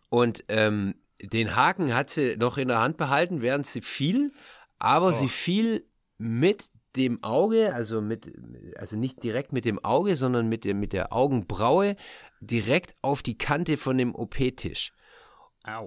Und 0.09 0.43
ähm, 0.47 0.95
den 1.21 1.55
Haken 1.55 1.93
hat 1.93 2.09
sie 2.09 2.37
noch 2.37 2.57
in 2.57 2.69
der 2.69 2.79
Hand 2.79 2.97
behalten, 2.97 3.41
während 3.41 3.67
sie 3.67 3.81
fiel. 3.81 4.31
Aber 4.79 5.09
Oh. 5.09 5.11
sie 5.11 5.29
fiel 5.29 5.85
mit 6.17 6.71
dem 6.95 7.23
Auge, 7.23 7.73
also 7.73 8.01
mit, 8.01 8.31
also 8.77 8.97
nicht 8.97 9.23
direkt 9.23 9.53
mit 9.53 9.65
dem 9.65 9.83
Auge, 9.83 10.15
sondern 10.15 10.49
mit 10.49 10.65
der, 10.65 10.73
mit 10.73 10.93
der 10.93 11.13
Augenbraue 11.13 11.95
direkt 12.41 12.95
auf 13.01 13.23
die 13.23 13.37
Kante 13.37 13.77
von 13.77 13.97
dem 13.97 14.15
OP-Tisch 14.15 14.91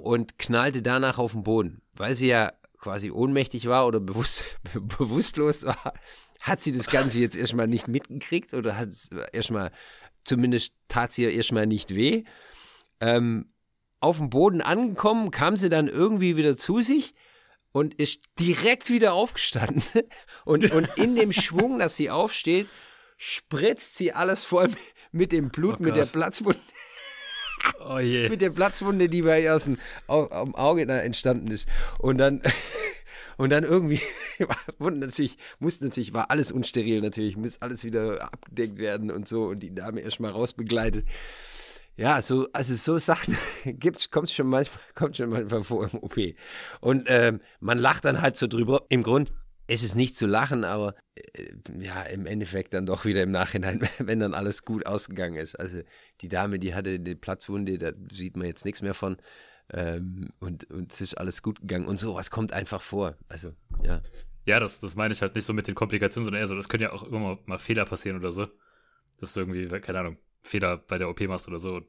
und 0.02 0.38
knallte 0.38 0.82
danach 0.82 1.18
auf 1.18 1.32
den 1.32 1.42
Boden. 1.42 1.82
Weil 1.94 2.14
sie 2.14 2.28
ja 2.28 2.52
quasi 2.78 3.10
ohnmächtig 3.10 3.66
war 3.66 3.86
oder 3.86 4.00
bewusst, 4.00 4.44
bewusstlos 4.98 5.64
war, 5.64 5.94
hat 6.42 6.62
sie 6.62 6.72
das 6.72 6.86
Ganze 6.86 7.18
jetzt 7.18 7.36
erstmal 7.36 7.66
nicht 7.66 7.88
mitgekriegt 7.88 8.54
oder 8.54 8.76
hat 8.76 8.90
es 8.90 9.10
erstmal, 9.32 9.70
zumindest 10.24 10.74
tat 10.88 11.12
sie 11.12 11.24
ja 11.24 11.30
erstmal 11.30 11.66
nicht 11.66 11.94
weh. 11.94 12.24
Ähm, 13.00 13.50
auf 14.00 14.18
dem 14.18 14.28
Boden 14.28 14.60
angekommen, 14.60 15.30
kam 15.30 15.56
sie 15.56 15.70
dann 15.70 15.88
irgendwie 15.88 16.36
wieder 16.36 16.56
zu 16.56 16.82
sich 16.82 17.14
und 17.74 17.94
ist 17.94 18.20
direkt 18.38 18.88
wieder 18.88 19.12
aufgestanden. 19.14 19.82
Und, 20.44 20.70
und 20.72 20.88
in 20.96 21.16
dem 21.16 21.32
Schwung, 21.44 21.78
dass 21.78 21.96
sie 21.96 22.10
aufsteht, 22.10 22.68
spritzt 23.16 23.96
sie 23.96 24.12
alles 24.12 24.44
voll 24.44 24.68
mit 25.10 25.32
dem 25.32 25.48
Blut, 25.48 25.76
oh 25.80 25.82
mit 25.82 25.96
der 25.96 26.04
Platzwunde. 26.06 26.60
Oh 27.80 27.98
je. 27.98 28.28
mit 28.28 28.42
der 28.42 28.50
Platzwunde, 28.50 29.08
die 29.08 29.22
bei 29.22 29.40
ihr 29.40 29.54
aus 29.54 29.64
dem 29.64 29.78
Auge 30.06 30.82
entstanden 30.82 31.50
ist. 31.50 31.66
Und 31.98 32.18
dann, 32.18 32.42
und 33.38 33.48
dann 33.50 33.64
irgendwie, 33.64 34.02
und 34.78 34.98
natürlich, 34.98 35.38
musste 35.60 35.84
natürlich, 35.84 36.12
war 36.12 36.30
alles 36.30 36.52
unsteril 36.52 37.00
natürlich, 37.00 37.38
muss 37.38 37.62
alles 37.62 37.82
wieder 37.82 38.22
abgedeckt 38.22 38.76
werden 38.76 39.10
und 39.10 39.26
so 39.26 39.46
und 39.46 39.60
die 39.60 39.74
Dame 39.74 40.02
erstmal 40.02 40.32
rausbegleitet. 40.32 41.06
Ja, 41.96 42.20
so, 42.22 42.48
also 42.52 42.74
so 42.74 42.98
Sachen 42.98 43.36
gibt's, 43.64 44.10
kommt 44.10 44.30
schon 44.30 44.48
manchmal, 44.48 44.82
kommt 44.94 45.16
schon 45.16 45.30
manchmal 45.30 45.62
vor 45.62 45.88
im 45.92 45.98
OP. 46.00 46.16
Und 46.80 47.04
ähm, 47.08 47.40
man 47.60 47.78
lacht 47.78 48.04
dann 48.04 48.20
halt 48.20 48.36
so 48.36 48.46
drüber. 48.46 48.84
Im 48.88 49.02
Grund 49.02 49.32
ist 49.66 49.84
es 49.84 49.94
nicht 49.94 50.16
zu 50.16 50.26
lachen, 50.26 50.64
aber 50.64 50.94
äh, 51.14 51.52
ja, 51.78 52.02
im 52.02 52.26
Endeffekt 52.26 52.74
dann 52.74 52.86
doch 52.86 53.04
wieder 53.04 53.22
im 53.22 53.30
Nachhinein, 53.30 53.88
wenn 53.98 54.20
dann 54.20 54.34
alles 54.34 54.64
gut 54.64 54.86
ausgegangen 54.86 55.36
ist. 55.36 55.54
Also 55.58 55.80
die 56.20 56.28
Dame, 56.28 56.58
die 56.58 56.74
hatte 56.74 56.90
eine 56.90 57.16
Platzwunde, 57.16 57.78
da 57.78 57.92
sieht 58.12 58.36
man 58.36 58.46
jetzt 58.46 58.64
nichts 58.64 58.82
mehr 58.82 58.94
von. 58.94 59.16
Ähm, 59.72 60.28
und, 60.40 60.70
und 60.70 60.92
es 60.92 61.00
ist 61.00 61.14
alles 61.14 61.42
gut 61.42 61.60
gegangen. 61.60 61.86
Und 61.86 61.98
sowas 61.98 62.30
kommt 62.30 62.52
einfach 62.52 62.82
vor. 62.82 63.16
Also, 63.28 63.52
ja. 63.82 64.02
Ja, 64.46 64.60
das, 64.60 64.80
das 64.80 64.94
meine 64.94 65.14
ich 65.14 65.22
halt 65.22 65.34
nicht 65.34 65.46
so 65.46 65.54
mit 65.54 65.68
den 65.68 65.74
Komplikationen, 65.74 66.26
sondern 66.26 66.42
eher 66.42 66.46
so, 66.46 66.54
das 66.54 66.68
können 66.68 66.82
ja 66.82 66.92
auch 66.92 67.02
immer 67.04 67.38
mal, 67.46 67.58
Fehler 67.58 67.86
passieren 67.86 68.18
oder 68.18 68.30
so. 68.30 68.46
Dass 69.20 69.32
du 69.32 69.40
irgendwie, 69.40 69.68
keine 69.80 70.00
Ahnung, 70.00 70.18
Fehler 70.44 70.78
bei 70.78 70.98
der 70.98 71.08
OP 71.08 71.20
machst 71.22 71.48
oder 71.48 71.58
so. 71.58 71.80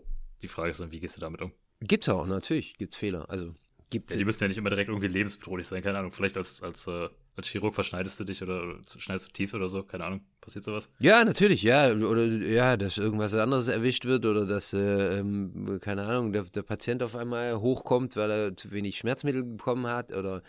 Die 0.41 0.47
Frage 0.47 0.71
ist 0.71 0.79
dann, 0.79 0.91
wie 0.91 0.99
gehst 0.99 1.15
du 1.17 1.21
damit 1.21 1.41
um? 1.41 1.51
Gibt's 1.81 2.09
auch, 2.09 2.25
natürlich, 2.25 2.77
gibt's 2.77 2.95
Fehler. 2.95 3.29
Also 3.29 3.53
gibt 3.89 4.11
ja, 4.11 4.17
Die 4.17 4.25
müssen 4.25 4.43
ja 4.43 4.47
nicht 4.47 4.57
immer 4.57 4.69
direkt 4.69 4.89
irgendwie 4.89 5.07
lebensbedrohlich 5.07 5.67
sein, 5.67 5.81
keine 5.81 5.99
Ahnung. 5.99 6.11
Vielleicht 6.11 6.37
als, 6.37 6.63
als, 6.63 6.87
äh, 6.87 7.09
als 7.35 7.47
Chirurg 7.47 7.75
verschneidest 7.75 8.19
du 8.19 8.23
dich 8.23 8.41
oder 8.41 8.79
schneidest 8.85 9.27
du 9.27 9.31
tief 9.33 9.53
oder 9.53 9.67
so, 9.67 9.83
keine 9.83 10.05
Ahnung. 10.05 10.21
Passiert 10.41 10.63
sowas? 10.63 10.89
Ja, 10.99 11.23
natürlich, 11.23 11.61
ja. 11.61 11.91
Oder 11.93 12.25
ja, 12.25 12.77
dass 12.77 12.97
irgendwas 12.97 13.33
anderes 13.33 13.67
erwischt 13.67 14.05
wird 14.05 14.25
oder 14.25 14.45
dass, 14.45 14.73
äh, 14.73 15.19
ähm, 15.19 15.79
keine 15.81 16.03
Ahnung, 16.05 16.31
der, 16.31 16.43
der 16.43 16.63
Patient 16.63 17.03
auf 17.03 17.15
einmal 17.15 17.59
hochkommt, 17.59 18.15
weil 18.15 18.31
er 18.31 18.57
zu 18.57 18.71
wenig 18.71 18.97
Schmerzmittel 18.97 19.43
bekommen 19.43 19.87
hat 19.87 20.13
oder 20.13 20.41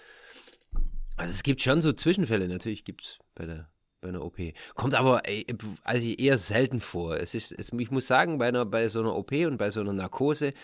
also 1.16 1.32
es 1.32 1.42
gibt 1.42 1.62
schon 1.62 1.80
so 1.80 1.92
Zwischenfälle, 1.92 2.46
natürlich 2.46 2.84
gibt 2.84 3.02
es 3.02 3.18
bei 3.34 3.46
der 3.46 3.70
bei 4.06 4.10
einer 4.10 4.24
OP. 4.24 4.38
Kommt 4.74 4.94
aber 4.94 5.28
ey, 5.28 5.44
also 5.82 6.06
eher 6.06 6.38
selten 6.38 6.80
vor. 6.80 7.16
Es 7.16 7.34
ist, 7.34 7.52
es, 7.52 7.72
ich 7.72 7.90
muss 7.90 8.06
sagen, 8.06 8.38
bei, 8.38 8.48
einer, 8.48 8.64
bei 8.64 8.88
so 8.88 9.00
einer 9.00 9.16
OP 9.16 9.32
und 9.32 9.58
bei 9.58 9.70
so 9.70 9.80
einer 9.80 9.92
Narkose 9.92 10.54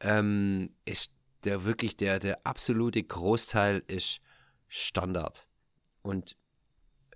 ähm, 0.00 0.70
ist 0.84 1.12
der 1.44 1.64
wirklich 1.64 1.96
der, 1.96 2.18
der 2.18 2.46
absolute 2.46 3.02
Großteil 3.02 3.82
ist 3.86 4.20
Standard. 4.68 5.46
Und 6.02 6.36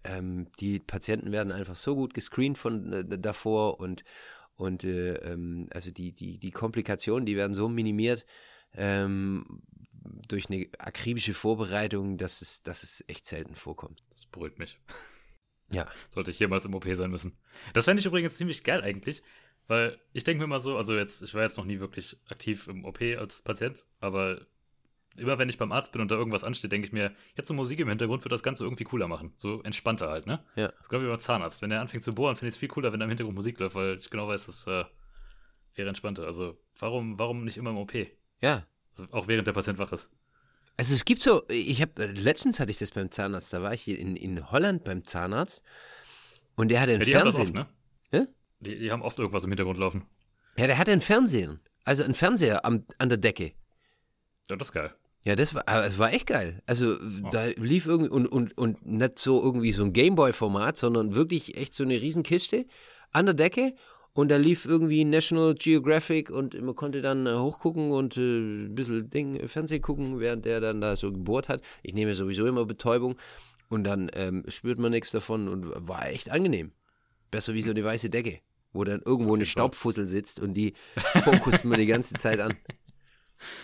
ähm, 0.05 0.47
die 0.59 0.79
Patienten 0.79 1.33
werden 1.33 1.53
einfach 1.53 1.77
so 1.77 1.95
gut 1.95 2.15
gescreent 2.15 2.57
von 2.57 2.93
äh, 2.93 3.19
davor 3.19 3.79
und, 3.79 4.05
und 4.57 4.85
äh, 4.85 5.15
ähm, 5.17 5.69
also 5.71 5.91
die, 5.91 6.13
die, 6.13 6.39
die 6.39 6.51
Komplikationen, 6.51 7.27
die 7.27 7.37
werden 7.37 7.55
so 7.55 7.69
minimiert 7.69 8.25
ähm, 8.75 9.63
durch 10.29 10.49
eine 10.49 10.67
akribische 10.79 11.35
Vorbereitung, 11.35 12.17
dass 12.17 12.41
es, 12.41 12.63
dass 12.63 12.83
es 12.83 13.05
echt 13.07 13.27
selten 13.27 13.55
vorkommt. 13.55 14.03
Das 14.11 14.25
beruhigt 14.25 14.59
mich. 14.59 14.79
Ja. 15.75 15.87
Sollte 16.11 16.31
ich 16.31 16.39
jemals 16.39 16.65
im 16.65 16.75
OP 16.75 16.87
sein 16.93 17.11
müssen. 17.11 17.37
Das 17.73 17.85
fände 17.85 18.01
ich 18.01 18.07
übrigens 18.07 18.37
ziemlich 18.37 18.65
geil 18.65 18.83
eigentlich, 18.83 19.23
weil 19.67 19.99
ich 20.13 20.25
denke 20.25 20.39
mir 20.39 20.45
immer 20.45 20.61
so, 20.61 20.77
also 20.77 20.95
jetzt, 20.95 21.23
ich 21.23 21.35
war 21.35 21.43
jetzt 21.43 21.57
noch 21.57 21.65
nie 21.65 21.81
wirklich 21.81 22.17
aktiv 22.29 22.69
im 22.69 22.85
OP 22.85 23.01
als 23.03 23.43
Patient, 23.43 23.85
aber 24.01 24.47
immer 25.17 25.39
wenn 25.39 25.49
ich 25.49 25.59
beim 25.59 25.73
Arzt 25.73 25.93
bin 25.93 26.01
und 26.03 26.11
da 26.11 26.17
irgendwas 26.17 26.45
ansteht, 26.45 26.73
denke 26.73 26.87
ich 26.87 26.93
mir, 26.93 27.15
jetzt 27.37 27.49
so 27.49 27.55
Musik 27.55 27.81
im 27.81 27.89
Hintergrund 27.89 28.25
wird 28.25 28.33
das 28.33 28.43
Ganze 28.43 28.65
irgendwie 28.65 28.85
cooler 28.85 29.09
machen. 29.09 29.33
So 29.37 29.63
entspannter 29.63 30.09
halt, 30.11 30.27
ne? 30.27 30.45
Ja. 30.57 30.69
Das 30.79 30.89
glaube 30.89 31.05
ich 31.05 31.11
beim 31.11 31.21
Zahnarzt. 31.21 31.63
Wenn 31.63 31.71
der 31.71 31.81
anfängt 31.81 32.05
zu 32.05 32.15
bohren, 32.15 32.35
finde 32.35 32.49
ich 32.49 32.55
es 32.55 32.59
viel 32.59 32.69
cooler, 32.69 32.93
wenn 32.93 33.01
da 33.01 33.05
im 33.05 33.11
Hintergrund 33.11 33.37
Musik 33.37 33.59
läuft, 33.59 33.77
weil 33.77 33.99
ich 33.99 34.11
genau 34.11 34.29
weiß, 34.29 34.47
das 34.47 34.67
äh, 34.67 34.85
wäre 35.75 35.89
entspannter. 35.89 36.25
Also 36.25 36.59
warum, 36.79 37.19
warum 37.19 37.45
nicht 37.45 37.57
immer 37.57 37.71
im 37.71 37.79
OP? 37.79 37.95
Ja. 38.41 38.67
Also 38.91 39.13
auch 39.13 39.29
während 39.29 39.47
der 39.47 39.53
Patient 39.53 39.79
wach 39.79 39.93
ist. 39.93 40.11
Also 40.77 40.95
es 40.95 41.05
gibt 41.05 41.23
so, 41.23 41.43
ich 41.49 41.81
habe, 41.81 42.07
letztens 42.07 42.59
hatte 42.59 42.71
ich 42.71 42.79
das 42.79 42.91
beim 42.91 43.11
Zahnarzt, 43.11 43.53
da 43.53 43.63
war 43.63 43.75
ich 43.75 43.83
hier 43.83 43.99
in, 43.99 44.17
in 44.17 44.51
Holland 44.51 44.85
beim 44.85 45.05
Zahnarzt 45.05 45.63
und 46.57 46.71
der 46.71 46.81
hatte 46.81 46.93
einen 46.93 47.01
ja, 47.01 47.07
die 47.07 47.13
Fernsehen. 47.13 47.47
Haben 47.47 47.55
das 47.55 47.65
oft, 47.65 47.69
ne? 48.13 48.29
Die, 48.61 48.79
die, 48.79 48.91
haben 48.91 49.03
oft 49.03 49.19
irgendwas 49.19 49.45
im 49.45 49.51
Hintergrund 49.51 49.79
laufen. 49.79 50.07
Ja, 50.57 50.67
der 50.67 50.79
hatte 50.79 50.93
einen 50.93 51.01
Fernsehen. 51.01 51.61
Also 51.85 52.03
einen 52.03 52.15
Fernseher 52.15 52.65
am, 52.65 52.87
an 52.99 53.09
der 53.09 53.19
Decke. 53.19 53.53
Ja, 54.49 54.57
das 54.57 54.69
ist 54.69 54.73
geil. 54.73 54.95
Ja, 55.25 55.37
das 55.37 55.55
war, 55.55 55.65
es 55.85 55.99
war 55.99 56.13
echt 56.13 56.27
geil. 56.27 56.63
Also 56.67 56.95
oh. 56.95 57.29
da 57.31 57.47
lief 57.57 57.87
irgendwie 57.87 58.11
und, 58.11 58.27
und, 58.27 58.57
und 58.57 58.85
nicht 58.87 59.19
so 59.19 59.43
irgendwie 59.43 59.73
so 59.73 59.83
ein 59.83 59.93
Gameboy-Format, 59.93 60.77
sondern 60.77 61.15
wirklich 61.15 61.57
echt 61.57 61.75
so 61.75 61.83
eine 61.83 62.01
Riesenkiste 62.01 62.67
an 63.11 63.27
der 63.27 63.35
Decke 63.35 63.75
und 64.15 64.29
da 64.29 64.37
lief 64.37 64.65
irgendwie 64.65 65.05
National 65.05 65.55
Geographic 65.55 66.31
und 66.31 66.61
man 66.63 66.75
konnte 66.75 67.03
dann 67.03 67.27
äh, 67.27 67.35
hochgucken 67.35 67.91
und 67.91 68.17
äh, 68.17 68.21
ein 68.21 68.75
bisschen 68.75 69.11
Ding, 69.11 69.37
äh, 69.37 69.49
Fernsehen 69.49 69.83
gucken, 69.83 70.21
während 70.21 70.45
der 70.45 70.61
dann 70.61 70.81
da 70.81 70.97
so 70.97 71.13
gebohrt 71.13 71.49
hat. 71.49 71.63
Ich 71.83 71.95
nehme 71.95 72.15
sowieso 72.15 72.47
immer 72.47 72.65
Betäubung 72.65 73.17
und 73.69 73.85
dann 73.85 74.11
ähm, 74.15 74.45
spürt 74.49 74.79
man 74.79 74.93
nichts 74.93 75.11
davon 75.11 75.49
und 75.49 75.69
war 75.89 76.09
echt 76.09 76.31
angenehm. 76.31 76.73
Besser 77.31 77.55
wie 77.55 77.63
so 77.63 77.71
eine 77.71 77.85
weiße 77.85 78.09
Decke, 78.09 78.39
wo 78.73 78.85
dann 78.85 79.03
irgendwo 79.05 79.35
eine 79.35 79.47
Staubfussel 79.47 80.07
sitzt 80.07 80.39
und 80.39 80.55
die 80.55 80.75
fokust 80.97 81.65
man 81.65 81.81
die 81.81 81.87
ganze 81.87 82.15
Zeit 82.15 82.41
an. 82.41 82.57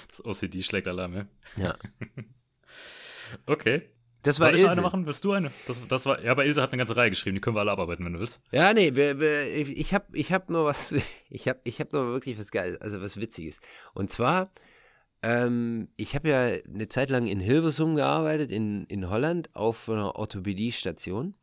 Das 0.09 0.23
OCD 0.23 0.63
schlägt 0.63 0.89
Alarm, 0.89 1.15
ja? 1.15 1.27
Ja. 1.57 1.79
okay. 3.47 3.89
Das 4.23 4.39
war 4.39 4.49
Soll 4.49 4.57
ich 4.57 4.63
Ilse. 4.63 4.73
eine 4.73 4.83
machen? 4.83 5.07
Willst 5.07 5.25
du 5.25 5.33
eine? 5.33 5.51
Das, 5.67 5.87
das 5.89 6.07
war, 6.07 6.23
ja, 6.23 6.33
aber 6.33 6.45
Ilse 6.45 6.61
hat 6.61 6.73
eine 6.73 6.79
ganze 6.79 6.97
Reihe 6.97 7.11
geschrieben, 7.11 7.37
die 7.37 7.41
können 7.41 7.57
wir 7.57 7.61
alle 7.61 7.73
abarbeiten, 7.73 8.05
wenn 8.05 8.13
du 8.13 8.21
willst. 8.21 8.41
Ja, 8.53 8.75
nee, 8.75 8.95
wir, 8.95 9.19
wir, 9.19 9.47
ich 9.55 9.95
habe 9.95 10.07
ich 10.13 10.33
hab 10.33 10.51
noch 10.51 10.65
was, 10.65 10.95
ich 11.31 11.49
habe 11.49 11.61
ich 11.65 11.81
hab 11.81 11.93
noch 11.93 12.03
wirklich 12.07 12.39
was 12.39 12.51
Geiles, 12.51 12.81
also 12.81 13.01
was 13.01 13.19
Witziges. 13.19 13.61
Und 13.95 14.13
zwar, 14.13 14.53
ähm, 15.23 15.89
ich 15.97 16.15
habe 16.15 16.29
ja 16.29 16.59
eine 16.73 16.89
Zeit 16.89 17.11
lang 17.11 17.27
in 17.27 17.41
Hilversum 17.41 17.97
gearbeitet, 17.97 18.51
in, 18.51 18.85
in 18.87 19.09
Holland, 19.09 19.49
auf 19.55 19.89
einer 19.89 20.17
Orthopädiestation, 20.17 21.35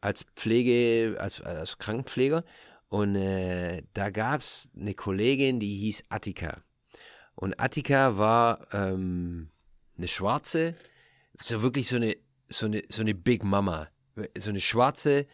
als 0.00 0.26
Pflege, 0.36 1.16
als, 1.18 1.40
als 1.40 1.78
Krankenpfleger. 1.78 2.44
Und 2.88 3.16
äh, 3.16 3.82
da 3.94 4.10
gab 4.10 4.40
es 4.40 4.70
eine 4.78 4.94
Kollegin, 4.94 5.58
die 5.58 5.74
hieß 5.76 6.04
Attika. 6.10 6.62
Und 7.34 7.58
Attika 7.60 8.18
war 8.18 8.68
ähm, 8.72 9.48
eine 9.96 10.08
Schwarze, 10.08 10.76
so 11.40 11.62
wirklich 11.62 11.88
so 11.88 11.96
eine, 11.96 12.16
so 12.48 12.66
eine, 12.66 12.82
so 12.88 13.02
eine 13.02 13.14
Big 13.14 13.44
Mama. 13.44 13.88
So 14.38 14.50
eine 14.50 14.60
schwarze, 14.60 15.26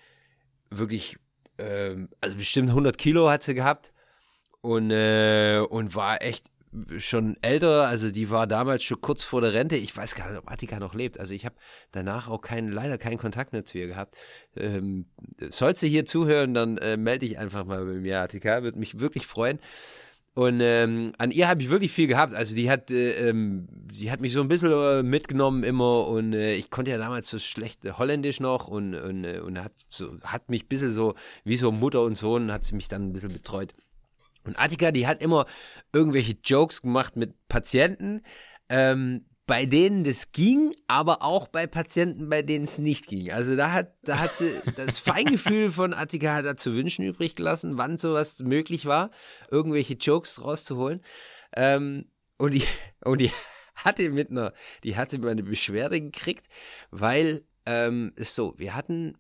wirklich, 0.71 1.19
ähm, 1.59 2.09
also 2.21 2.37
bestimmt 2.37 2.71
100 2.71 2.97
Kilo 2.97 3.29
hat 3.29 3.43
sie 3.43 3.55
gehabt 3.55 3.93
und, 4.63 4.91
äh, 4.91 5.61
und 5.69 5.95
war 5.95 6.23
echt 6.23 6.47
schon 6.99 7.37
älter, 7.43 7.89
also 7.89 8.11
die 8.11 8.31
war 8.31 8.47
damals 8.47 8.85
schon 8.85 9.01
kurz 9.01 9.25
vor 9.25 9.41
der 9.41 9.53
Rente. 9.53 9.77
Ich 9.77 9.97
weiß 9.97 10.15
gar 10.15 10.29
nicht, 10.29 10.39
ob 10.39 10.51
Attika 10.51 10.79
noch 10.79 10.95
lebt. 10.95 11.19
Also 11.19 11.35
ich 11.35 11.45
habe 11.45 11.57
danach 11.91 12.29
auch 12.29 12.41
keinen, 12.41 12.71
leider 12.71 12.97
keinen 12.97 13.19
Kontakt 13.19 13.53
mehr 13.53 13.65
zu 13.65 13.79
ihr 13.79 13.89
gehabt. 13.89 14.17
Ähm, 14.57 15.07
sollst 15.51 15.83
du 15.83 15.89
hier 15.89 16.05
zuhören, 16.07 16.55
dann 16.55 16.79
äh, 16.79 16.97
melde 16.97 17.27
dich 17.27 17.39
einfach 17.39 17.65
mal 17.65 17.85
bei 17.85 17.95
mir, 17.95 18.21
Attika. 18.21 18.63
Würde 18.63 18.79
mich 18.79 19.01
wirklich 19.01 19.27
freuen. 19.27 19.59
Und 20.35 20.61
ähm, 20.61 21.13
an 21.19 21.33
ihr 21.33 21.49
habe 21.49 21.61
ich 21.61 21.71
wirklich 21.71 21.91
viel 21.91 22.07
gehabt. 22.07 22.35
Also 22.35 22.55
die 22.55 22.71
hat, 22.71 22.91
äh, 22.91 23.29
ähm, 23.29 23.67
die 23.71 24.11
hat 24.11 24.21
mich 24.21 24.33
so 24.33 24.41
ein 24.41 24.49
bisschen 24.49 24.71
äh, 24.71 25.03
mitgenommen 25.03 25.65
immer 25.65 26.07
und 26.07 26.33
äh, 26.33 26.55
ich 26.55 26.71
konnte 26.71 26.93
ja 26.93 26.99
damals 26.99 27.29
so 27.29 27.39
schlecht 27.39 27.81
Holländisch 27.99 28.39
noch 28.39 28.69
und, 28.69 28.95
und, 28.95 29.25
äh, 29.25 29.41
und 29.41 29.63
hat, 29.63 29.73
so, 29.89 30.19
hat 30.23 30.49
mich 30.49 30.65
ein 30.65 30.69
bisschen 30.69 30.95
so, 30.95 31.15
wie 31.45 31.57
so 31.57 31.73
Mutter 31.73 32.03
und 32.03 32.17
Sohn, 32.17 32.53
hat 32.53 32.65
sie 32.65 32.77
mich 32.77 32.89
dann 32.89 33.09
ein 33.09 33.13
bisschen 33.13 33.33
betreut. 33.33 33.75
Und 34.45 34.59
Attika, 34.59 34.93
die 34.93 35.07
hat 35.07 35.21
immer 35.21 35.47
irgendwelche 35.93 36.37
Jokes 36.45 36.83
gemacht 36.83 37.17
mit 37.17 37.35
Patienten. 37.49 38.23
Ähm, 38.69 39.27
bei 39.51 39.67
denen 39.67 40.05
das 40.05 40.31
ging, 40.31 40.73
aber 40.87 41.25
auch 41.25 41.49
bei 41.49 41.67
Patienten, 41.67 42.29
bei 42.29 42.41
denen 42.41 42.63
es 42.63 42.79
nicht 42.79 43.09
ging. 43.09 43.33
Also 43.33 43.57
da 43.57 43.73
hat, 43.73 43.97
da 44.05 44.21
hat 44.21 44.37
sie 44.37 44.53
das 44.77 45.01
Feingefühl 45.01 45.73
von 45.73 45.93
Attika 45.93 46.35
hat 46.35 46.45
er 46.45 46.57
zu 46.57 46.73
wünschen 46.73 47.05
übrig 47.05 47.35
gelassen, 47.35 47.77
wann 47.77 47.99
sowas 47.99 48.39
möglich 48.39 48.87
war, 48.87 49.11
irgendwelche 49.51 49.95
Jokes 49.95 50.41
rauszuholen. 50.41 51.03
Ähm, 51.57 52.05
und 52.39 52.55
die, 52.55 52.63
und 53.05 53.21
die 53.21 53.33
hatte 53.75 54.09
mit 54.11 54.31
einer, 54.31 54.53
die 54.85 54.97
hatte 54.97 55.19
mal 55.19 55.31
eine 55.31 55.43
Beschwerde 55.43 56.01
gekriegt, 56.01 56.47
weil 56.93 57.43
ähm, 57.67 58.13
ist 58.15 58.37
so, 58.37 58.55
wir 58.57 58.77
hatten 58.77 59.19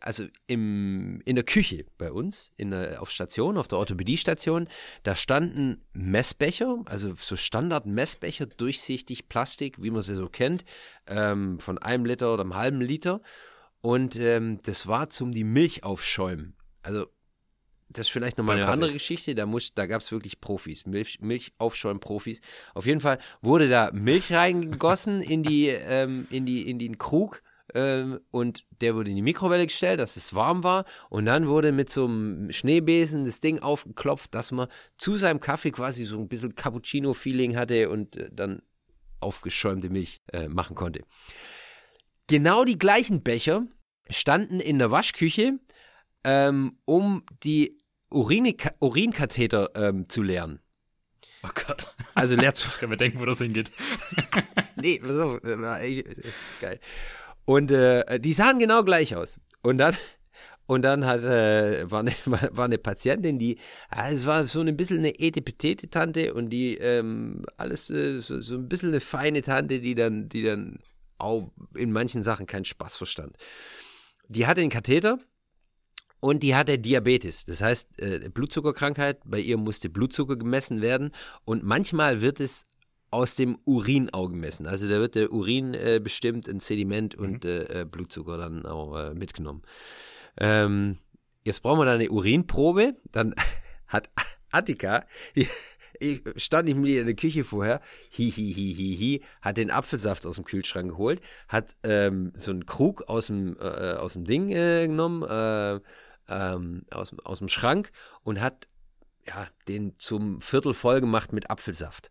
also 0.00 0.24
im, 0.46 1.20
in 1.24 1.34
der 1.34 1.44
Küche 1.44 1.86
bei 1.98 2.12
uns, 2.12 2.52
in 2.56 2.70
der, 2.70 3.02
auf 3.02 3.10
Station, 3.10 3.56
auf 3.56 3.68
der 3.68 3.78
Orthopädiestation, 3.78 4.68
da 5.02 5.16
standen 5.16 5.82
Messbecher, 5.92 6.82
also 6.86 7.14
so 7.14 7.36
Standard-Messbecher, 7.36 8.46
durchsichtig, 8.46 9.28
Plastik, 9.28 9.82
wie 9.82 9.90
man 9.90 10.02
sie 10.02 10.14
so 10.14 10.28
kennt, 10.28 10.64
ähm, 11.06 11.58
von 11.58 11.78
einem 11.78 12.04
Liter 12.04 12.32
oder 12.32 12.42
einem 12.42 12.54
halben 12.54 12.80
Liter. 12.80 13.20
Und 13.80 14.16
ähm, 14.16 14.60
das 14.62 14.86
war 14.86 15.10
zum 15.10 15.32
die 15.32 15.44
Milch 15.44 15.84
aufschäumen. 15.84 16.54
Also 16.82 17.06
das 17.88 18.06
ist 18.06 18.12
vielleicht 18.12 18.38
nochmal 18.38 18.56
eine 18.56 18.68
andere 18.68 18.92
Geschichte. 18.92 19.34
Da, 19.34 19.46
da 19.74 19.86
gab 19.86 20.00
es 20.00 20.10
wirklich 20.10 20.40
Profis, 20.40 20.86
Milch, 20.86 21.20
Milchaufschäum-Profis. 21.20 22.40
Auf 22.74 22.86
jeden 22.86 23.00
Fall 23.00 23.18
wurde 23.40 23.68
da 23.68 23.90
Milch 23.92 24.32
reingegossen 24.32 25.20
in 25.22 25.42
die, 25.42 25.68
ähm, 25.68 26.26
in 26.30 26.46
die, 26.46 26.68
in 26.68 26.78
den 26.78 26.98
Krug 26.98 27.42
ähm, 27.72 28.20
und 28.30 28.64
der 28.80 28.94
wurde 28.94 29.10
in 29.10 29.16
die 29.16 29.22
Mikrowelle 29.22 29.66
gestellt, 29.66 30.00
dass 30.00 30.16
es 30.16 30.34
warm 30.34 30.62
war. 30.64 30.84
Und 31.08 31.24
dann 31.26 31.48
wurde 31.48 31.72
mit 31.72 31.88
so 31.88 32.04
einem 32.04 32.52
Schneebesen 32.52 33.24
das 33.24 33.40
Ding 33.40 33.60
aufgeklopft, 33.60 34.34
dass 34.34 34.52
man 34.52 34.68
zu 34.98 35.16
seinem 35.16 35.40
Kaffee 35.40 35.70
quasi 35.70 36.04
so 36.04 36.18
ein 36.18 36.28
bisschen 36.28 36.54
Cappuccino-Feeling 36.54 37.56
hatte 37.56 37.88
und 37.88 38.16
äh, 38.16 38.28
dann 38.30 38.62
aufgeschäumte 39.20 39.88
Milch 39.88 40.20
äh, 40.32 40.48
machen 40.48 40.76
konnte. 40.76 41.02
Genau 42.26 42.64
die 42.64 42.78
gleichen 42.78 43.22
Becher 43.22 43.66
standen 44.10 44.60
in 44.60 44.78
der 44.78 44.90
Waschküche, 44.90 45.58
ähm, 46.24 46.78
um 46.84 47.24
die 47.42 47.78
Urinika 48.10 48.72
Urinkatheter 48.80 49.70
ähm, 49.74 50.08
zu 50.08 50.22
leeren. 50.22 50.60
Oh 51.42 51.50
Gott. 51.54 51.94
Also 52.14 52.36
leer 52.36 52.54
zu. 52.54 52.68
Ich 52.68 52.78
kann 52.78 52.88
mir 52.88 52.96
denken, 52.96 53.20
wo 53.20 53.26
das 53.26 53.38
hingeht. 53.38 53.70
nee, 54.76 54.98
pass 54.98 55.18
auf. 55.18 55.40
Geil. 55.42 56.80
Und 57.44 57.70
äh, 57.70 58.18
die 58.20 58.32
sahen 58.32 58.58
genau 58.58 58.82
gleich 58.84 59.16
aus. 59.16 59.38
Und 59.62 59.78
dann, 59.78 59.96
und 60.66 60.82
dann 60.82 61.04
hat, 61.04 61.22
äh, 61.22 61.90
war, 61.90 62.00
eine, 62.00 62.12
war 62.24 62.64
eine 62.64 62.78
Patientin, 62.78 63.38
die, 63.38 63.56
äh, 63.90 64.12
es 64.12 64.26
war 64.26 64.46
so 64.46 64.60
ein 64.60 64.76
bisschen 64.76 64.98
eine 64.98 65.18
etepetete-Tante 65.18 66.34
und 66.34 66.50
die, 66.50 66.76
ähm, 66.76 67.44
alles 67.56 67.90
äh, 67.90 68.20
so, 68.20 68.40
so 68.40 68.54
ein 68.54 68.68
bisschen 68.68 68.90
eine 68.90 69.00
feine 69.00 69.42
Tante, 69.42 69.80
die 69.80 69.94
dann, 69.94 70.28
die 70.28 70.42
dann 70.42 70.80
auch 71.18 71.50
in 71.74 71.92
manchen 71.92 72.22
Sachen 72.22 72.46
keinen 72.46 72.64
Spaß 72.64 72.96
verstand. 72.96 73.36
Die 74.28 74.46
hatte 74.46 74.60
einen 74.60 74.70
Katheter 74.70 75.18
und 76.20 76.42
die 76.42 76.54
hatte 76.54 76.78
Diabetes, 76.78 77.44
das 77.44 77.60
heißt 77.60 78.00
äh, 78.00 78.30
Blutzuckerkrankheit. 78.30 79.20
Bei 79.26 79.38
ihr 79.38 79.58
musste 79.58 79.90
Blutzucker 79.90 80.36
gemessen 80.36 80.80
werden 80.80 81.12
und 81.44 81.62
manchmal 81.62 82.22
wird 82.22 82.40
es 82.40 82.66
aus 83.14 83.36
dem 83.36 83.58
Urin 83.64 84.10
auch 84.12 84.28
gemessen. 84.28 84.66
Also 84.66 84.88
da 84.88 84.98
wird 84.98 85.14
der 85.14 85.32
Urin 85.32 85.72
äh, 85.72 86.00
bestimmt, 86.02 86.48
ein 86.48 86.58
Sediment 86.58 87.16
mhm. 87.16 87.24
und 87.24 87.44
äh, 87.44 87.82
äh, 87.82 87.84
Blutzucker 87.84 88.36
dann 88.36 88.66
auch 88.66 88.96
äh, 88.96 89.14
mitgenommen. 89.14 89.62
Ähm, 90.36 90.98
jetzt 91.44 91.62
brauchen 91.62 91.78
wir 91.78 91.84
da 91.84 91.92
eine 91.92 92.10
Urinprobe. 92.10 92.96
Dann 93.12 93.34
hat 93.86 94.10
Attika, 94.50 95.06
die, 95.36 95.48
ich 96.00 96.22
stand 96.36 96.68
ich 96.68 96.74
mit 96.74 96.88
ihr 96.88 97.00
in 97.00 97.06
der 97.06 97.14
Küche 97.14 97.44
vorher, 97.44 97.80
hi, 98.10 98.32
hi, 98.32 98.52
hi, 98.52 98.74
hi, 98.76 98.96
hi, 98.98 99.22
hat 99.42 99.58
den 99.58 99.70
Apfelsaft 99.70 100.26
aus 100.26 100.34
dem 100.34 100.44
Kühlschrank 100.44 100.90
geholt, 100.90 101.20
hat 101.46 101.76
ähm, 101.84 102.32
so 102.34 102.50
einen 102.50 102.66
Krug 102.66 103.08
aus 103.08 103.28
dem, 103.28 103.56
äh, 103.60 103.92
aus 103.92 104.14
dem 104.14 104.24
Ding 104.24 104.50
äh, 104.50 104.88
genommen, 104.88 105.22
äh, 105.22 105.80
ähm, 106.28 106.84
aus, 106.90 107.14
aus 107.22 107.38
dem 107.38 107.48
Schrank 107.48 107.92
und 108.24 108.40
hat 108.40 108.66
ja, 109.24 109.46
den 109.68 109.98
zum 109.98 110.40
Viertel 110.40 110.74
voll 110.74 111.00
gemacht 111.00 111.32
mit 111.32 111.48
Apfelsaft. 111.48 112.10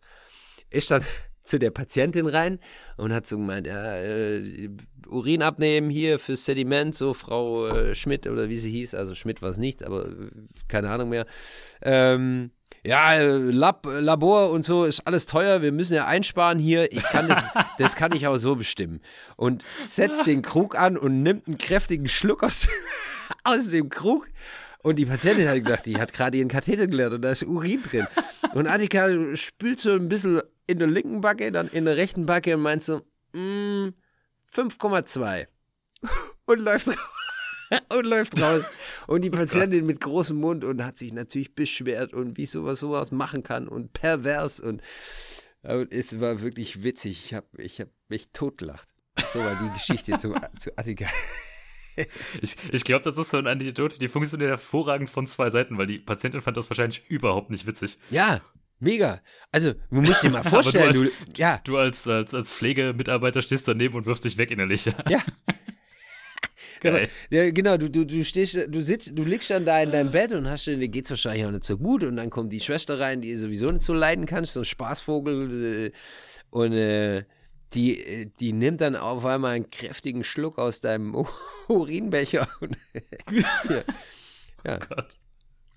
Ist 0.70 0.90
dann 0.90 1.04
zu 1.44 1.58
der 1.58 1.70
Patientin 1.70 2.26
rein 2.26 2.58
und 2.96 3.12
hat 3.12 3.26
so 3.26 3.36
gemeint, 3.36 3.66
ja, 3.66 3.96
äh, 3.96 4.70
Urin 5.06 5.42
abnehmen 5.42 5.90
hier 5.90 6.18
fürs 6.18 6.44
Sediment, 6.44 6.94
so 6.94 7.12
Frau 7.12 7.66
äh, 7.66 7.94
Schmidt 7.94 8.26
oder 8.26 8.48
wie 8.48 8.56
sie 8.56 8.70
hieß, 8.70 8.94
also 8.94 9.14
Schmidt 9.14 9.42
war 9.42 9.50
es 9.50 9.58
nicht, 9.58 9.84
aber 9.84 10.06
äh, 10.06 10.30
keine 10.68 10.90
Ahnung 10.90 11.10
mehr. 11.10 11.26
Ähm, 11.82 12.50
ja, 12.86 13.14
Lab, 13.22 13.86
Labor 13.86 14.50
und 14.50 14.62
so 14.62 14.84
ist 14.84 15.06
alles 15.06 15.26
teuer, 15.26 15.62
wir 15.62 15.72
müssen 15.72 15.94
ja 15.94 16.06
einsparen 16.06 16.58
hier. 16.58 16.92
Ich 16.92 17.02
kann 17.02 17.28
das, 17.28 17.42
das 17.78 17.96
kann 17.96 18.12
ich 18.12 18.26
auch 18.26 18.36
so 18.36 18.56
bestimmen. 18.56 19.00
Und 19.36 19.64
setzt 19.86 20.26
den 20.26 20.42
Krug 20.42 20.78
an 20.78 20.96
und 20.96 21.22
nimmt 21.22 21.46
einen 21.46 21.58
kräftigen 21.58 22.08
Schluck 22.08 22.42
aus, 22.42 22.68
aus 23.44 23.70
dem 23.70 23.88
Krug. 23.88 24.28
Und 24.82 24.96
die 24.96 25.06
Patientin 25.06 25.48
hat 25.48 25.56
gedacht, 25.56 25.86
die 25.86 25.96
hat 25.96 26.12
gerade 26.12 26.36
ihren 26.36 26.48
Katheter 26.48 26.86
geleert 26.86 27.14
und 27.14 27.22
da 27.22 27.30
ist 27.30 27.42
Urin 27.42 27.82
drin. 27.82 28.06
Und 28.52 28.66
Annika 28.66 29.08
spült 29.34 29.80
so 29.80 29.92
ein 29.94 30.10
bisschen 30.10 30.42
in 30.66 30.78
der 30.78 30.88
linken 30.88 31.20
Backe, 31.20 31.52
dann 31.52 31.68
in 31.68 31.84
der 31.84 31.96
rechten 31.96 32.26
Backe 32.26 32.54
und 32.54 32.62
meint 32.62 32.82
so, 32.82 33.02
mm, 33.32 33.94
5,2. 34.52 35.46
Und 36.46 36.58
läuft 36.60 36.88
raus. 36.88 36.96
und 37.88 38.06
läuft 38.06 38.40
raus. 38.40 38.64
Und 39.06 39.22
die 39.22 39.30
oh 39.30 39.36
Patientin 39.36 39.84
oh 39.84 39.86
mit 39.86 40.00
großem 40.00 40.36
Mund 40.36 40.64
und 40.64 40.84
hat 40.84 40.96
sich 40.96 41.12
natürlich 41.12 41.54
beschwert 41.54 42.12
und 42.12 42.36
wie 42.36 42.46
sowas 42.46 42.80
sowas 42.80 43.10
machen 43.10 43.42
kann 43.42 43.68
und 43.68 43.92
pervers 43.92 44.60
und, 44.60 44.82
und 45.62 45.92
es 45.92 46.20
war 46.20 46.42
wirklich 46.42 46.82
witzig. 46.82 47.24
Ich 47.24 47.34
habe 47.34 47.46
ich 47.56 47.80
hab 47.80 47.88
mich 48.08 48.30
totgelacht. 48.32 48.88
So 49.28 49.40
war 49.40 49.56
die 49.56 49.70
Geschichte 49.72 50.16
zu, 50.18 50.34
zu 50.58 50.76
Attika. 50.76 51.06
Ich, 52.42 52.56
ich 52.72 52.84
glaube, 52.84 53.04
das 53.04 53.16
ist 53.18 53.30
so 53.30 53.36
eine 53.36 53.50
Anekdote, 53.50 53.98
die 53.98 54.08
funktioniert 54.08 54.50
hervorragend 54.50 55.08
von 55.08 55.28
zwei 55.28 55.50
Seiten, 55.50 55.78
weil 55.78 55.86
die 55.86 56.00
Patientin 56.00 56.42
fand 56.42 56.56
das 56.56 56.68
wahrscheinlich 56.68 57.08
überhaupt 57.08 57.50
nicht 57.50 57.66
witzig. 57.66 57.98
Ja, 58.10 58.40
Mega. 58.84 59.20
Also, 59.50 59.72
du 59.72 60.00
musst 60.00 60.22
dir 60.22 60.30
mal 60.30 60.42
vorstellen, 60.44 60.94
du, 60.94 61.02
als, 61.02 61.12
du, 61.26 61.32
ja. 61.36 61.60
du 61.64 61.78
als, 61.78 62.06
als, 62.06 62.34
als 62.34 62.52
Pflegemitarbeiter 62.52 63.42
stehst 63.42 63.66
daneben 63.66 63.94
und 63.94 64.06
wirfst 64.06 64.24
dich 64.24 64.38
weg 64.38 64.50
innerlich. 64.50 64.84
Ja. 65.08 65.22
genau, 66.80 67.08
ja, 67.30 67.50
genau 67.50 67.76
du, 67.78 67.88
du, 67.88 68.04
du 68.04 68.22
stehst, 68.24 68.58
du 68.68 68.80
sitzt, 68.82 69.16
du 69.16 69.22
liegst 69.22 69.48
dann 69.48 69.64
da 69.64 69.80
in 69.82 69.90
deinem 69.90 70.10
Bett 70.10 70.32
und 70.32 70.50
hast 70.50 70.66
dir 70.66 70.76
geht's 70.88 71.08
wahrscheinlich 71.08 71.46
auch 71.46 71.50
nicht 71.50 71.64
so 71.64 71.78
gut 71.78 72.04
und 72.04 72.16
dann 72.16 72.28
kommt 72.28 72.52
die 72.52 72.60
Schwester 72.60 73.00
rein, 73.00 73.22
die 73.22 73.34
sowieso 73.36 73.70
nicht 73.70 73.84
so 73.84 73.94
leiden 73.94 74.26
kannst, 74.26 74.52
so 74.52 74.60
ein 74.60 74.66
Spaßvogel 74.66 75.86
äh, 75.86 75.92
und 76.50 76.72
äh, 76.74 77.24
die, 77.72 78.30
die 78.38 78.52
nimmt 78.52 78.80
dann 78.80 78.96
auf 78.96 79.24
einmal 79.24 79.54
einen 79.54 79.70
kräftigen 79.70 80.24
Schluck 80.24 80.58
aus 80.58 80.80
deinem 80.80 81.14
Urinbecher. 81.68 82.48
Und, 82.60 82.76
ja. 83.30 83.84
ja. 84.64 84.78
Oh 84.78 84.86
Gott. 84.88 85.18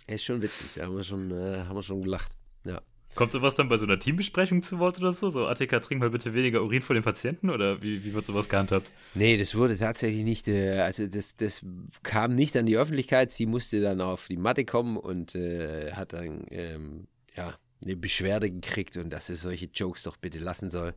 Ist 0.08 0.24
schon 0.24 0.42
witzig, 0.42 0.68
da 0.76 0.86
haben 0.86 0.96
wir 0.96 1.04
schon, 1.04 1.32
äh, 1.32 1.64
haben 1.66 1.76
wir 1.76 1.84
schon 1.84 2.02
gelacht. 2.02 2.32
Ja. 2.64 2.82
Kommt 3.18 3.32
sowas 3.32 3.56
dann 3.56 3.68
bei 3.68 3.78
so 3.78 3.86
einer 3.88 3.98
Teambesprechung 3.98 4.62
zu 4.62 4.78
Wort 4.78 5.00
oder 5.00 5.12
so? 5.12 5.32
So, 5.32 5.48
Attika, 5.48 5.80
trink 5.80 6.00
mal 6.02 6.12
bitte 6.12 6.36
weniger 6.36 6.62
Urin 6.62 6.84
vor 6.84 6.94
den 6.94 7.02
Patienten 7.02 7.50
oder 7.50 7.82
wie, 7.82 8.06
wie 8.06 8.14
wird 8.14 8.28
sowas 8.28 8.48
gehandhabt? 8.48 8.92
Nee, 9.16 9.38
das 9.38 9.56
wurde 9.56 9.76
tatsächlich 9.76 10.24
nicht, 10.24 10.48
äh, 10.48 10.82
also 10.82 11.08
das, 11.08 11.36
das 11.36 11.66
kam 12.04 12.36
nicht 12.36 12.56
an 12.56 12.68
die 12.68 12.78
Öffentlichkeit. 12.78 13.32
Sie 13.32 13.48
musste 13.48 13.82
dann 13.82 14.02
auf 14.02 14.28
die 14.28 14.38
Matte 14.38 14.66
kommen 14.66 14.98
und 14.98 15.34
äh, 15.34 15.94
hat 15.94 16.14
dann, 16.14 16.46
ähm, 16.52 17.08
ja, 17.36 17.56
eine 17.82 17.96
Beschwerde 17.96 18.52
gekriegt 18.52 18.98
und 18.98 19.10
dass 19.10 19.26
sie 19.26 19.36
solche 19.36 19.66
Jokes 19.74 20.04
doch 20.04 20.18
bitte 20.18 20.38
lassen 20.38 20.70
soll. 20.70 20.94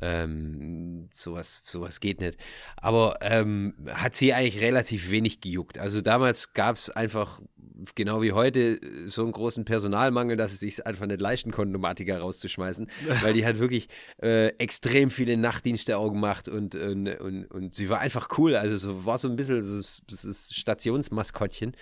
Ähm, 0.00 1.08
sowas, 1.12 1.62
sowas 1.64 2.00
geht 2.00 2.20
nicht. 2.20 2.38
Aber 2.76 3.18
ähm, 3.20 3.74
hat 3.92 4.16
sie 4.16 4.32
eigentlich 4.32 4.62
relativ 4.62 5.10
wenig 5.10 5.40
gejuckt. 5.40 5.78
Also 5.78 6.00
damals 6.00 6.54
gab 6.54 6.76
es 6.76 6.88
einfach, 6.90 7.40
genau 7.94 8.22
wie 8.22 8.32
heute, 8.32 8.80
so 9.04 9.22
einen 9.22 9.32
großen 9.32 9.64
Personalmangel, 9.64 10.36
dass 10.36 10.52
sie 10.52 10.70
sich 10.70 10.86
einfach 10.86 11.06
nicht 11.06 11.20
leisten 11.20 11.52
konnten, 11.52 11.76
um 11.76 11.84
Attika 11.84 12.18
rauszuschmeißen, 12.18 12.88
weil 13.22 13.34
die 13.34 13.44
hat 13.44 13.58
wirklich 13.58 13.88
äh, 14.22 14.48
extrem 14.58 15.10
viele 15.10 15.36
Nachtdienste 15.36 15.98
auch 15.98 16.10
gemacht 16.10 16.48
und, 16.48 16.74
und, 16.74 17.08
und, 17.20 17.44
und, 17.46 17.74
sie 17.74 17.88
war 17.88 18.00
einfach 18.00 18.38
cool. 18.38 18.56
Also 18.56 18.76
so 18.76 19.04
war 19.04 19.18
so 19.18 19.28
ein 19.28 19.36
bisschen 19.36 19.62
so, 19.62 19.82
das 20.08 20.50
Stationsmaskottchen. 20.52 21.76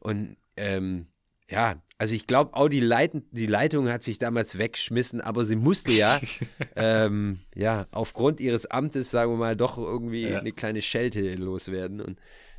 Und 0.00 0.36
ähm, 0.56 1.06
ja, 1.50 1.82
also 1.98 2.14
ich 2.14 2.26
glaube 2.26 2.54
auch 2.54 2.68
die, 2.68 2.80
Leit 2.80 3.12
die 3.30 3.46
Leitung 3.46 3.88
hat 3.88 4.02
sich 4.02 4.18
damals 4.18 4.58
weggeschmissen, 4.58 5.20
aber 5.20 5.44
sie 5.44 5.56
musste 5.56 5.92
ja, 5.92 6.20
ähm, 6.76 7.40
ja, 7.54 7.86
aufgrund 7.90 8.40
ihres 8.40 8.66
Amtes, 8.66 9.10
sagen 9.10 9.32
wir 9.32 9.36
mal, 9.36 9.56
doch 9.56 9.78
irgendwie 9.78 10.28
ja. 10.28 10.38
eine 10.38 10.52
kleine 10.52 10.82
Schelte 10.82 11.34
loswerden 11.34 12.00
und 12.00 12.18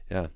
ja. 0.10 0.30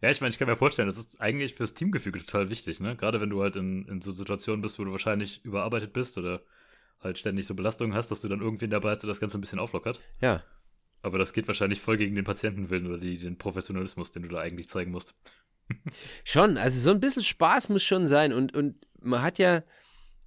Ja, 0.00 0.10
ich 0.10 0.20
meine, 0.20 0.30
ich 0.30 0.38
kann 0.38 0.48
mir 0.48 0.56
vorstellen, 0.56 0.88
das 0.88 0.96
ist 0.96 1.20
eigentlich 1.20 1.54
fürs 1.54 1.74
Teamgefüge 1.74 2.20
total 2.20 2.50
wichtig, 2.50 2.78
ne? 2.78 2.94
Gerade 2.94 3.20
wenn 3.20 3.30
du 3.30 3.42
halt 3.42 3.56
in, 3.56 3.84
in 3.88 4.00
so 4.00 4.12
Situationen 4.12 4.62
bist, 4.62 4.78
wo 4.78 4.84
du 4.84 4.92
wahrscheinlich 4.92 5.44
überarbeitet 5.44 5.92
bist 5.92 6.18
oder 6.18 6.42
halt 7.00 7.18
ständig 7.18 7.46
so 7.46 7.54
Belastungen 7.54 7.96
hast, 7.96 8.10
dass 8.10 8.20
du 8.20 8.28
dann 8.28 8.40
irgendwen 8.40 8.70
dabei 8.70 8.90
hast, 8.90 9.02
der 9.02 9.08
das 9.08 9.20
Ganze 9.20 9.38
ein 9.38 9.40
bisschen 9.40 9.58
auflockert. 9.58 10.00
Ja. 10.20 10.44
Aber 11.02 11.18
das 11.18 11.32
geht 11.32 11.48
wahrscheinlich 11.48 11.80
voll 11.80 11.96
gegen 11.96 12.14
den 12.14 12.24
Patientenwillen 12.24 12.86
oder 12.86 12.98
die, 12.98 13.18
den 13.18 13.38
Professionalismus, 13.38 14.10
den 14.12 14.22
du 14.22 14.28
da 14.28 14.38
eigentlich 14.38 14.68
zeigen 14.68 14.92
musst. 14.92 15.16
Schon, 16.24 16.56
also 16.56 16.78
so 16.80 16.90
ein 16.90 17.00
bisschen 17.00 17.22
Spaß 17.22 17.68
muss 17.68 17.82
schon 17.82 18.08
sein 18.08 18.32
und, 18.32 18.56
und 18.56 18.86
man 19.00 19.22
hat 19.22 19.38
ja, 19.38 19.62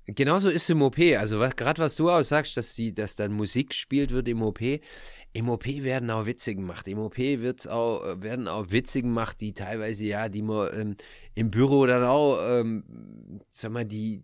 genauso 0.06 0.50
ist 0.50 0.70
im 0.70 0.82
OP, 0.82 1.00
also 1.18 1.40
gerade 1.40 1.82
was 1.82 1.96
du 1.96 2.10
auch 2.10 2.24
sagst, 2.24 2.58
dass, 2.58 2.76
die, 2.76 2.94
dass 2.94 3.16
dann 3.16 3.32
Musik 3.32 3.70
gespielt 3.70 4.12
wird 4.12 4.28
im 4.28 4.42
OP, 4.42 4.62
im 5.34 5.50
OP 5.50 5.66
werden 5.66 6.10
auch 6.10 6.26
Witze 6.26 6.56
gemacht. 6.56 6.88
Im 6.88 7.00
OP 7.00 7.18
wird's 7.18 7.68
auch, 7.68 8.22
werden 8.22 8.48
auch 8.48 8.72
Witze 8.72 9.02
gemacht, 9.02 9.40
die 9.40 9.54
teilweise, 9.54 10.04
ja, 10.04 10.28
die 10.28 10.42
man 10.42 10.70
ähm, 10.74 10.96
im 11.36 11.52
Büro 11.52 11.86
dann 11.86 12.04
auch, 12.04 12.38
ähm, 12.42 12.84
sag 13.50 13.72
mal, 13.72 13.86
die, 13.86 14.24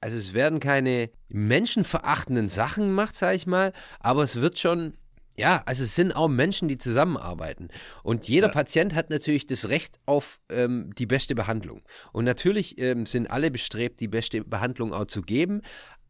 also 0.00 0.16
es 0.16 0.34
werden 0.34 0.60
keine 0.60 1.10
menschenverachtenden 1.28 2.48
Sachen 2.48 2.84
gemacht, 2.88 3.16
sag 3.16 3.34
ich 3.34 3.46
mal, 3.46 3.72
aber 3.98 4.22
es 4.22 4.36
wird 4.36 4.58
schon 4.58 4.94
Ja, 5.38 5.62
also 5.66 5.84
es 5.84 5.94
sind 5.94 6.12
auch 6.12 6.28
Menschen, 6.28 6.68
die 6.68 6.78
zusammenarbeiten. 6.78 7.68
Und 8.02 8.26
jeder 8.26 8.46
Ja. 8.48 8.52
Patient 8.52 8.94
hat 8.94 9.10
natürlich 9.10 9.46
das 9.46 9.68
Recht 9.68 9.98
auf 10.06 10.40
ähm, 10.48 10.94
die 10.96 11.06
beste 11.06 11.34
Behandlung. 11.34 11.82
Und 12.12 12.24
natürlich 12.24 12.78
ähm, 12.78 13.04
sind 13.06 13.30
alle 13.30 13.50
bestrebt, 13.50 14.00
die 14.00 14.08
beste 14.08 14.42
Behandlung 14.44 14.94
auch 14.94 15.06
zu 15.06 15.20
geben. 15.20 15.60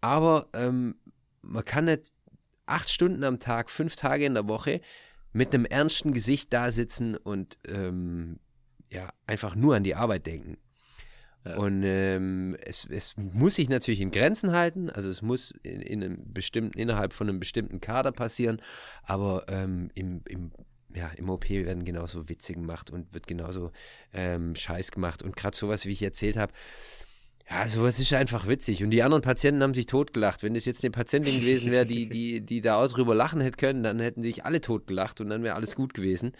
Aber 0.00 0.48
ähm, 0.54 0.94
man 1.42 1.64
kann 1.64 1.86
nicht 1.86 2.12
acht 2.66 2.90
Stunden 2.90 3.24
am 3.24 3.40
Tag, 3.40 3.70
fünf 3.70 3.96
Tage 3.96 4.24
in 4.24 4.34
der 4.34 4.48
Woche 4.48 4.80
mit 5.32 5.52
einem 5.52 5.64
ernsten 5.64 6.12
Gesicht 6.12 6.52
da 6.52 6.70
sitzen 6.70 7.16
und 7.16 7.58
ähm, 7.68 8.38
ja, 8.92 9.08
einfach 9.26 9.54
nur 9.54 9.74
an 9.74 9.84
die 9.84 9.94
Arbeit 9.94 10.26
denken. 10.26 10.56
Ja. 11.46 11.56
Und 11.56 11.82
ähm, 11.84 12.56
es, 12.60 12.86
es 12.90 13.16
muss 13.16 13.54
sich 13.54 13.68
natürlich 13.68 14.00
in 14.00 14.10
Grenzen 14.10 14.52
halten, 14.52 14.90
also 14.90 15.08
es 15.08 15.22
muss 15.22 15.52
in, 15.62 15.80
in 15.80 16.02
einem 16.02 16.32
bestimmten, 16.32 16.78
innerhalb 16.78 17.12
von 17.12 17.28
einem 17.28 17.38
bestimmten 17.38 17.80
Kader 17.80 18.10
passieren, 18.10 18.60
aber 19.04 19.44
ähm, 19.48 19.90
im, 19.94 20.22
im, 20.26 20.50
ja, 20.94 21.08
im 21.10 21.30
OP 21.30 21.48
werden 21.48 21.84
genauso 21.84 22.28
Witze 22.28 22.54
gemacht 22.54 22.90
und 22.90 23.12
wird 23.14 23.26
genauso 23.26 23.70
ähm, 24.12 24.56
Scheiß 24.56 24.90
gemacht. 24.90 25.22
Und 25.22 25.36
gerade 25.36 25.56
sowas, 25.56 25.86
wie 25.86 25.92
ich 25.92 26.02
erzählt 26.02 26.36
habe, 26.36 26.52
ja, 27.48 27.68
sowas 27.68 28.00
ist 28.00 28.12
einfach 28.12 28.48
witzig. 28.48 28.82
Und 28.82 28.90
die 28.90 29.04
anderen 29.04 29.22
Patienten 29.22 29.62
haben 29.62 29.74
sich 29.74 29.86
totgelacht. 29.86 30.42
Wenn 30.42 30.54
das 30.54 30.64
jetzt 30.64 30.82
eine 30.82 30.90
Patientin 30.90 31.38
gewesen 31.38 31.70
wäre, 31.70 31.86
die, 31.86 32.08
die, 32.08 32.40
die 32.44 32.60
da 32.60 32.82
auch 32.82 32.88
drüber 32.88 33.14
lachen 33.14 33.40
hätte 33.40 33.56
können, 33.56 33.84
dann 33.84 34.00
hätten 34.00 34.24
sich 34.24 34.44
alle 34.44 34.60
totgelacht 34.60 35.20
und 35.20 35.28
dann 35.28 35.44
wäre 35.44 35.54
alles 35.54 35.76
gut 35.76 35.94
gewesen. 35.94 36.32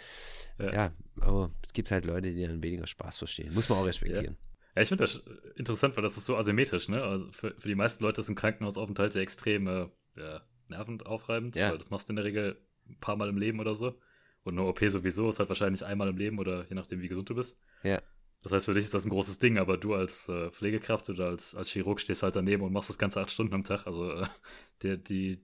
Ja. 0.59 0.73
Ja. 0.73 0.91
aber 1.21 1.51
es 1.65 1.71
gibt 1.71 1.91
halt 1.91 2.03
Leute, 2.03 2.33
die 2.33 2.45
dann 2.45 2.61
weniger 2.61 2.87
Spaß 2.87 3.19
verstehen. 3.19 3.53
Muss 3.53 3.69
man 3.69 3.77
auch 3.79 3.85
respektieren. 3.85 4.35
Ja, 4.39 4.46
ich 4.81 4.89
finde 4.89 5.03
das 5.03 5.21
interessant, 5.55 5.95
weil 5.95 6.03
das 6.03 6.17
ist 6.17 6.25
so 6.25 6.35
asymmetrisch, 6.35 6.89
ne? 6.89 7.03
Also 7.03 7.31
für, 7.31 7.55
für 7.57 7.67
die 7.67 7.75
meisten 7.75 8.03
Leute 8.03 8.21
ist 8.21 8.29
ein 8.29 8.35
Krankenhausaufenthalt 8.35 9.15
ja 9.15 9.21
extrem 9.21 9.67
äh, 9.67 9.87
ja, 10.15 10.41
nervenaufreibend, 10.67 11.55
Ja. 11.55 11.71
weil 11.71 11.77
das 11.77 11.89
machst 11.89 12.09
du 12.09 12.11
in 12.13 12.17
der 12.17 12.25
Regel 12.25 12.61
ein 12.89 12.97
paar 12.99 13.15
Mal 13.15 13.29
im 13.29 13.37
Leben 13.37 13.59
oder 13.59 13.73
so. 13.73 13.99
Und 14.43 14.57
eine 14.57 14.67
OP 14.67 14.79
sowieso 14.87 15.27
ist 15.29 15.39
halt 15.39 15.49
wahrscheinlich 15.49 15.83
einmal 15.85 16.07
im 16.07 16.17
Leben 16.17 16.39
oder 16.39 16.65
je 16.69 16.75
nachdem, 16.75 17.01
wie 17.01 17.07
gesund 17.09 17.29
du 17.29 17.35
bist. 17.35 17.57
Ja. 17.83 18.01
Das 18.43 18.51
heißt, 18.51 18.65
für 18.65 18.73
dich 18.73 18.85
ist 18.85 18.93
das 18.93 19.03
ein 19.05 19.09
großes 19.09 19.39
Ding, 19.39 19.57
aber 19.57 19.77
du 19.77 19.93
als 19.93 20.29
äh, 20.29 20.49
Pflegekraft 20.51 21.09
oder 21.09 21.25
als, 21.27 21.53
als 21.55 21.69
Chirurg 21.69 21.99
stehst 21.99 22.23
halt 22.23 22.35
daneben 22.35 22.63
und 22.63 22.71
machst 22.71 22.89
das 22.89 22.97
Ganze 22.97 23.19
acht 23.19 23.31
Stunden 23.31 23.53
am 23.53 23.63
Tag. 23.63 23.87
Also 23.87 24.11
äh, 24.11 24.25
der, 24.83 24.97
die, 24.97 25.43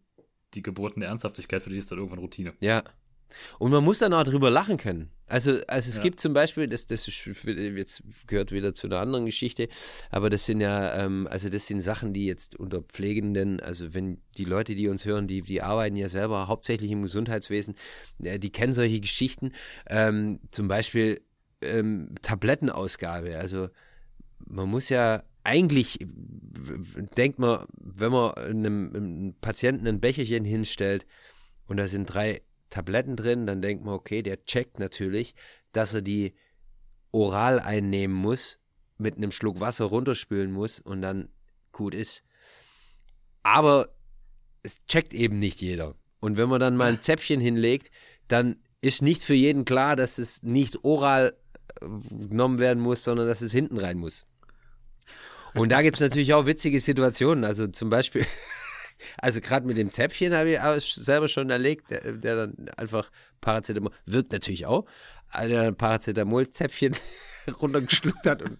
die 0.53 0.61
gebotene 0.61 1.05
Ernsthaftigkeit 1.05 1.61
für 1.61 1.69
dich 1.69 1.79
ist 1.79 1.91
dann 1.91 1.97
irgendwann 1.97 2.19
Routine. 2.19 2.53
Ja. 2.61 2.84
Und 3.59 3.71
man 3.71 3.84
muss 3.84 3.99
dann 3.99 4.13
auch 4.13 4.23
drüber 4.23 4.49
lachen 4.49 4.77
können. 4.77 5.09
Also, 5.27 5.51
also 5.67 5.89
es 5.89 5.97
Ja. 5.97 6.03
gibt 6.03 6.19
zum 6.19 6.34
Beispiel, 6.34 6.67
das, 6.67 6.86
das 6.86 7.07
ist, 7.07 7.25
jetzt 7.25 8.03
gehört 8.27 8.51
wieder 8.51 8.73
zu 8.73 8.88
einer 8.88 8.99
anderen 8.99 9.25
Geschichte, 9.25 9.67
aber 10.11 10.29
das 10.29 10.45
sind 10.45 10.61
ja, 10.61 10.95
ähm, 11.03 11.27
also 11.29 11.49
das 11.49 11.65
sind 11.65 11.81
Sachen, 11.81 12.13
die 12.13 12.25
jetzt 12.27 12.59
unter 12.59 12.81
Pflegenden, 12.81 13.59
also 13.59 13.93
wenn 13.93 14.21
die 14.38 14.45
Leute, 14.45 14.75
die 14.75 14.88
uns 14.89 15.05
hören, 15.05 15.27
die, 15.27 15.41
die 15.41 15.61
arbeiten 15.61 15.95
ja 15.95 16.09
selber 16.09 16.47
hauptsächlich 16.47 16.91
im 16.91 17.01
Gesundheitswesen, 17.01 17.75
äh, 18.21 18.38
die 18.38 18.51
kennen 18.51 18.73
solche 18.73 18.99
Geschichten. 18.99 19.53
Ähm, 19.88 20.39
zum 20.51 20.67
Beispiel 20.67 21.21
ähm, 21.61 22.13
Tablettenausgabe. 22.21 23.38
Also 23.38 23.69
man 24.45 24.69
muss 24.69 24.89
ja 24.89 25.23
eigentlich, 25.43 25.99
denkt 27.17 27.39
man, 27.39 27.65
wenn 27.77 28.11
man 28.11 28.34
einem, 28.36 28.95
einem 28.95 29.34
Patienten 29.41 29.88
ein 29.88 29.99
Becherchen 29.99 30.45
hinstellt 30.45 31.05
und 31.67 31.77
da 31.77 31.88
sind 31.88 32.05
drei 32.05 32.41
Tabletten 32.74 33.15
drin, 33.15 33.45
dann 33.45 33.61
denkt 33.61 33.86
man, 33.86 33.93
okay, 33.93 34.24
der 34.24 34.43
checkt 34.45 34.80
natürlich, 34.80 35.36
dass 35.71 35.93
er 35.93 36.01
die 36.01 36.34
oral 37.11 37.59
einnehmen 37.59 38.15
muss, 38.15 38.57
mit 38.97 39.17
einem 39.17 39.32
Schluck 39.32 39.59
Wasser 39.59 39.86
runterspülen 39.86 40.51
muss 40.51 40.80
und 40.80 41.01
dann 41.01 41.30
gut 41.71 41.93
ist. 41.93 42.24
Aber 43.43 43.89
es 44.63 44.86
checkt 44.86 45.13
eben 45.13 45.38
nicht 45.38 45.61
jeder. 45.61 45.95
Und 46.19 46.38
wenn 46.38 46.49
man 46.49 46.59
dann 46.59 46.78
mal 46.78 46.91
ein 46.91 47.01
Zäpfchen 47.01 47.41
hinlegt, 47.41 47.91
dann 48.28 48.55
ist 48.82 49.01
nicht 49.01 49.21
für 49.21 49.34
jeden 49.34 49.65
klar, 49.65 49.95
dass 49.95 50.17
es 50.17 50.41
nicht 50.41 50.84
oral 50.84 51.38
äh, 51.82 51.86
genommen 52.28 52.59
werden 52.59 52.82
muss, 52.82 53.03
sondern 53.03 53.28
dass 53.28 53.41
es 53.41 53.51
hinten 53.51 53.78
rein 53.78 53.97
muss. 53.97 54.26
Und 55.53 55.71
da 55.71 55.82
gibt 55.84 55.97
es 55.97 56.01
natürlich 56.01 56.34
auch 56.34 56.47
witzige 56.47 56.80
Situationen. 56.80 57.43
Also 57.43 57.67
zum 57.67 57.89
Beispiel, 57.89 58.26
also 59.18 59.41
gerade 59.41 59.66
mit 59.66 59.78
dem 59.78 59.91
Zäpfchen 59.91 60.34
habe 60.34 60.51
ich 60.78 60.93
selber 60.93 61.28
schon 61.28 61.49
erlegt, 61.49 61.91
der, 61.91 62.14
der 62.14 62.36
dann 62.36 62.70
einfach 62.78 63.12
Paracetamol, 63.41 63.91
wirkt 64.06 64.32
natürlich 64.32 64.66
auch, 64.66 64.86
der 65.38 65.66
dann 65.66 65.76
Paracetamol-Zäpfchen 65.76 66.95
runtergeschluckt 67.62 68.26
hat 68.26 68.41
und 68.41 68.58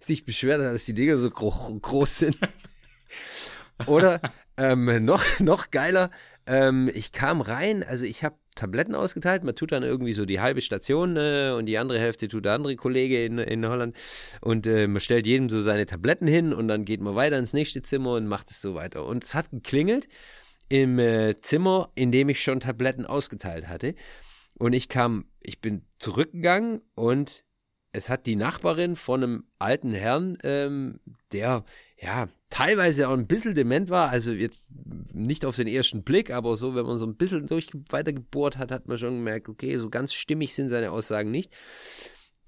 sich 0.00 0.24
beschwert 0.24 0.60
hat, 0.60 0.74
dass 0.74 0.84
die 0.84 0.94
Dinger 0.94 1.18
so 1.18 1.30
gro 1.30 1.50
groß 1.50 2.18
sind. 2.18 2.38
Oder 3.86 4.20
ähm, 4.56 5.04
noch, 5.04 5.22
noch 5.38 5.70
geiler, 5.70 6.10
ähm, 6.46 6.90
ich 6.94 7.12
kam 7.12 7.40
rein, 7.40 7.82
also 7.82 8.04
ich 8.04 8.24
habe 8.24 8.36
Tabletten 8.54 8.94
ausgeteilt, 8.94 9.44
man 9.44 9.54
tut 9.54 9.72
dann 9.72 9.82
irgendwie 9.82 10.12
so 10.12 10.24
die 10.24 10.40
halbe 10.40 10.60
Station 10.60 11.16
äh, 11.16 11.52
und 11.56 11.66
die 11.66 11.78
andere 11.78 11.98
Hälfte 11.98 12.28
tut 12.28 12.44
der 12.44 12.54
andere 12.54 12.76
Kollege 12.76 13.24
in, 13.24 13.38
in 13.38 13.66
Holland 13.66 13.94
und 14.40 14.66
äh, 14.66 14.86
man 14.86 15.00
stellt 15.00 15.26
jedem 15.26 15.48
so 15.48 15.60
seine 15.60 15.86
Tabletten 15.86 16.26
hin 16.26 16.52
und 16.52 16.68
dann 16.68 16.84
geht 16.84 17.00
man 17.00 17.14
weiter 17.14 17.38
ins 17.38 17.52
nächste 17.52 17.82
Zimmer 17.82 18.14
und 18.14 18.26
macht 18.26 18.50
es 18.50 18.62
so 18.62 18.74
weiter. 18.74 19.04
Und 19.04 19.24
es 19.24 19.34
hat 19.34 19.50
geklingelt 19.50 20.08
im 20.68 20.98
äh, 20.98 21.34
Zimmer, 21.40 21.90
in 21.94 22.10
dem 22.10 22.28
ich 22.28 22.42
schon 22.42 22.60
Tabletten 22.60 23.06
ausgeteilt 23.06 23.68
hatte. 23.68 23.94
Und 24.58 24.72
ich 24.72 24.88
kam, 24.88 25.26
ich 25.40 25.60
bin 25.60 25.84
zurückgegangen 25.98 26.80
und 26.94 27.44
es 27.96 28.10
hat 28.10 28.26
die 28.26 28.36
Nachbarin 28.36 28.94
von 28.94 29.22
einem 29.22 29.44
alten 29.58 29.92
Herrn, 29.92 30.36
ähm, 30.44 31.00
der 31.32 31.64
ja 31.98 32.28
teilweise 32.50 33.08
auch 33.08 33.14
ein 33.14 33.26
bisschen 33.26 33.54
dement 33.54 33.88
war, 33.88 34.10
also 34.10 34.30
jetzt 34.32 34.60
nicht 35.14 35.46
auf 35.46 35.56
den 35.56 35.66
ersten 35.66 36.02
Blick, 36.02 36.30
aber 36.30 36.56
so, 36.56 36.74
wenn 36.74 36.84
man 36.84 36.98
so 36.98 37.06
ein 37.06 37.16
bisschen 37.16 37.46
durch 37.46 37.70
weitergebohrt 37.88 38.58
hat, 38.58 38.70
hat 38.70 38.86
man 38.86 38.98
schon 38.98 39.14
gemerkt, 39.14 39.48
okay, 39.48 39.78
so 39.78 39.88
ganz 39.88 40.12
stimmig 40.12 40.54
sind 40.54 40.68
seine 40.68 40.92
Aussagen 40.92 41.30
nicht. 41.30 41.50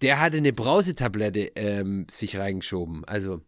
Der 0.02 0.20
hatte 0.20 0.36
eine 0.36 0.52
Brausetablette 0.52 1.52
ähm, 1.56 2.06
sich 2.10 2.36
reingeschoben, 2.38 3.04
also 3.06 3.40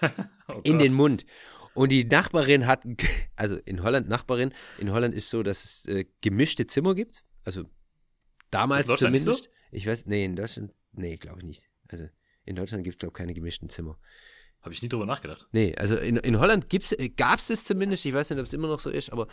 Oh 0.48 0.60
in 0.64 0.78
den 0.78 0.94
Mund. 0.94 1.26
Und 1.74 1.92
die 1.92 2.04
Nachbarin 2.04 2.66
hat, 2.66 2.84
also 3.36 3.58
in 3.66 3.82
Holland, 3.82 4.08
Nachbarin, 4.08 4.54
in 4.78 4.90
Holland 4.90 5.14
ist 5.14 5.28
so, 5.28 5.42
dass 5.42 5.64
es 5.64 5.86
äh, 5.86 6.06
gemischte 6.22 6.66
Zimmer 6.66 6.94
gibt. 6.94 7.24
Also 7.44 7.64
damals 8.50 8.88
Ist 8.88 8.90
das 8.90 9.50
Ich 9.72 9.86
weiß, 9.86 10.06
nee, 10.06 10.24
in 10.24 10.36
Deutschland, 10.36 10.72
nee, 10.92 11.16
glaube 11.16 11.40
ich 11.40 11.44
nicht. 11.44 11.68
Also 11.88 12.08
in 12.44 12.56
Deutschland 12.56 12.84
gibt 12.84 12.96
es, 12.96 12.98
glaube 13.00 13.12
ich, 13.12 13.18
keine 13.18 13.34
gemischten 13.34 13.68
Zimmer. 13.70 13.98
Habe 14.60 14.74
ich 14.74 14.82
nie 14.82 14.88
drüber 14.88 15.06
nachgedacht. 15.06 15.48
Nee, 15.50 15.74
also 15.76 15.96
in, 15.96 16.16
in 16.18 16.38
Holland 16.38 16.72
äh, 16.72 17.08
gab 17.08 17.38
es 17.38 17.50
es 17.50 17.64
zumindest, 17.64 18.04
ich 18.04 18.14
weiß 18.14 18.30
nicht, 18.30 18.38
ob 18.38 18.46
es 18.46 18.52
immer 18.52 18.68
noch 18.68 18.78
so 18.78 18.90
ist, 18.90 19.10
aber 19.10 19.26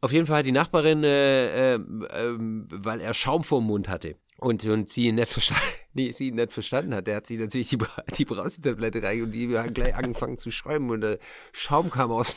auf 0.00 0.12
jeden 0.12 0.26
Fall 0.26 0.38
hat 0.38 0.46
die 0.46 0.52
Nachbarin, 0.52 1.02
äh, 1.02 1.74
ähm, 1.74 2.06
ähm, 2.12 2.68
weil 2.70 3.00
er 3.00 3.14
Schaum 3.14 3.42
vorm 3.42 3.64
Mund 3.64 3.88
hatte 3.88 4.16
und, 4.38 4.64
und 4.66 4.90
sie 4.90 5.06
ihn 5.06 5.16
nicht, 5.16 5.32
versta 5.32 5.56
nee, 5.94 6.12
sie 6.12 6.28
ihn 6.28 6.36
nicht 6.36 6.52
verstanden 6.52 6.94
hat, 6.94 7.06
der 7.06 7.16
hat 7.16 7.26
sie 7.26 7.38
natürlich 7.38 7.70
die, 7.70 7.78
die 8.16 8.24
Brausetablette 8.24 9.02
rein 9.02 9.22
und 9.22 9.32
die 9.32 9.56
hat 9.56 9.74
gleich 9.74 9.96
angefangen 9.96 10.38
zu 10.38 10.50
schäumen 10.50 10.90
und 10.90 11.00
der 11.00 11.18
Schaum 11.52 11.90
kam 11.90 12.12
aus, 12.12 12.36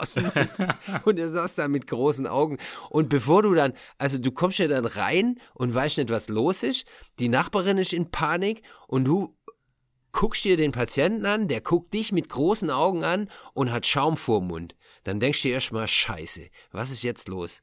aus 0.00 0.14
dem 0.14 0.24
Mund 0.24 0.50
und 1.04 1.18
er 1.18 1.30
saß 1.30 1.54
da 1.54 1.68
mit 1.68 1.86
großen 1.86 2.26
Augen. 2.26 2.58
Und 2.90 3.08
bevor 3.08 3.42
du 3.42 3.54
dann, 3.54 3.72
also 3.98 4.18
du 4.18 4.32
kommst 4.32 4.58
ja 4.58 4.68
dann 4.68 4.86
rein 4.86 5.40
und 5.54 5.74
weißt 5.74 5.98
nicht, 5.98 6.10
was 6.10 6.28
los 6.28 6.62
ist, 6.62 6.86
die 7.18 7.28
Nachbarin 7.28 7.78
ist 7.78 7.92
in 7.92 8.10
Panik 8.10 8.62
und 8.86 9.04
du 9.04 9.36
guckst 10.12 10.44
dir 10.44 10.56
den 10.56 10.72
Patienten 10.72 11.26
an, 11.26 11.48
der 11.48 11.60
guckt 11.60 11.92
dich 11.92 12.12
mit 12.12 12.28
großen 12.28 12.70
Augen 12.70 13.04
an 13.04 13.28
und 13.52 13.72
hat 13.72 13.86
Schaum 13.86 14.16
vorm 14.16 14.46
Mund. 14.46 14.74
Dann 15.02 15.20
denkst 15.20 15.42
du 15.42 15.48
dir 15.48 15.54
erstmal, 15.54 15.86
scheiße, 15.86 16.48
was 16.70 16.90
ist 16.90 17.02
jetzt 17.02 17.28
los? 17.28 17.60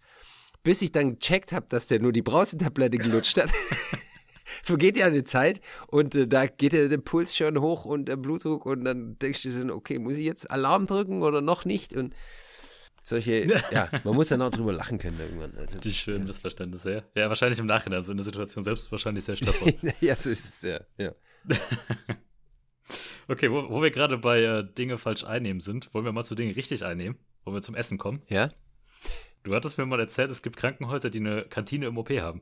Bis 0.64 0.82
ich 0.82 0.92
dann 0.92 1.14
gecheckt 1.14 1.54
habe, 1.54 1.66
dass 1.70 1.88
der 1.88 2.00
nur 2.00 2.12
die 2.12 2.22
Brausetablette 2.22 2.98
gelutscht 2.98 3.38
hat. 3.38 3.52
Vergeht 4.64 4.98
ja 4.98 5.06
eine 5.06 5.24
Zeit 5.24 5.62
und 5.88 6.16
äh, 6.16 6.28
da 6.28 6.48
geht 6.48 6.74
ja 6.74 6.88
der 6.88 6.98
Puls 6.98 7.36
schon 7.36 7.60
hoch 7.60 7.86
und 7.86 8.06
der 8.06 8.18
Blutdruck 8.18 8.66
und 8.66 8.84
dann 8.86 9.18
denkst 9.20 9.44
du 9.44 9.50
so, 9.50 9.74
okay, 9.74 10.00
muss 10.00 10.18
ich 10.18 10.26
jetzt 10.26 10.50
Alarm 10.50 10.88
drücken 10.88 11.24
oder 11.24 11.42
noch 11.42 11.66
nicht? 11.66 11.94
Und 11.94 12.16
solche, 13.04 13.48
ja, 13.72 13.90
man 14.04 14.16
muss 14.16 14.30
dann 14.30 14.42
auch 14.42 14.52
drüber 14.52 14.74
lachen 14.74 15.00
können 15.00 15.20
irgendwann. 15.20 15.56
Also, 15.58 15.80
Die 15.80 15.94
schönen 15.94 16.26
Missverständnisse, 16.26 16.92
ja. 16.94 17.04
Ja, 17.16 17.30
wahrscheinlich 17.30 17.60
im 17.60 17.66
Nachhinein. 17.66 17.98
Also 17.98 18.12
in 18.12 18.18
der 18.18 18.26
Situation 18.26 18.64
selbst 18.64 18.92
wahrscheinlich 18.92 19.24
sehr 19.24 19.36
stressvoll. 19.36 19.74
ja, 20.02 20.16
so 20.16 20.30
ist 20.30 20.46
es, 20.46 20.62
ja. 20.62 20.80
ja. 20.98 21.12
okay, 23.28 23.52
wo, 23.52 23.70
wo 23.70 23.82
wir 23.82 23.92
gerade 23.92 24.18
bei 24.18 24.42
äh, 24.42 24.64
Dinge 24.64 24.98
falsch 24.98 25.24
einnehmen 25.24 25.62
sind, 25.62 25.94
wollen 25.94 26.06
wir 26.06 26.12
mal 26.12 26.24
zu 26.24 26.36
Dingen 26.36 26.54
richtig 26.54 26.86
einnehmen, 26.86 27.18
wo 27.44 27.54
wir 27.54 27.62
zum 27.62 27.76
Essen 27.76 27.98
kommen. 27.98 28.22
Ja? 28.28 28.52
Du 29.44 29.56
hattest 29.56 29.78
mir 29.78 29.86
mal 29.86 30.00
erzählt, 30.00 30.30
es 30.30 30.44
gibt 30.44 30.58
Krankenhäuser, 30.58 31.10
die 31.10 31.20
eine 31.20 31.46
Kantine 31.46 31.88
im 31.88 31.98
OP 31.98 32.12
haben. 32.12 32.42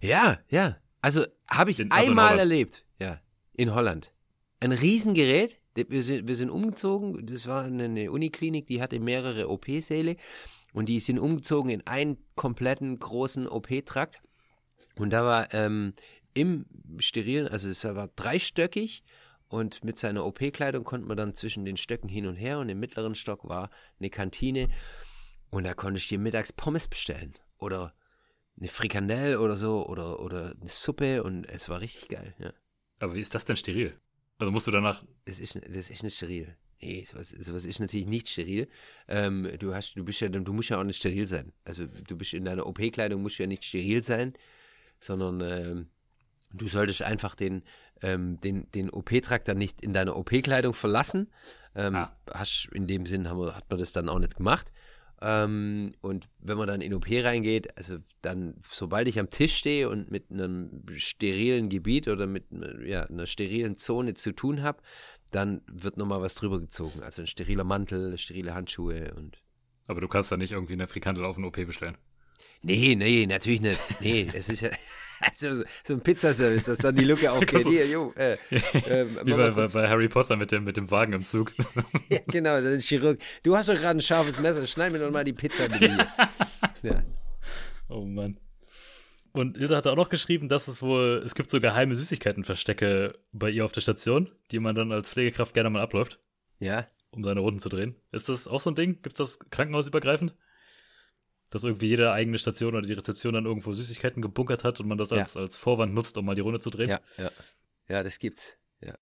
Ja, 0.00 0.38
ja. 0.48 0.76
Also 1.00 1.24
habe 1.50 1.70
ich 1.70 1.80
In- 1.80 1.90
also 1.90 2.04
in 2.04 2.10
einmal 2.10 2.24
Holland. 2.30 2.40
erlebt. 2.40 2.84
Ja, 3.00 3.20
in 3.54 3.74
Holland. 3.74 4.12
Ein 4.60 4.72
Riesengerät. 4.72 5.60
Wir 5.74 6.02
sind, 6.02 6.26
wir 6.26 6.34
sind 6.34 6.50
umgezogen. 6.50 7.24
Das 7.26 7.46
war 7.46 7.62
eine, 7.64 7.84
eine 7.84 8.10
Uniklinik, 8.10 8.66
die 8.66 8.82
hatte 8.82 8.98
mehrere 8.98 9.48
OP-Säle. 9.48 10.16
Und 10.72 10.86
die 10.88 10.98
sind 11.00 11.18
umgezogen 11.20 11.70
in 11.70 11.86
einen 11.86 12.18
kompletten 12.34 12.98
großen 12.98 13.46
OP-Trakt. 13.46 14.20
Und 14.98 15.10
da 15.10 15.22
war 15.24 15.54
ähm, 15.54 15.94
im 16.34 16.66
Sterilen, 16.98 17.46
also 17.48 17.68
es 17.68 17.84
war 17.84 18.08
dreistöckig. 18.16 19.04
Und 19.48 19.84
mit 19.84 19.96
seiner 19.96 20.26
OP-Kleidung 20.26 20.82
konnte 20.84 21.06
man 21.06 21.16
dann 21.16 21.34
zwischen 21.34 21.64
den 21.64 21.76
Stöcken 21.76 22.08
hin 22.08 22.26
und 22.26 22.34
her. 22.34 22.58
Und 22.58 22.68
im 22.68 22.80
mittleren 22.80 23.14
Stock 23.14 23.48
war 23.48 23.70
eine 24.00 24.10
Kantine. 24.10 24.68
Und 25.50 25.64
da 25.64 25.74
konnte 25.74 25.98
ich 25.98 26.08
dir 26.08 26.18
mittags 26.18 26.52
Pommes 26.52 26.88
bestellen. 26.88 27.34
Oder 27.58 27.94
eine 28.58 28.68
Frikandel 28.68 29.36
oder 29.36 29.56
so. 29.56 29.86
Oder, 29.86 30.20
oder 30.20 30.54
eine 30.60 30.68
Suppe. 30.68 31.22
Und 31.22 31.44
es 31.44 31.68
war 31.68 31.80
richtig 31.80 32.08
geil, 32.08 32.34
ja. 32.38 32.52
Aber 33.00 33.14
wie 33.14 33.20
ist 33.20 33.34
das 33.34 33.44
denn 33.44 33.56
steril? 33.56 33.98
Also 34.38 34.52
musst 34.52 34.66
du 34.66 34.70
danach. 34.70 35.04
Das 35.24 35.38
ist, 35.38 35.56
das 35.56 35.90
ist 35.90 36.02
nicht 36.02 36.16
steril. 36.16 36.56
Nee, 36.80 37.04
sowas, 37.04 37.30
sowas 37.30 37.64
ist 37.64 37.80
natürlich 37.80 38.06
nicht 38.06 38.28
steril. 38.28 38.68
Ähm, 39.08 39.50
du 39.58 39.74
hast, 39.74 39.94
du 39.94 40.04
bist 40.04 40.20
ja, 40.20 40.28
du 40.28 40.52
musst 40.52 40.68
ja 40.68 40.78
auch 40.78 40.84
nicht 40.84 40.98
steril 40.98 41.26
sein. 41.26 41.52
Also 41.64 41.86
du 41.86 42.16
bist 42.16 42.34
in 42.34 42.44
deiner 42.44 42.66
OP-Kleidung 42.66 43.22
musst 43.22 43.38
du 43.38 43.42
ja 43.42 43.48
nicht 43.48 43.64
steril 43.64 44.04
sein, 44.04 44.34
sondern 45.00 45.40
ähm, 45.40 45.88
du 46.52 46.68
solltest 46.68 47.02
einfach 47.02 47.34
den, 47.34 47.62
ähm, 48.00 48.40
den, 48.40 48.70
den 48.70 48.90
OP-Trakt 48.90 49.48
dann 49.48 49.58
nicht 49.58 49.82
in 49.82 49.92
deiner 49.92 50.16
OP-Kleidung 50.16 50.72
verlassen. 50.72 51.32
Ähm, 51.74 51.96
ah. 51.96 52.16
hast, 52.32 52.68
in 52.72 52.86
dem 52.86 53.06
Sinn 53.06 53.28
haben 53.28 53.40
wir, 53.40 53.56
hat 53.56 53.68
man 53.70 53.80
das 53.80 53.92
dann 53.92 54.08
auch 54.08 54.18
nicht 54.20 54.36
gemacht. 54.36 54.72
Ähm, 55.20 55.94
und 56.00 56.28
wenn 56.38 56.58
man 56.58 56.68
dann 56.68 56.80
in 56.80 56.94
OP 56.94 57.06
reingeht, 57.10 57.76
also 57.76 57.98
dann, 58.22 58.54
sobald 58.70 59.08
ich 59.08 59.18
am 59.18 59.30
Tisch 59.30 59.56
stehe 59.56 59.88
und 59.88 60.10
mit 60.10 60.30
einem 60.30 60.84
sterilen 60.96 61.68
Gebiet 61.68 62.08
oder 62.08 62.26
mit 62.26 62.46
ja, 62.84 63.04
einer 63.04 63.26
sterilen 63.26 63.76
Zone 63.76 64.14
zu 64.14 64.32
tun 64.32 64.62
habe, 64.62 64.80
dann 65.30 65.62
wird 65.70 65.96
nochmal 65.96 66.22
was 66.22 66.34
drüber 66.34 66.60
gezogen. 66.60 67.02
Also 67.02 67.22
ein 67.22 67.26
steriler 67.26 67.64
Mantel, 67.64 68.16
sterile 68.18 68.54
Handschuhe 68.54 69.12
und. 69.14 69.42
Aber 69.86 70.00
du 70.00 70.08
kannst 70.08 70.30
da 70.30 70.36
nicht 70.36 70.52
irgendwie 70.52 70.74
eine 70.74 70.86
Frikandel 70.86 71.24
auf 71.24 71.38
eine 71.38 71.46
OP 71.46 71.56
bestellen. 71.66 71.96
Nee, 72.62 72.94
nee, 72.96 73.26
natürlich 73.26 73.60
nicht. 73.60 73.80
Nee, 74.00 74.30
es 74.32 74.48
ist 74.48 74.62
ja. 74.62 74.70
Also 75.20 75.64
so 75.84 75.94
ein 75.94 76.00
Pizzaservice, 76.00 76.64
dass 76.64 76.78
dann 76.78 76.94
die 76.94 77.04
Lücke 77.04 77.32
aufgeht. 77.32 77.66
Hier, 77.66 77.88
jo, 77.88 78.12
äh, 78.16 78.34
äh, 78.50 79.06
Wie 79.24 79.32
bei, 79.32 79.50
bei, 79.50 79.66
bei, 79.66 79.88
Harry 79.88 80.08
Potter 80.08 80.36
mit 80.36 80.52
dem, 80.52 80.62
mit 80.62 80.76
dem 80.76 80.92
Wagen 80.92 81.12
im 81.12 81.24
Zug. 81.24 81.52
ja, 82.08 82.20
genau, 82.28 82.60
der 82.60 82.78
Chirurg. 82.78 83.18
Du 83.42 83.56
hast 83.56 83.68
doch 83.68 83.74
gerade 83.74 83.98
ein 83.98 84.00
scharfes 84.00 84.38
Messer, 84.38 84.64
schneid 84.66 84.92
mir 84.92 85.00
doch 85.00 85.10
mal 85.10 85.24
die 85.24 85.32
Pizza 85.32 85.68
mit 85.68 85.82
dir. 85.82 86.06
ja. 86.82 87.02
Oh 87.88 88.04
Mann. 88.04 88.38
Und 89.32 89.58
Ilse 89.58 89.76
hatte 89.76 89.90
auch 89.90 89.96
noch 89.96 90.08
geschrieben, 90.08 90.48
dass 90.48 90.68
es 90.68 90.82
wohl, 90.82 91.22
es 91.24 91.34
gibt 91.34 91.50
so 91.50 91.60
geheime 91.60 91.94
Süßigkeitenverstecke 91.94 93.18
bei 93.32 93.50
ihr 93.50 93.64
auf 93.64 93.72
der 93.72 93.80
Station, 93.80 94.30
die 94.50 94.58
man 94.58 94.74
dann 94.74 94.92
als 94.92 95.10
Pflegekraft 95.10 95.54
gerne 95.54 95.70
mal 95.70 95.82
abläuft. 95.82 96.20
Ja. 96.60 96.86
Um 97.10 97.24
seine 97.24 97.40
Runden 97.40 97.60
zu 97.60 97.68
drehen. 97.68 97.96
Ist 98.12 98.28
das 98.28 98.48
auch 98.48 98.60
so 98.60 98.70
ein 98.70 98.74
Ding? 98.74 99.02
Gibt 99.02 99.18
es 99.18 99.36
das 99.36 99.38
krankenhausübergreifend? 99.50 100.34
Dass 101.50 101.64
irgendwie 101.64 101.86
jede 101.86 102.12
eigene 102.12 102.38
Station 102.38 102.74
oder 102.74 102.86
die 102.86 102.92
Rezeption 102.92 103.34
dann 103.34 103.46
irgendwo 103.46 103.72
Süßigkeiten 103.72 104.20
gebunkert 104.20 104.64
hat 104.64 104.80
und 104.80 104.88
man 104.88 104.98
das 104.98 105.12
als, 105.12 105.34
ja. 105.34 105.40
als 105.40 105.56
Vorwand 105.56 105.94
nutzt, 105.94 106.18
um 106.18 106.26
mal 106.26 106.34
die 106.34 106.42
Runde 106.42 106.60
zu 106.60 106.70
drehen? 106.70 106.90
Ja, 106.90 107.00
ja. 107.16 107.30
Ja, 107.88 108.02
das 108.02 108.18
gibt's. 108.18 108.58
Ja. 108.80 108.94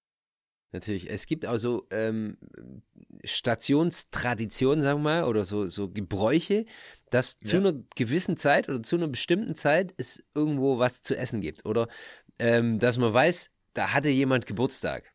Natürlich. 0.73 1.11
Es 1.11 1.27
gibt 1.27 1.45
also 1.45 1.87
ähm, 1.91 2.39
Stationstraditionen, 3.25 4.83
sagen 4.83 5.01
wir 5.01 5.23
mal, 5.23 5.25
oder 5.25 5.45
so, 5.45 5.67
so 5.67 5.89
Gebräuche, 5.91 6.65
dass 7.11 7.39
zu 7.41 7.57
ja. 7.57 7.63
einer 7.63 7.75
gewissen 7.95 8.37
Zeit 8.37 8.69
oder 8.69 8.83
zu 8.83 8.97
einer 8.97 9.09
bestimmten 9.09 9.55
Zeit 9.55 9.93
es 9.97 10.25
irgendwo 10.35 10.79
was 10.79 11.03
zu 11.03 11.17
essen 11.17 11.41
gibt. 11.41 11.67
Oder 11.67 11.89
ähm, 12.39 12.79
dass 12.79 12.99
man 12.99 13.13
weiß, 13.13 13.51
da 13.75 13.93
hatte 13.93 14.09
jemand 14.09 14.47
Geburtstag. 14.47 15.13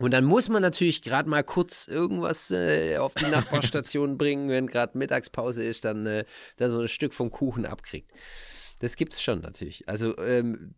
Und 0.00 0.12
dann 0.12 0.24
muss 0.24 0.48
man 0.48 0.62
natürlich 0.62 1.02
gerade 1.02 1.28
mal 1.28 1.44
kurz 1.44 1.86
irgendwas 1.86 2.50
äh, 2.50 2.96
auf 2.96 3.14
die 3.14 3.26
Nachbarstation 3.30 4.16
bringen, 4.16 4.48
wenn 4.48 4.66
gerade 4.66 4.96
Mittagspause 4.96 5.62
ist, 5.62 5.84
dann, 5.84 6.06
äh, 6.06 6.24
dann 6.56 6.70
so 6.70 6.80
ein 6.80 6.88
Stück 6.88 7.12
vom 7.12 7.30
Kuchen 7.30 7.66
abkriegt. 7.66 8.10
Das 8.78 8.96
gibt 8.96 9.12
es 9.12 9.22
schon 9.22 9.42
natürlich. 9.42 9.86
Also 9.90 10.16
ähm, 10.16 10.74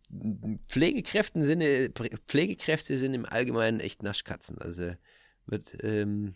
Pflegekräften 0.67 1.41
sind, 1.43 1.61
äh, 1.61 1.89
Pflegekräfte 2.27 2.97
sind 2.97 3.13
im 3.13 3.25
Allgemeinen 3.25 3.79
echt 3.79 4.03
Naschkatzen. 4.03 4.57
Also 4.57 4.91
wird 5.45 5.77
ähm, 5.81 6.35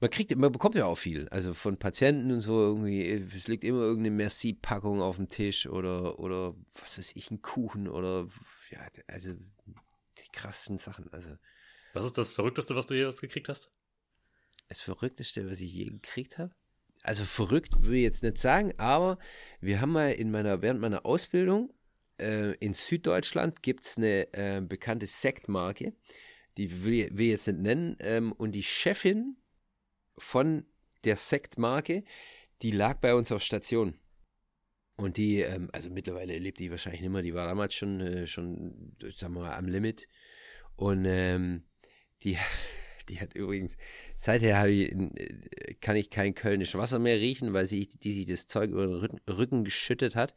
man 0.00 0.08
kriegt, 0.08 0.34
man 0.34 0.50
bekommt 0.50 0.76
ja 0.76 0.86
auch 0.86 0.96
viel. 0.96 1.28
Also 1.28 1.52
von 1.52 1.76
Patienten 1.76 2.32
und 2.32 2.40
so 2.40 2.58
irgendwie, 2.58 3.06
es 3.06 3.48
liegt 3.48 3.64
immer 3.64 3.82
irgendeine 3.82 4.16
Merci-Packung 4.16 5.02
auf 5.02 5.16
dem 5.16 5.28
Tisch 5.28 5.66
oder, 5.66 6.18
oder 6.18 6.54
was 6.80 6.96
weiß 6.96 7.12
ich, 7.16 7.30
ein 7.30 7.42
Kuchen 7.42 7.86
oder 7.86 8.28
ja, 8.70 8.80
also 9.08 9.34
die 10.24 10.30
krassesten 10.32 10.78
Sachen. 10.78 11.12
Also. 11.12 11.36
Was 11.92 12.04
ist 12.04 12.18
das 12.18 12.32
Verrückteste, 12.32 12.76
was 12.76 12.86
du 12.86 12.94
je 12.94 13.10
gekriegt 13.10 13.48
hast? 13.48 13.70
Das 14.68 14.80
Verrückteste, 14.80 15.50
was 15.50 15.60
ich 15.60 15.72
je 15.72 15.86
gekriegt 15.86 16.38
habe? 16.38 16.54
Also 17.02 17.24
verrückt 17.24 17.86
will 17.86 17.96
ich 17.96 18.02
jetzt 18.02 18.22
nicht 18.22 18.38
sagen, 18.38 18.74
aber 18.76 19.18
wir 19.60 19.80
haben 19.80 19.92
mal 19.92 20.12
in 20.12 20.30
meiner, 20.30 20.60
während 20.62 20.80
meiner 20.80 21.06
Ausbildung 21.06 21.72
äh, 22.18 22.52
in 22.56 22.74
Süddeutschland 22.74 23.62
gibt 23.62 23.84
es 23.84 23.96
eine 23.96 24.32
äh, 24.34 24.60
bekannte 24.60 25.06
Sektmarke, 25.06 25.94
die 26.58 26.84
will, 26.84 27.08
will 27.12 27.26
ich 27.26 27.32
jetzt 27.32 27.46
nicht 27.46 27.60
nennen, 27.60 27.96
ähm, 28.00 28.32
und 28.32 28.52
die 28.52 28.62
Chefin 28.62 29.36
von 30.18 30.66
der 31.04 31.16
Sektmarke, 31.16 32.04
die 32.60 32.70
lag 32.70 32.98
bei 33.00 33.14
uns 33.14 33.32
auf 33.32 33.42
Station. 33.42 33.98
Und 35.00 35.16
die, 35.16 35.40
ähm, 35.40 35.70
also 35.72 35.88
mittlerweile 35.88 36.38
lebt 36.38 36.60
die 36.60 36.70
wahrscheinlich 36.70 37.00
nicht 37.00 37.10
mehr, 37.10 37.22
die 37.22 37.34
war 37.34 37.46
damals 37.46 37.74
schon, 37.74 38.00
äh, 38.00 38.26
schon, 38.26 38.94
sagen 39.16 39.34
wir 39.34 39.40
mal, 39.40 39.54
am 39.54 39.66
Limit. 39.66 40.06
Und 40.76 41.06
ähm, 41.06 41.62
die, 42.22 42.36
die 43.08 43.18
hat 43.18 43.34
übrigens, 43.34 43.78
seither 44.18 44.66
ich, 44.68 44.92
äh, 44.92 45.74
kann 45.80 45.96
ich 45.96 46.10
kein 46.10 46.34
kölnisches 46.34 46.78
Wasser 46.78 46.98
mehr 46.98 47.18
riechen, 47.18 47.54
weil 47.54 47.64
sie 47.64 47.88
die 47.88 48.12
sich 48.12 48.26
das 48.26 48.46
Zeug 48.46 48.70
über 48.70 48.86
den 48.86 49.20
Rücken 49.28 49.64
geschüttet 49.64 50.16
hat. 50.16 50.34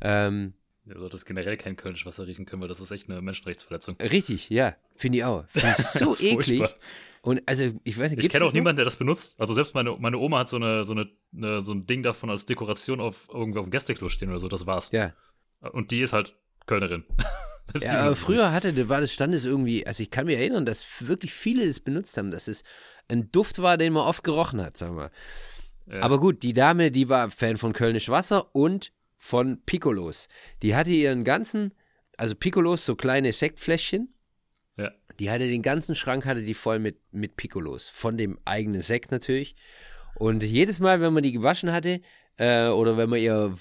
Ähm, 0.00 0.54
ja, 0.86 0.94
du 0.94 1.00
solltest 1.00 1.26
generell 1.26 1.58
kein 1.58 1.76
kölnisches 1.76 2.06
Wasser 2.06 2.26
riechen 2.26 2.46
können, 2.46 2.62
weil 2.62 2.68
das 2.68 2.80
ist 2.80 2.90
echt 2.90 3.10
eine 3.10 3.20
Menschenrechtsverletzung. 3.20 3.96
Richtig, 4.00 4.48
ja, 4.48 4.76
finde 4.96 5.18
ich 5.18 5.24
auch. 5.24 5.44
Finde 5.48 5.74
ich 5.78 5.86
so 5.86 6.12
eklig. 6.14 6.58
Furchtbar. 6.58 6.74
Und 7.22 7.42
also, 7.46 7.64
ich 7.84 7.98
weiß 7.98 8.10
nicht, 8.12 8.24
Ich 8.24 8.30
kenne 8.30 8.44
auch 8.44 8.52
niemanden, 8.52 8.76
der 8.76 8.86
das 8.86 8.96
benutzt. 8.96 9.38
Also 9.38 9.52
selbst 9.52 9.74
meine, 9.74 9.96
meine 9.98 10.16
Oma 10.18 10.38
hat 10.38 10.48
so 10.48 10.56
eine, 10.56 10.84
so 10.84 10.92
eine, 10.92 11.08
eine, 11.36 11.60
so 11.60 11.72
ein 11.72 11.86
Ding 11.86 12.02
davon 12.02 12.30
als 12.30 12.46
Dekoration 12.46 13.00
auf 13.00 13.28
irgendwie 13.32 13.58
auf 13.58 13.66
dem 13.66 13.70
Gästeklo 13.70 14.08
stehen 14.08 14.30
oder 14.30 14.38
so, 14.38 14.48
das 14.48 14.66
war's. 14.66 14.90
Ja. 14.92 15.12
Und 15.60 15.90
die 15.90 16.00
ist 16.00 16.14
halt 16.14 16.36
Kölnerin. 16.66 17.04
ja, 17.80 18.00
aber 18.00 18.16
früher 18.16 18.52
hatte, 18.52 18.88
war 18.88 19.00
das 19.00 19.12
Standes 19.12 19.44
irgendwie, 19.44 19.86
also 19.86 20.02
ich 20.02 20.10
kann 20.10 20.26
mich 20.26 20.38
erinnern, 20.38 20.64
dass 20.64 20.86
wirklich 21.00 21.34
viele 21.34 21.66
das 21.66 21.80
benutzt 21.80 22.16
haben, 22.16 22.30
dass 22.30 22.48
es 22.48 22.64
ein 23.08 23.30
Duft 23.30 23.60
war, 23.60 23.76
den 23.76 23.92
man 23.92 24.06
oft 24.06 24.24
gerochen 24.24 24.62
hat, 24.62 24.78
sagen 24.78 24.96
wir. 24.96 25.10
Ja. 25.86 26.02
Aber 26.02 26.20
gut, 26.20 26.42
die 26.42 26.54
Dame, 26.54 26.90
die 26.90 27.08
war 27.08 27.30
Fan 27.30 27.56
von 27.56 27.72
Kölnisch 27.72 28.08
Wasser 28.08 28.54
und 28.54 28.92
von 29.18 29.60
Piccolos. 29.66 30.28
Die 30.62 30.74
hatte 30.74 30.90
ihren 30.90 31.24
ganzen, 31.24 31.74
also 32.16 32.34
Piccolos, 32.34 32.84
so 32.84 32.96
kleine 32.96 33.32
Sektfläschchen. 33.32 34.14
Die 35.20 35.30
hatte 35.30 35.46
den 35.46 35.62
ganzen 35.62 35.94
Schrank, 35.94 36.24
hatte 36.24 36.42
die 36.42 36.54
voll 36.54 36.78
mit, 36.78 36.96
mit 37.12 37.36
Piccolos. 37.36 37.88
Von 37.88 38.16
dem 38.16 38.38
eigenen 38.44 38.80
Sekt 38.80 39.12
natürlich. 39.12 39.54
Und 40.16 40.42
jedes 40.42 40.80
Mal, 40.80 41.00
wenn 41.00 41.12
man 41.12 41.22
die 41.22 41.32
gewaschen 41.32 41.72
hatte, 41.72 42.00
äh, 42.38 42.68
oder 42.68 42.96
wenn 42.96 43.10
man 43.10 43.18
ihr 43.18 43.54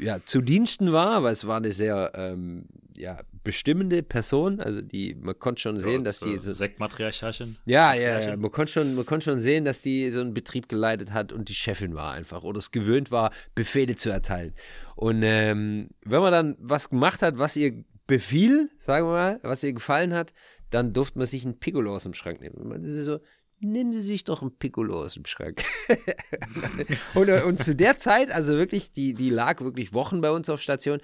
ja, 0.00 0.18
zu 0.24 0.40
Diensten 0.40 0.92
war, 0.92 1.22
weil 1.22 1.32
es 1.32 1.46
war 1.46 1.58
eine 1.58 1.70
sehr 1.70 2.12
ähm, 2.14 2.66
ja, 2.96 3.20
bestimmende 3.44 4.02
Person, 4.02 4.58
also 4.60 4.80
die, 4.80 5.14
man 5.14 5.38
konnte 5.38 5.62
schon 5.62 5.78
sehen, 5.78 6.00
ja, 6.00 6.02
dass 6.02 6.18
die. 6.18 6.38
So, 6.40 6.50
Sektmatriarchalchen. 6.50 7.56
Ja, 7.64 7.94
ja, 7.94 8.18
ja, 8.18 8.36
man 8.36 8.50
konnte, 8.50 8.72
schon, 8.72 8.96
man 8.96 9.06
konnte 9.06 9.24
schon 9.24 9.38
sehen, 9.38 9.64
dass 9.64 9.82
die 9.82 10.10
so 10.10 10.20
einen 10.20 10.34
Betrieb 10.34 10.68
geleitet 10.68 11.12
hat 11.12 11.32
und 11.32 11.48
die 11.48 11.54
Chefin 11.54 11.94
war 11.94 12.12
einfach 12.12 12.42
oder 12.42 12.58
es 12.58 12.72
gewöhnt 12.72 13.12
war, 13.12 13.30
Befehle 13.54 13.94
zu 13.94 14.10
erteilen. 14.10 14.52
Und 14.96 15.22
ähm, 15.22 15.90
wenn 16.04 16.20
man 16.20 16.32
dann 16.32 16.56
was 16.58 16.90
gemacht 16.90 17.22
hat, 17.22 17.38
was 17.38 17.56
ihr 17.56 17.84
befiel, 18.06 18.70
sagen 18.78 19.06
wir 19.06 19.12
mal, 19.12 19.40
was 19.42 19.62
ihr 19.62 19.72
gefallen 19.72 20.12
hat, 20.12 20.32
dann 20.74 20.92
durfte 20.92 21.18
man 21.18 21.26
sich 21.26 21.44
ein 21.44 21.58
Piccolo 21.58 21.94
aus 21.94 22.02
dem 22.02 22.14
Schrank 22.14 22.40
nehmen. 22.40 22.68
Man 22.68 22.82
ist 22.82 23.04
so, 23.04 23.20
nehmen 23.60 23.92
Sie 23.92 24.00
sich 24.00 24.24
doch 24.24 24.42
ein 24.42 24.56
Piccolo 24.56 25.04
aus 25.04 25.14
dem 25.14 25.24
Schrank. 25.24 25.62
und, 27.14 27.30
und, 27.30 27.62
zu 27.62 27.76
der 27.76 27.98
Zeit, 27.98 28.32
also 28.32 28.54
wirklich, 28.54 28.90
die, 28.90 29.14
die 29.14 29.30
lag 29.30 29.60
wirklich 29.60 29.92
Wochen 29.92 30.20
bei 30.20 30.32
uns 30.32 30.50
auf 30.50 30.60
Station. 30.60 31.00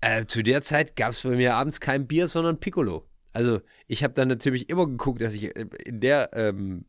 Äh, 0.00 0.26
zu 0.26 0.42
der 0.42 0.60
Zeit 0.62 0.96
gab 0.96 1.10
es 1.10 1.20
bei 1.20 1.30
mir 1.30 1.54
abends 1.54 1.78
kein 1.78 2.08
Bier, 2.08 2.26
sondern 2.26 2.58
Piccolo. 2.58 3.08
Also 3.32 3.60
ich 3.86 4.02
habe 4.02 4.14
dann 4.14 4.26
natürlich 4.26 4.68
immer 4.70 4.86
geguckt, 4.86 5.20
dass 5.20 5.34
ich 5.34 5.54
äh, 5.54 5.66
in 5.84 6.00
der 6.00 6.30
ähm, 6.32 6.86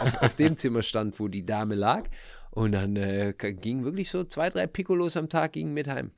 auf, 0.00 0.22
auf, 0.22 0.34
dem 0.36 0.56
Zimmer 0.56 0.82
stand, 0.82 1.20
wo 1.20 1.28
die 1.28 1.44
Dame 1.44 1.74
lag. 1.74 2.08
Und 2.52 2.72
dann 2.72 2.96
äh, 2.96 3.34
ging 3.34 3.84
wirklich 3.84 4.08
so 4.08 4.24
zwei, 4.24 4.48
drei 4.48 4.66
Piccolos 4.66 5.18
am 5.18 5.28
Tag 5.28 5.52
gingen 5.52 5.74
mit 5.74 5.88
heim. 5.88 6.12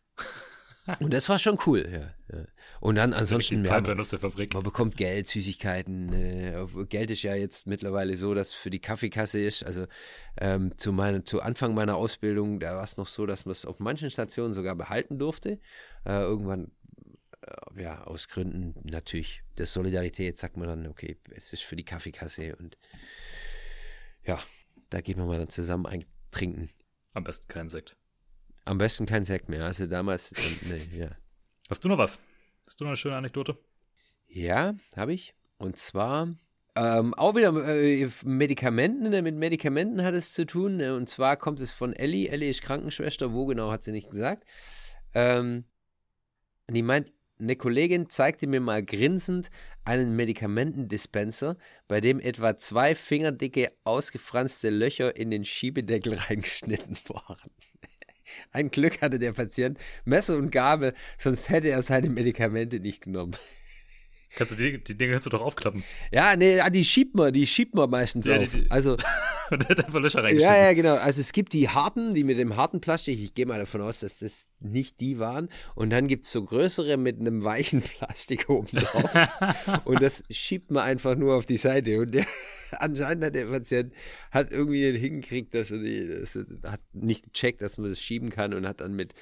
Und 1.01 1.13
das 1.13 1.29
war 1.29 1.39
schon 1.41 1.59
cool, 1.67 1.85
ja. 1.91 2.37
ja. 2.37 2.45
Und 2.81 2.97
dann 2.97 3.13
ansonsten, 3.13 3.65
ja, 3.65 3.81
man, 3.81 4.63
bekommt 4.63 4.97
Geld, 4.97 5.27
Süßigkeiten. 5.27 6.13
Äh, 6.13 6.67
Geld 6.89 7.11
ist 7.11 7.23
ja 7.23 7.35
jetzt 7.35 7.67
mittlerweile 7.67 8.17
so, 8.17 8.35
dass 8.35 8.53
für 8.53 8.71
die 8.71 8.81
Kaffeekasse 8.81 9.41
ist. 9.41 9.65
Also 9.65 9.87
ähm, 10.39 10.77
zu, 10.77 10.93
meinem, 10.93 11.25
zu 11.25 11.41
Anfang 11.41 11.75
meiner 11.75 11.97
Ausbildung, 11.97 12.61
da 12.61 12.77
war 12.77 12.85
es 12.85 12.97
noch 12.97 13.09
so, 13.09 13.27
dass 13.27 13.47
man 13.47 13.53
es 13.53 13.65
auf 13.65 13.81
manchen 13.81 14.11
Stationen 14.11 14.55
sogar 14.55 14.75
behalten 14.75 15.19
durfte. 15.19 15.61
Äh, 16.05 16.21
irgendwann, 16.21 16.73
äh, 17.43 17.83
ja, 17.83 18.05
aus 18.05 18.29
Gründen 18.29 18.75
natürlich 18.85 19.43
der 19.59 19.67
Solidarität 19.67 20.39
sagt 20.39 20.57
man 20.57 20.69
dann, 20.69 20.87
okay, 20.87 21.19
es 21.35 21.53
ist 21.53 21.63
für 21.63 21.77
die 21.77 21.85
Kaffeekasse 21.85 22.57
und 22.57 22.77
ja, 24.25 24.39
da 24.91 25.01
geht 25.01 25.17
man 25.17 25.27
mal 25.27 25.39
dann 25.39 25.49
zusammen 25.49 25.87
eintrinken. 25.87 26.71
Am 27.15 27.25
besten 27.25 27.49
keinen 27.49 27.69
Sekt. 27.69 27.97
Am 28.65 28.79
besten 28.79 29.07
kein 29.07 29.25
Sekt 29.25 29.49
mehr. 29.49 29.65
Also 29.65 29.87
damals, 29.87 30.35
nee, 30.63 30.89
ja. 30.93 31.11
Hast 31.71 31.85
du 31.85 31.89
noch 31.89 31.99
was? 31.99 32.21
Hast 32.67 32.81
du 32.81 32.85
noch 32.85 32.91
eine 32.91 32.97
schöne 32.97 33.17
Anekdote? 33.17 33.57
Ja, 34.27 34.75
habe 34.97 35.15
ich. 35.15 35.35
Und 35.59 35.77
zwar 35.77 36.35
Ähm, 36.79 37.15
auch 37.15 37.35
wieder 37.35 37.55
äh, 37.67 38.11
Medikamenten, 38.25 39.09
ne? 39.09 39.23
mit 39.23 39.35
Medikamenten 39.35 40.03
hat 40.03 40.13
es 40.15 40.35
zu 40.35 40.45
tun. 40.45 40.77
Ne? 40.77 40.95
Und 40.95 41.09
zwar 41.09 41.39
kommt 41.39 41.61
es 41.61 41.73
von 41.73 41.95
Ellie. 41.95 42.29
Ellie 42.29 42.51
ist 42.51 42.61
Krankenschwester, 42.61 43.33
wo 43.33 43.47
genau 43.47 43.71
hat 43.71 43.83
sie 43.83 43.93
nicht 43.93 44.11
gesagt. 44.11 44.45
Ähm, 45.15 45.65
und 46.67 46.75
die 46.75 46.83
meint, 46.83 47.13
eine 47.39 47.57
Kollegin 47.57 48.11
zeigte 48.11 48.47
mir 48.47 48.61
mal 48.61 48.83
grinsend 48.83 49.51
einen 49.85 50.17
Medikamentendispenser, 50.17 51.57
bei 51.89 52.01
dem 52.01 52.21
etwa 52.21 52.59
zwei 52.59 52.95
fingerdicke, 52.95 53.73
ausgefranste 53.85 54.71
Löcher 54.71 55.17
in 55.17 55.31
den 55.31 55.45
Schiebedeckel 55.45 56.15
reingeschnitten 56.29 56.99
waren. 57.09 57.51
Ein 58.53 58.71
Glück 58.71 59.01
hatte 59.03 59.19
der 59.19 59.33
Patient 59.33 59.79
Messer 60.05 60.37
und 60.37 60.51
Gabel, 60.51 60.95
sonst 61.19 61.49
hätte 61.49 61.69
er 61.69 61.83
seine 61.83 62.09
Medikamente 62.09 62.81
nicht 62.81 63.03
genommen. 63.03 63.37
Kannst 64.37 64.53
du 64.53 64.57
die, 64.57 64.85
die 64.85 64.99
Dinge 64.99 65.13
kannst 65.13 65.25
du 65.25 65.31
doch 65.31 65.41
aufklappen. 65.41 65.83
Ja, 66.13 66.37
nee, 66.37 66.61
die 66.71 66.85
schiebt 66.85 67.15
man, 67.15 67.33
die 67.33 67.47
schiebt 67.47 67.75
man 67.75 67.89
meistens 67.89 68.27
ja, 68.27 68.37
auf. 68.37 68.51
Die, 68.51 68.65
die, 68.65 68.71
also 68.71 68.99
und 69.51 69.63
der 69.63 69.71
hat 69.71 69.87
einfach 69.87 70.01
Löcher 70.01 70.29
Ja, 70.31 70.55
ja, 70.55 70.75
genau. 70.75 70.97
Also 70.97 71.23
es 71.23 71.33
gibt 71.33 71.55
die 71.55 71.71
harten, 71.71 72.13
die 72.13 72.23
mit 72.23 72.39
dem 72.39 72.55
harten 72.55 72.83
Plastik, 72.83 73.19
ich 73.19 73.33
gehe 73.33 73.47
mal 73.47 73.59
davon 73.59 73.81
aus, 73.81 74.01
dass 74.01 74.19
das 74.19 74.49
nicht 74.61 75.01
die 75.01 75.19
waren. 75.19 75.49
Und 75.75 75.89
dann 75.89 76.07
gibt 76.07 76.27
es 76.27 76.33
so 76.33 76.45
größere 76.45 76.99
mit 76.99 77.19
einem 77.19 77.45
weichen 77.45 77.81
Plastik 77.99 78.51
oben 78.51 78.77
drauf. 78.77 79.11
und 79.87 80.03
das 80.03 80.23
schiebt 80.29 80.71
man 80.71 80.83
einfach 80.85 81.17
nur 81.17 81.35
auf 81.35 81.47
die 81.47 81.57
Seite. 81.57 82.01
Und 82.01 82.13
der, 82.13 82.27
anscheinend 82.79 83.25
hat 83.25 83.35
der 83.35 83.47
Patient 83.47 83.93
hat 84.31 84.51
irgendwie 84.51 84.91
hingekriegt, 84.97 85.55
dass 85.55 85.71
er 85.71 85.79
die, 85.79 86.07
das 86.09 86.35
hat 86.65 86.81
nicht 86.93 87.33
gecheckt, 87.33 87.63
dass 87.63 87.79
man 87.79 87.91
das 87.91 88.01
schieben 88.01 88.31
kann 88.31 88.55
und 88.55 88.67
hat 88.67 88.81
dann 88.81 88.95
mit 88.95 89.15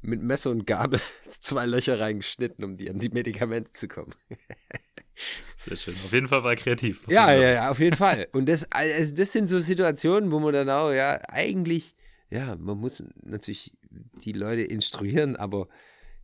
mit 0.00 0.22
Messer 0.22 0.50
und 0.50 0.66
Gabel 0.66 1.00
zwei 1.40 1.66
Löcher 1.66 1.98
reingeschnitten, 1.98 2.64
um 2.64 2.76
die 2.76 2.90
an 2.90 2.98
die 2.98 3.08
Medikamente 3.08 3.72
zu 3.72 3.88
kommen. 3.88 4.14
Sehr 5.58 5.76
schön. 5.76 5.94
Auf 5.94 6.12
jeden 6.12 6.28
Fall 6.28 6.44
war 6.44 6.52
er 6.52 6.56
kreativ. 6.56 7.02
Ja, 7.08 7.32
ja, 7.32 7.50
ja, 7.50 7.70
auf 7.70 7.80
jeden 7.80 7.96
Fall. 7.96 8.28
Und 8.32 8.48
das, 8.48 8.70
also 8.70 9.14
das 9.14 9.32
sind 9.32 9.48
so 9.48 9.60
Situationen, 9.60 10.30
wo 10.30 10.38
man 10.38 10.52
dann 10.52 10.70
auch, 10.70 10.92
ja, 10.92 11.20
eigentlich, 11.28 11.96
ja, 12.30 12.54
man 12.56 12.78
muss 12.78 13.02
natürlich 13.24 13.76
die 14.24 14.32
Leute 14.32 14.62
instruieren, 14.62 15.34
aber 15.34 15.68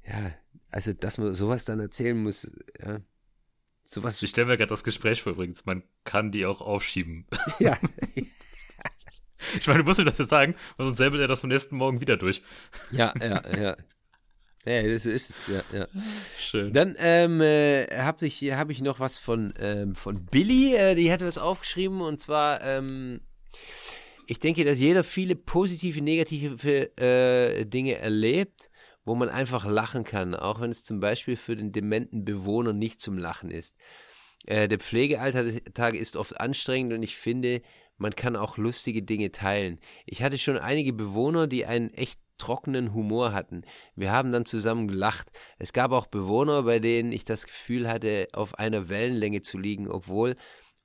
ja, 0.07 0.33
also, 0.71 0.93
dass 0.93 1.19
man 1.19 1.35
sowas 1.35 1.65
dann 1.65 1.81
erzählen 1.81 2.21
muss, 2.21 2.51
ja, 2.81 3.01
sowas. 3.85 4.23
Ich 4.23 4.31
stelle 4.31 4.47
mir 4.47 4.57
gerade 4.57 4.69
das 4.69 4.85
Gespräch 4.85 5.23
vor 5.23 5.33
übrigens, 5.33 5.65
man 5.65 5.83
kann 6.05 6.31
die 6.31 6.47
auch 6.47 6.61
aufschieben. 6.61 7.27
Ja. 7.59 7.79
Ich 9.59 9.67
meine, 9.67 9.81
du 9.81 9.85
musst 9.85 9.99
mir 9.99 10.07
das 10.07 10.17
jetzt 10.17 10.31
sagen, 10.31 10.55
weil 10.79 10.87
sonst 10.87 10.97
säbelt 10.97 11.21
er 11.21 11.29
das 11.29 11.41
vom 11.41 11.51
nächsten 11.51 11.77
Morgen 11.77 12.01
wieder 12.01 12.17
durch. 12.17 12.41
Ja, 12.91 13.13
ja, 13.21 13.43
ja. 13.55 13.77
Ja, 14.67 14.83
das 14.83 15.05
ist 15.05 15.29
es, 15.29 15.47
ja, 15.47 15.63
ja. 15.79 15.87
Schön. 16.39 16.73
Dann 16.73 16.97
ähm, 16.99 17.43
äh, 17.43 17.87
habe 17.99 18.27
ich, 18.27 18.41
hab 18.53 18.71
ich 18.71 18.81
noch 18.81 18.99
was 18.99 19.19
von, 19.19 19.53
ähm, 19.59 19.95
von 19.95 20.25
Billy, 20.25 20.75
äh, 20.75 20.95
die 20.95 21.13
hat 21.13 21.21
was 21.21 21.37
aufgeschrieben 21.37 22.01
und 22.01 22.23
zwar, 22.23 22.63
ähm, 22.63 23.21
ich 24.27 24.41
denke, 24.41 24.65
dass 24.65 24.79
jeder 24.79 25.05
viele 25.05 25.37
positive, 25.37 26.01
negative 26.01 26.97
äh, 26.97 27.67
Dinge 27.67 27.99
erlebt, 27.99 28.71
wo 29.05 29.15
man 29.15 29.29
einfach 29.29 29.65
lachen 29.65 30.05
kann, 30.05 30.35
auch 30.35 30.61
wenn 30.61 30.71
es 30.71 30.85
zum 30.85 31.01
Beispiel 31.01 31.37
für 31.37 31.57
den 31.57 31.73
dementen 31.73 32.25
Bewohner 32.25 32.73
nicht 32.73 33.01
zum 33.01 33.19
Lachen 33.19 33.51
ist. 33.51 33.77
Äh, 34.47 34.69
der 34.69 34.79
Pflegealltag 34.79 35.95
ist 35.95 36.17
oft 36.17 36.41
anstrengend 36.41 36.93
und 36.93 37.03
ich 37.03 37.17
finde, 37.17 37.63
man 37.97 38.15
kann 38.15 38.37
auch 38.37 38.57
lustige 38.57 39.03
Dinge 39.03 39.31
teilen. 39.31 39.79
Ich 40.07 40.23
hatte 40.23 40.39
schon 40.39 40.59
einige 40.59 40.93
Bewohner, 40.93 41.47
die 41.47 41.65
einen 41.65 41.91
echt 41.91 42.21
trockenen 42.39 42.93
Humor 42.93 43.33
hatten. 43.33 43.63
Wir 43.95 44.11
haben 44.11 44.33
dann 44.33 44.45
zusammen 44.45 44.89
gelacht. 44.89 45.31
Es 45.59 45.73
gab 45.73 45.93
auch 45.93 46.07
Bewohner, 46.07 46.65
bei 46.65 46.81
denen 46.81 47.13
ich 47.13 47.25
das 47.25 47.47
Gefühl 47.47 47.89
hatte, 47.89 48.29
auf 48.33 48.59
einer 48.59 48.89
Wellenlänge 48.89 49.43
zu 49.43 49.59
liegen, 49.59 49.89
obwohl 49.89 50.37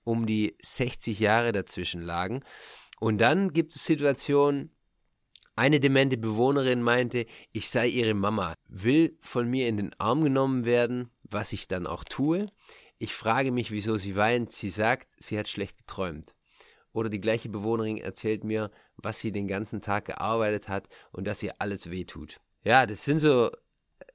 um 0.03 0.26
die 0.26 0.55
60 0.61 1.20
Jahre 1.20 1.51
dazwischen 1.51 2.01
lagen. 2.01 2.43
Und 2.99 3.20
dann 3.20 3.53
gibt 3.53 3.76
es 3.76 3.86
Situationen, 3.86 4.76
eine 5.60 5.82
demente 5.82 6.16
Bewohnerin 6.16 6.82
meinte, 6.82 7.26
ich 7.51 7.70
sei 7.70 7.88
ihre 7.88 8.14
Mama, 8.14 8.55
will 8.70 9.18
von 9.20 9.49
mir 9.49 9.68
in 9.68 9.76
den 9.76 9.91
Arm 9.99 10.24
genommen 10.24 10.64
werden, 10.64 11.10
was 11.24 11.51
ich 11.51 11.68
dann 11.68 11.86
auch 11.86 12.05
tue. 12.05 12.47
Ich 12.97 13.14
frage 13.14 13.51
mich, 13.51 13.70
wieso 13.70 13.97
sie 13.97 14.16
weint. 14.16 14.53
Sie 14.53 14.70
sagt, 14.70 15.10
sie 15.22 15.38
hat 15.38 15.49
schlecht 15.49 15.78
geträumt. 15.78 16.34
Oder 16.93 17.10
die 17.10 17.20
gleiche 17.20 17.49
Bewohnerin 17.49 17.97
erzählt 17.97 18.45
mir, 18.45 18.72
was 18.95 19.20
sie 19.20 19.34
den 19.34 19.49
ganzen 19.49 19.82
Tag 19.82 20.05
gearbeitet 20.05 20.70
hat 20.70 20.88
und 21.12 21.28
dass 21.28 21.43
ihr 21.43 21.53
alles 21.60 21.91
wehtut. 21.91 22.39
Ja, 22.64 22.86
das 22.86 23.03
sind 23.03 23.20
so, 23.20 23.51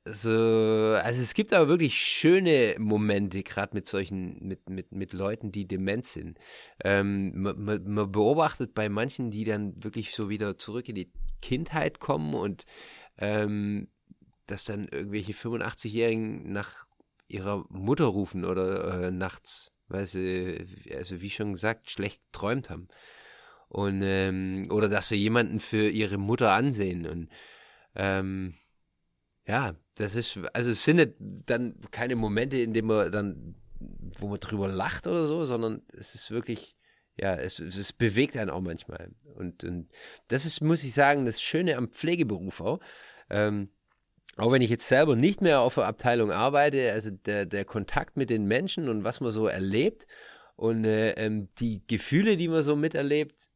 so, 0.06 0.30
also 0.30 1.20
es 1.20 1.34
gibt 1.34 1.52
aber 1.52 1.68
wirklich 1.68 2.00
schöne 2.00 2.74
Momente, 2.78 3.42
gerade 3.42 3.74
mit 3.74 3.86
solchen, 3.86 4.38
mit, 4.40 4.68
mit, 4.68 4.92
mit 4.92 5.12
Leuten, 5.12 5.52
die 5.52 5.66
dement 5.66 6.06
sind. 6.06 6.38
Ähm, 6.82 7.32
man, 7.34 7.84
man, 7.84 8.12
beobachtet 8.12 8.74
bei 8.74 8.88
manchen, 8.88 9.30
die 9.30 9.44
dann 9.44 9.82
wirklich 9.82 10.14
so 10.14 10.28
wieder 10.28 10.58
zurück 10.58 10.88
in 10.88 10.94
die 10.94 11.10
Kindheit 11.44 12.00
kommen 12.00 12.34
und 12.34 12.64
ähm, 13.18 13.88
dass 14.46 14.64
dann 14.64 14.88
irgendwelche 14.88 15.32
85-Jährigen 15.32 16.52
nach 16.52 16.86
ihrer 17.28 17.64
Mutter 17.68 18.06
rufen 18.06 18.44
oder 18.44 19.04
äh, 19.04 19.10
nachts 19.10 19.74
weil 19.88 20.06
sie, 20.06 20.66
also 20.96 21.20
wie 21.20 21.30
schon 21.30 21.52
gesagt, 21.52 21.90
schlecht 21.90 22.20
geträumt 22.32 22.70
haben. 22.70 22.88
Und, 23.68 24.02
ähm, 24.02 24.68
oder 24.70 24.88
dass 24.88 25.08
sie 25.08 25.16
jemanden 25.16 25.60
für 25.60 25.88
ihre 25.88 26.18
Mutter 26.18 26.52
ansehen. 26.52 27.06
Und 27.06 27.28
ähm, 27.94 28.54
ja, 29.46 29.74
das 29.96 30.16
ist, 30.16 30.38
also 30.52 30.70
es 30.70 30.84
sind 30.84 31.14
dann 31.18 31.80
keine 31.90 32.16
Momente, 32.16 32.56
in 32.58 32.72
denen 32.72 32.88
man 32.88 33.10
dann, 33.10 33.56
wo 34.18 34.28
man 34.28 34.40
drüber 34.40 34.68
lacht 34.68 35.06
oder 35.06 35.26
so, 35.26 35.44
sondern 35.44 35.82
es 35.96 36.14
ist 36.14 36.30
wirklich, 36.30 36.73
ja, 37.16 37.34
es, 37.36 37.60
es 37.60 37.92
bewegt 37.92 38.36
einen 38.36 38.50
auch 38.50 38.60
manchmal. 38.60 39.10
Und, 39.34 39.64
und 39.64 39.88
das 40.28 40.44
ist, 40.44 40.60
muss 40.60 40.84
ich 40.84 40.94
sagen, 40.94 41.26
das 41.26 41.40
Schöne 41.40 41.76
am 41.76 41.88
Pflegeberuf 41.88 42.60
auch. 42.60 42.80
Ähm, 43.30 43.70
auch 44.36 44.50
wenn 44.50 44.62
ich 44.62 44.70
jetzt 44.70 44.88
selber 44.88 45.14
nicht 45.14 45.40
mehr 45.40 45.60
auf 45.60 45.76
der 45.76 45.86
Abteilung 45.86 46.32
arbeite, 46.32 46.92
also 46.92 47.10
der, 47.10 47.46
der 47.46 47.64
Kontakt 47.64 48.16
mit 48.16 48.30
den 48.30 48.46
Menschen 48.46 48.88
und 48.88 49.04
was 49.04 49.20
man 49.20 49.30
so 49.30 49.46
erlebt 49.46 50.06
und 50.56 50.84
äh, 50.84 51.10
ähm, 51.12 51.48
die 51.58 51.86
Gefühle, 51.86 52.36
die 52.36 52.48
man 52.48 52.62
so 52.62 52.74
miterlebt, 52.74 53.48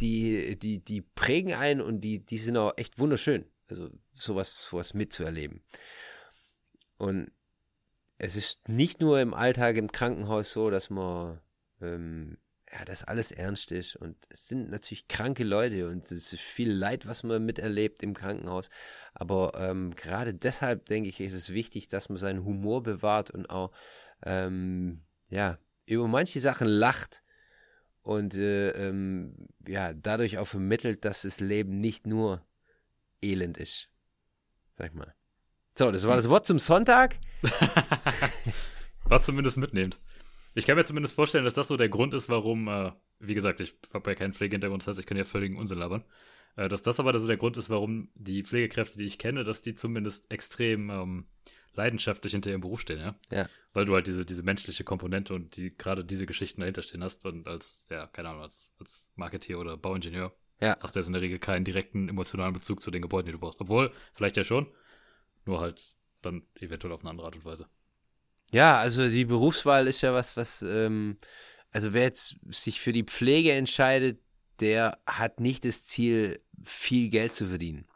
die, 0.00 0.58
die, 0.58 0.82
die 0.82 1.02
prägen 1.02 1.52
einen 1.52 1.80
und 1.80 2.00
die, 2.00 2.24
die 2.24 2.38
sind 2.38 2.56
auch 2.56 2.72
echt 2.76 2.98
wunderschön. 2.98 3.44
Also 3.68 3.90
sowas, 4.12 4.54
sowas 4.70 4.94
mitzuerleben. 4.94 5.62
Und 6.96 7.30
es 8.16 8.36
ist 8.36 8.68
nicht 8.68 9.00
nur 9.00 9.20
im 9.20 9.34
Alltag 9.34 9.76
im 9.76 9.90
Krankenhaus 9.90 10.52
so, 10.52 10.70
dass 10.70 10.88
man 10.88 11.40
ähm, 11.80 12.38
ja, 12.72 12.84
das 12.84 13.04
alles 13.04 13.32
ernst 13.32 13.70
ist. 13.70 13.96
Und 13.96 14.16
es 14.30 14.48
sind 14.48 14.70
natürlich 14.70 15.06
kranke 15.06 15.44
Leute 15.44 15.88
und 15.88 16.04
es 16.04 16.32
ist 16.32 16.40
viel 16.40 16.72
Leid, 16.72 17.06
was 17.06 17.22
man 17.22 17.44
miterlebt 17.44 18.02
im 18.02 18.14
Krankenhaus. 18.14 18.70
Aber 19.14 19.52
ähm, 19.56 19.94
gerade 19.94 20.32
deshalb 20.32 20.86
denke 20.86 21.10
ich, 21.10 21.20
ist 21.20 21.34
es 21.34 21.52
wichtig, 21.52 21.88
dass 21.88 22.08
man 22.08 22.18
seinen 22.18 22.44
Humor 22.44 22.82
bewahrt 22.82 23.30
und 23.30 23.50
auch 23.50 23.72
ähm, 24.24 25.02
ja, 25.28 25.58
über 25.84 26.08
manche 26.08 26.40
Sachen 26.40 26.66
lacht 26.66 27.22
und 28.02 28.34
äh, 28.34 28.70
ähm, 28.70 29.48
ja, 29.66 29.92
dadurch 29.92 30.38
auch 30.38 30.46
vermittelt, 30.46 31.04
dass 31.04 31.22
das 31.22 31.40
Leben 31.40 31.78
nicht 31.80 32.06
nur 32.06 32.42
elend 33.20 33.58
ist. 33.58 33.90
Sag 34.78 34.88
ich 34.88 34.94
mal. 34.94 35.14
So, 35.76 35.90
das 35.90 36.06
war 36.06 36.16
das 36.16 36.28
Wort 36.28 36.46
zum 36.46 36.58
Sonntag. 36.58 37.16
war 39.04 39.20
zumindest 39.20 39.58
mitnehmend. 39.58 39.98
Ich 40.54 40.66
kann 40.66 40.76
mir 40.76 40.84
zumindest 40.84 41.14
vorstellen, 41.14 41.44
dass 41.44 41.54
das 41.54 41.68
so 41.68 41.76
der 41.76 41.88
Grund 41.88 42.14
ist, 42.14 42.28
warum, 42.28 42.68
äh, 42.68 42.92
wie 43.18 43.34
gesagt, 43.34 43.60
ich 43.60 43.74
habe 43.92 44.10
ja 44.10 44.14
keinen 44.14 44.34
Pflegehintergrund, 44.34 44.82
das 44.82 44.88
heißt, 44.88 45.00
ich 45.00 45.06
kann 45.06 45.16
ja 45.16 45.24
völligen 45.24 45.56
Unsinn 45.56 45.78
labern. 45.78 46.04
Äh, 46.56 46.68
dass 46.68 46.82
das 46.82 47.00
aber 47.00 47.18
so 47.18 47.26
der 47.26 47.36
Grund 47.36 47.56
ist, 47.56 47.70
warum 47.70 48.10
die 48.14 48.42
Pflegekräfte, 48.42 48.98
die 48.98 49.06
ich 49.06 49.18
kenne, 49.18 49.44
dass 49.44 49.62
die 49.62 49.74
zumindest 49.74 50.30
extrem 50.30 50.90
ähm, 50.90 51.26
leidenschaftlich 51.74 52.32
hinter 52.32 52.50
ihrem 52.50 52.60
Beruf 52.60 52.80
stehen, 52.80 53.00
ja? 53.00 53.14
ja. 53.30 53.48
Weil 53.72 53.86
du 53.86 53.94
halt 53.94 54.06
diese, 54.06 54.26
diese 54.26 54.42
menschliche 54.42 54.84
Komponente 54.84 55.34
und 55.34 55.56
die 55.56 55.74
gerade 55.76 56.04
diese 56.04 56.26
Geschichten 56.26 56.60
dahinter 56.60 56.82
stehen 56.82 57.02
hast 57.02 57.24
und 57.24 57.46
als, 57.46 57.86
ja, 57.90 58.06
keine 58.06 58.28
Ahnung, 58.28 58.42
als, 58.42 58.74
als 58.78 59.10
Marketeer 59.16 59.58
oder 59.58 59.76
Bauingenieur 59.78 60.34
ja. 60.60 60.76
hast 60.80 60.94
du 60.94 61.00
jetzt 61.00 61.06
in 61.06 61.14
der 61.14 61.22
Regel 61.22 61.38
keinen 61.38 61.64
direkten 61.64 62.08
emotionalen 62.08 62.52
Bezug 62.52 62.82
zu 62.82 62.90
den 62.90 63.02
Gebäuden, 63.02 63.26
die 63.26 63.32
du 63.32 63.38
brauchst. 63.38 63.60
Obwohl, 63.60 63.92
vielleicht 64.12 64.36
ja 64.36 64.44
schon, 64.44 64.66
nur 65.46 65.60
halt 65.60 65.94
dann 66.20 66.42
eventuell 66.54 66.92
auf 66.92 67.00
eine 67.00 67.10
andere 67.10 67.26
Art 67.26 67.36
und 67.36 67.44
Weise. 67.44 67.66
Ja, 68.52 68.78
also 68.78 69.08
die 69.08 69.24
Berufswahl 69.24 69.86
ist 69.88 70.02
ja 70.02 70.12
was, 70.12 70.36
was, 70.36 70.62
ähm, 70.62 71.16
also 71.70 71.94
wer 71.94 72.02
jetzt 72.02 72.36
sich 72.50 72.80
für 72.80 72.92
die 72.92 73.04
Pflege 73.04 73.52
entscheidet, 73.52 74.20
der 74.60 74.98
hat 75.06 75.40
nicht 75.40 75.64
das 75.64 75.86
Ziel, 75.86 76.38
viel 76.62 77.08
Geld 77.08 77.34
zu 77.34 77.46
verdienen. 77.46 77.86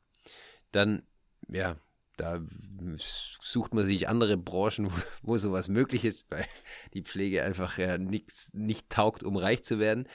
Dann, 0.73 1.03
ja, 1.49 1.77
da 2.17 2.41
sucht 3.39 3.75
man 3.75 3.85
sich 3.85 4.09
andere 4.09 4.39
Branchen, 4.39 4.87
wo, 4.91 4.95
wo 5.23 5.37
sowas 5.37 5.69
möglich 5.69 6.07
ist, 6.07 6.25
weil 6.31 6.47
die 6.95 7.03
Pflege 7.03 7.45
einfach 7.45 7.77
ja 7.77 7.99
nix, 7.99 8.55
nicht 8.55 8.89
taugt, 8.89 9.25
um 9.25 9.37
reich 9.37 9.63
zu 9.63 9.79
werden. 9.79 10.09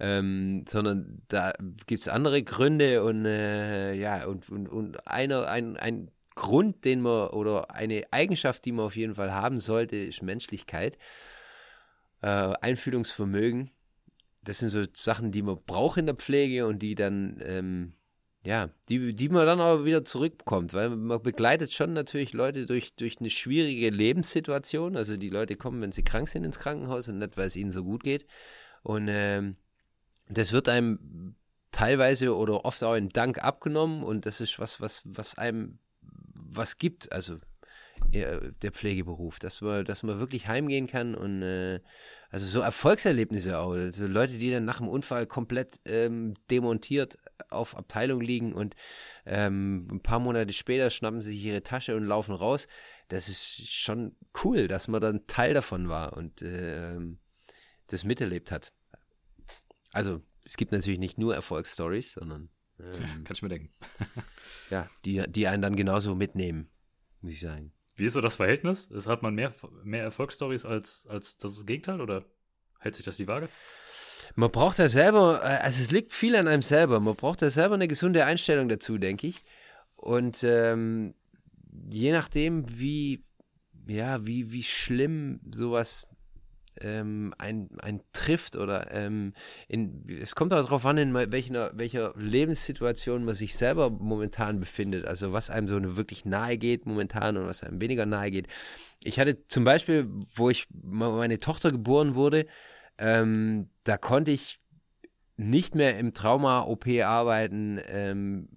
Ähm, 0.00 0.64
sondern 0.66 1.20
da 1.28 1.52
gibt 1.86 2.00
es 2.00 2.08
andere 2.08 2.42
Gründe 2.42 3.04
und 3.04 3.26
äh, 3.26 3.92
ja, 3.92 4.24
und, 4.24 4.48
und, 4.48 4.68
und 4.68 5.06
einer, 5.06 5.46
ein, 5.48 5.76
ein 5.76 6.10
Grund, 6.34 6.84
den 6.84 7.00
man 7.00 7.28
oder 7.28 7.74
eine 7.74 8.04
Eigenschaft, 8.10 8.64
die 8.64 8.72
man 8.72 8.86
auf 8.86 8.96
jeden 8.96 9.14
Fall 9.14 9.32
haben 9.32 9.58
sollte, 9.60 9.96
ist 9.96 10.22
Menschlichkeit. 10.22 10.96
äh, 12.22 12.54
Einfühlungsvermögen. 12.60 13.70
Das 14.42 14.58
sind 14.58 14.70
so 14.70 14.82
Sachen, 14.94 15.32
die 15.32 15.42
man 15.42 15.58
braucht 15.66 15.98
in 15.98 16.06
der 16.06 16.16
Pflege 16.16 16.66
und 16.66 16.80
die 16.80 16.94
dann, 16.94 17.40
ähm, 17.44 17.92
ja, 18.44 18.70
die, 18.88 19.14
die 19.14 19.28
man 19.28 19.46
dann 19.46 19.60
aber 19.60 19.84
wieder 19.84 20.04
zurückbekommt, 20.04 20.72
weil 20.74 20.90
man 20.90 21.22
begleitet 21.22 21.72
schon 21.72 21.92
natürlich 21.92 22.32
Leute 22.32 22.66
durch, 22.66 22.94
durch 22.96 23.20
eine 23.20 23.30
schwierige 23.30 23.90
Lebenssituation. 23.90 24.96
Also 24.96 25.16
die 25.16 25.30
Leute 25.30 25.56
kommen, 25.56 25.80
wenn 25.82 25.92
sie 25.92 26.02
krank 26.02 26.28
sind, 26.28 26.44
ins 26.44 26.58
Krankenhaus 26.58 27.08
und 27.08 27.18
nicht, 27.18 27.36
weil 27.36 27.46
es 27.46 27.56
ihnen 27.56 27.70
so 27.70 27.84
gut 27.84 28.02
geht. 28.02 28.26
Und 28.82 29.06
ähm, 29.08 29.56
das 30.28 30.52
wird 30.52 30.68
einem 30.68 31.36
teilweise 31.70 32.36
oder 32.36 32.64
oft 32.64 32.82
auch 32.84 32.94
in 32.94 33.08
Dank 33.08 33.42
abgenommen 33.42 34.02
und 34.02 34.26
das 34.26 34.40
ist 34.40 34.58
was, 34.58 34.80
was, 34.80 35.02
was 35.04 35.38
einem 35.38 35.78
was 36.44 36.78
gibt. 36.78 37.12
Also 37.12 37.38
der 38.12 38.72
Pflegeberuf, 38.72 39.38
dass 39.38 39.60
man, 39.60 39.84
dass 39.84 40.02
man 40.02 40.18
wirklich 40.18 40.48
heimgehen 40.48 40.86
kann 40.86 41.14
und 41.14 41.42
äh, 41.42 41.80
also 42.30 42.46
so 42.46 42.60
Erfolgserlebnisse 42.60 43.58
auch. 43.58 43.72
Also 43.72 44.06
Leute, 44.06 44.38
die 44.38 44.50
dann 44.50 44.64
nach 44.64 44.78
dem 44.78 44.88
Unfall 44.88 45.26
komplett 45.26 45.80
ähm, 45.84 46.34
demontiert 46.50 47.16
auf 47.50 47.76
Abteilung 47.76 48.20
liegen 48.20 48.52
und 48.54 48.74
ähm, 49.26 49.88
ein 49.90 50.00
paar 50.00 50.18
Monate 50.18 50.52
später 50.52 50.90
schnappen 50.90 51.22
sie 51.22 51.30
sich 51.30 51.44
ihre 51.44 51.62
Tasche 51.62 51.96
und 51.96 52.04
laufen 52.04 52.34
raus. 52.34 52.66
Das 53.08 53.28
ist 53.28 53.70
schon 53.70 54.16
cool, 54.42 54.68
dass 54.68 54.88
man 54.88 55.00
dann 55.00 55.26
Teil 55.26 55.54
davon 55.54 55.88
war 55.88 56.16
und 56.16 56.42
äh, 56.42 56.98
das 57.88 58.04
miterlebt 58.04 58.50
hat. 58.50 58.72
Also 59.92 60.22
es 60.44 60.56
gibt 60.56 60.72
natürlich 60.72 60.98
nicht 60.98 61.18
nur 61.18 61.34
Erfolgsstories, 61.34 62.12
sondern 62.12 62.48
ähm, 62.82 63.24
kann 63.24 63.34
ich 63.34 63.42
mir 63.42 63.48
denken. 63.48 63.70
ja, 64.70 64.88
die, 65.04 65.22
die 65.28 65.46
einen 65.46 65.62
dann 65.62 65.76
genauso 65.76 66.14
mitnehmen, 66.14 66.68
muss 67.20 67.32
ich 67.32 67.40
sagen. 67.40 67.72
Wie 67.94 68.04
ist 68.04 68.14
so 68.14 68.20
das 68.20 68.36
Verhältnis? 68.36 68.86
Ist, 68.86 69.06
hat 69.06 69.22
man 69.22 69.34
mehr, 69.34 69.52
mehr 69.84 70.02
Erfolgsstories 70.02 70.64
als, 70.64 71.06
als 71.08 71.38
das 71.38 71.66
Gegenteil 71.66 72.00
oder 72.00 72.24
hält 72.78 72.94
sich 72.94 73.04
das 73.04 73.16
die 73.16 73.28
Waage? 73.28 73.48
Man 74.34 74.50
braucht 74.50 74.78
da 74.78 74.88
selber, 74.88 75.40
äh, 75.42 75.58
also 75.62 75.82
es 75.82 75.90
liegt 75.90 76.12
viel 76.12 76.36
an 76.36 76.48
einem 76.48 76.62
selber. 76.62 77.00
Man 77.00 77.16
braucht 77.16 77.42
da 77.42 77.50
selber 77.50 77.74
eine 77.74 77.88
gesunde 77.88 78.24
Einstellung 78.24 78.68
dazu, 78.68 78.98
denke 78.98 79.26
ich. 79.26 79.44
Und 79.96 80.42
ähm, 80.42 81.14
je 81.90 82.12
nachdem, 82.12 82.64
wie, 82.78 83.22
ja, 83.86 84.26
wie, 84.26 84.52
wie 84.52 84.62
schlimm 84.62 85.40
sowas 85.54 86.08
ähm, 86.80 87.34
ein, 87.38 87.68
ein 87.78 88.02
trifft 88.12 88.56
oder 88.56 88.92
ähm, 88.92 89.34
in, 89.68 90.06
es 90.08 90.34
kommt 90.34 90.52
auch 90.52 90.62
darauf 90.62 90.86
an, 90.86 90.98
in 90.98 91.14
welcher, 91.14 91.72
welcher 91.74 92.14
Lebenssituation 92.16 93.24
man 93.24 93.34
sich 93.34 93.56
selber 93.56 93.90
momentan 93.90 94.60
befindet, 94.60 95.06
also 95.06 95.32
was 95.32 95.50
einem 95.50 95.68
so 95.68 95.96
wirklich 95.96 96.24
nahe 96.24 96.56
geht 96.58 96.86
momentan 96.86 97.36
und 97.36 97.46
was 97.46 97.62
einem 97.62 97.80
weniger 97.80 98.06
nahe 98.06 98.30
geht. 98.30 98.48
Ich 99.04 99.18
hatte 99.18 99.46
zum 99.46 99.64
Beispiel, 99.64 100.08
wo 100.34 100.50
ich 100.50 100.66
meine 100.70 101.40
Tochter 101.40 101.70
geboren 101.70 102.14
wurde, 102.14 102.46
ähm, 102.98 103.68
da 103.84 103.96
konnte 103.96 104.30
ich 104.30 104.58
nicht 105.36 105.74
mehr 105.74 105.98
im 105.98 106.12
Trauma-OP 106.12 106.86
arbeiten, 107.04 107.80
ähm, 107.88 108.48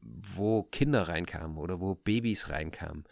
wo 0.00 0.62
Kinder 0.62 1.08
reinkamen 1.08 1.56
oder 1.58 1.80
wo 1.80 1.94
Babys 1.94 2.50
reinkamen 2.50 3.04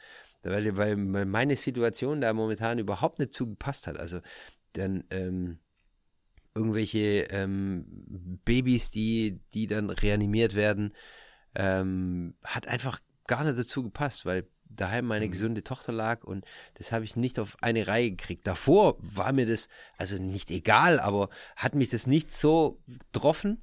weil, 0.42 0.76
weil 0.76 0.96
meine 0.96 1.56
Situation 1.56 2.20
da 2.20 2.32
momentan 2.32 2.78
überhaupt 2.78 3.18
nicht 3.18 3.34
zugepasst 3.34 3.86
hat. 3.86 3.96
Also 3.96 4.20
dann 4.72 5.04
ähm, 5.10 5.58
irgendwelche 6.54 7.26
ähm, 7.30 7.84
Babys, 8.44 8.90
die, 8.90 9.40
die 9.52 9.66
dann 9.66 9.90
reanimiert 9.90 10.54
werden, 10.54 10.92
ähm, 11.54 12.34
hat 12.44 12.66
einfach 12.68 13.00
gar 13.26 13.44
nicht 13.44 13.58
dazu 13.58 13.82
gepasst, 13.82 14.24
weil 14.24 14.48
daheim 14.68 15.06
meine 15.06 15.26
mhm. 15.26 15.30
gesunde 15.30 15.64
Tochter 15.64 15.92
lag 15.92 16.24
und 16.24 16.44
das 16.74 16.92
habe 16.92 17.04
ich 17.04 17.16
nicht 17.16 17.38
auf 17.38 17.56
eine 17.62 17.86
Reihe 17.86 18.10
gekriegt. 18.10 18.46
Davor 18.46 18.96
war 19.00 19.32
mir 19.32 19.46
das, 19.46 19.68
also 19.96 20.20
nicht 20.20 20.50
egal, 20.50 20.98
aber 21.00 21.28
hat 21.56 21.74
mich 21.74 21.88
das 21.88 22.06
nicht 22.06 22.32
so 22.32 22.82
getroffen. 22.86 23.62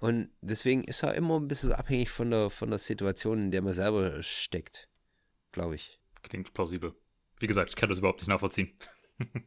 Und 0.00 0.28
deswegen 0.42 0.84
ist 0.84 1.02
er 1.02 1.14
immer 1.14 1.40
ein 1.40 1.48
bisschen 1.48 1.72
abhängig 1.72 2.10
von 2.10 2.30
der, 2.30 2.50
von 2.50 2.68
der 2.68 2.78
Situation, 2.78 3.44
in 3.44 3.50
der 3.50 3.62
man 3.62 3.72
selber 3.72 4.22
steckt, 4.22 4.88
glaube 5.52 5.76
ich. 5.76 6.00
Klingt 6.24 6.52
plausibel. 6.54 6.94
Wie 7.38 7.46
gesagt, 7.46 7.70
ich 7.70 7.76
kann 7.76 7.88
das 7.88 7.98
überhaupt 7.98 8.20
nicht 8.20 8.28
nachvollziehen. 8.28 8.72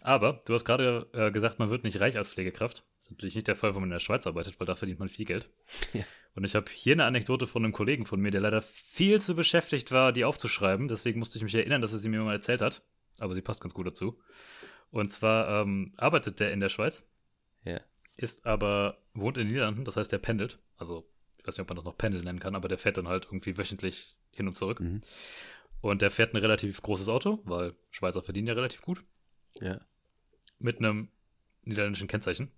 Aber 0.00 0.40
du 0.46 0.54
hast 0.54 0.64
gerade 0.64 1.08
äh, 1.12 1.30
gesagt, 1.30 1.58
man 1.58 1.70
wird 1.70 1.84
nicht 1.84 2.00
reich 2.00 2.16
als 2.16 2.32
Pflegekraft. 2.32 2.84
Das 2.96 3.06
ist 3.06 3.10
natürlich 3.10 3.34
nicht 3.34 3.48
der 3.48 3.56
Fall, 3.56 3.74
wenn 3.74 3.80
man 3.80 3.90
in 3.90 3.94
der 3.94 4.00
Schweiz 4.00 4.26
arbeitet, 4.26 4.58
weil 4.58 4.66
da 4.66 4.76
verdient 4.76 4.98
man 4.98 5.08
viel 5.08 5.26
Geld. 5.26 5.48
Ja. 5.92 6.04
Und 6.34 6.44
ich 6.44 6.54
habe 6.54 6.70
hier 6.72 6.94
eine 6.94 7.04
Anekdote 7.04 7.46
von 7.46 7.64
einem 7.64 7.72
Kollegen 7.72 8.06
von 8.06 8.20
mir, 8.20 8.30
der 8.30 8.40
leider 8.40 8.62
viel 8.62 9.20
zu 9.20 9.34
beschäftigt 9.34 9.92
war, 9.92 10.12
die 10.12 10.24
aufzuschreiben. 10.24 10.88
Deswegen 10.88 11.18
musste 11.18 11.38
ich 11.38 11.44
mich 11.44 11.54
erinnern, 11.54 11.80
dass 11.80 11.92
er 11.92 11.98
sie 11.98 12.08
mir 12.08 12.20
mal 12.20 12.34
erzählt 12.34 12.60
hat. 12.60 12.82
Aber 13.18 13.34
sie 13.34 13.42
passt 13.42 13.60
ganz 13.60 13.74
gut 13.74 13.86
dazu. 13.86 14.20
Und 14.90 15.12
zwar 15.12 15.62
ähm, 15.62 15.92
arbeitet 15.96 16.40
der 16.40 16.52
in 16.52 16.60
der 16.60 16.68
Schweiz. 16.68 17.08
Ja. 17.64 17.80
Ist 18.16 18.46
aber, 18.46 18.98
wohnt 19.12 19.36
in 19.38 19.46
den 19.46 19.52
Niederlanden, 19.52 19.84
das 19.84 19.96
heißt, 19.96 20.12
der 20.12 20.18
pendelt. 20.18 20.58
Also, 20.76 21.08
ich 21.38 21.46
weiß 21.46 21.56
nicht, 21.56 21.62
ob 21.62 21.68
man 21.68 21.76
das 21.76 21.84
noch 21.84 21.98
Pendeln 21.98 22.24
nennen 22.24 22.40
kann, 22.40 22.54
aber 22.54 22.68
der 22.68 22.78
fährt 22.78 22.96
dann 22.96 23.08
halt 23.08 23.26
irgendwie 23.26 23.56
wöchentlich 23.56 24.16
hin 24.34 24.46
und 24.46 24.54
zurück. 24.54 24.80
Mhm. 24.80 25.00
Und 25.80 26.02
der 26.02 26.10
fährt 26.10 26.32
ein 26.32 26.38
relativ 26.38 26.80
großes 26.82 27.08
Auto, 27.08 27.40
weil 27.44 27.74
Schweizer 27.90 28.22
verdienen 28.22 28.48
ja 28.48 28.54
relativ 28.54 28.82
gut. 28.82 29.04
Ja. 29.60 29.80
Mit 30.58 30.78
einem 30.78 31.08
niederländischen 31.62 32.08
Kennzeichen. 32.08 32.50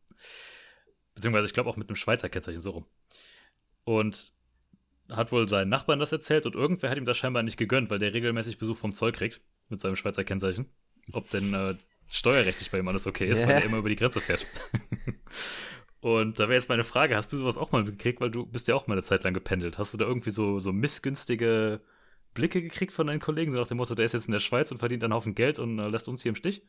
Beziehungsweise, 1.15 1.47
ich 1.47 1.55
glaube 1.55 1.69
auch 1.71 1.77
mit 1.77 1.89
einem 1.89 1.97
Schweizer 1.97 2.29
Kennzeichen, 2.29 2.61
so 2.61 2.71
rum. 2.71 2.87
Und 3.85 4.33
hat 5.09 5.33
wohl 5.33 5.49
seinen 5.49 5.69
Nachbarn 5.69 5.99
das 5.99 6.13
erzählt 6.13 6.47
und 6.47 6.55
irgendwer 6.55 6.91
hat 6.91 6.99
ihm 6.99 7.05
das 7.05 7.17
scheinbar 7.17 7.43
nicht 7.43 7.57
gegönnt, 7.57 7.91
weil 7.91 7.99
der 7.99 8.13
regelmäßig 8.13 8.59
Besuch 8.59 8.77
vom 8.77 8.93
Zoll 8.93 9.13
kriegt 9.13 9.41
mit 9.69 9.81
seinem 9.81 9.97
Schweizer 9.97 10.25
Kennzeichen. 10.25 10.67
Ob 11.13 11.31
denn 11.31 11.55
äh, 11.55 11.77
steuerrechtlich 12.09 12.71
bei 12.71 12.79
ihm 12.79 12.89
alles 12.89 13.07
okay 13.07 13.27
ist, 13.27 13.39
yeah. 13.39 13.49
weil 13.49 13.55
er 13.57 13.65
immer 13.65 13.79
über 13.79 13.89
die 13.89 13.97
Grenze 13.97 14.21
fährt. 14.21 14.47
und 16.07 16.39
da 16.39 16.45
wäre 16.45 16.55
jetzt 16.55 16.69
meine 16.69 16.85
Frage, 16.85 17.17
hast 17.17 17.33
du 17.33 17.37
sowas 17.37 17.59
auch 17.59 17.73
mal 17.73 17.83
gekriegt, 17.83 18.21
weil 18.21 18.31
du 18.31 18.47
bist 18.47 18.69
ja 18.69 18.77
auch 18.77 18.87
mal 18.87 18.95
eine 18.95 19.03
Zeit 19.03 19.25
lang 19.25 19.35
gependelt. 19.35 19.77
Hast 19.77 19.93
du 19.93 19.99
da 19.99 20.05
irgendwie 20.05 20.31
so, 20.31 20.61
so 20.61 20.73
missgünstige 20.73 21.81
Blicke 22.33 22.63
gekriegt 22.63 22.93
von 22.93 23.09
deinen 23.09 23.19
Kollegen, 23.19 23.51
so 23.51 23.59
nach 23.59 23.67
dem 23.67 23.79
Motto, 23.79 23.97
der 23.97 24.05
ist 24.05 24.13
jetzt 24.13 24.29
in 24.29 24.33
der 24.33 24.39
Schweiz 24.39 24.71
und 24.71 24.79
verdient 24.79 25.03
einen 25.03 25.15
Haufen 25.15 25.35
Geld 25.35 25.59
und 25.59 25.81
äh, 25.81 25.89
lässt 25.89 26.07
uns 26.07 26.23
hier 26.23 26.29
im 26.29 26.37
Stich? 26.37 26.63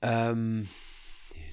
Ähm, 0.00 0.68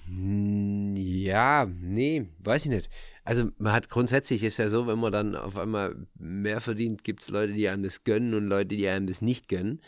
ja, 0.08 1.66
nee, 1.66 2.26
weiß 2.40 2.68
ich 2.68 2.72
nicht. 2.72 2.90
Also 3.26 3.50
man 3.58 3.74
hat 3.74 3.90
grundsätzlich 3.90 4.42
ist 4.42 4.56
ja 4.56 4.70
so, 4.70 4.88
wenn 4.88 5.00
man 5.00 5.12
dann 5.12 5.36
auf 5.36 5.58
einmal 5.58 6.08
mehr 6.18 6.62
verdient, 6.62 7.04
gibt 7.04 7.22
es 7.22 7.28
Leute, 7.28 7.52
die 7.52 7.68
einem 7.68 7.84
das 7.84 8.06
gönnen 8.06 8.34
und 8.34 8.48
Leute, 8.48 8.78
die 8.78 8.88
einem 8.88 9.08
das 9.08 9.22
nicht 9.22 9.50
gönnen. 9.50 9.82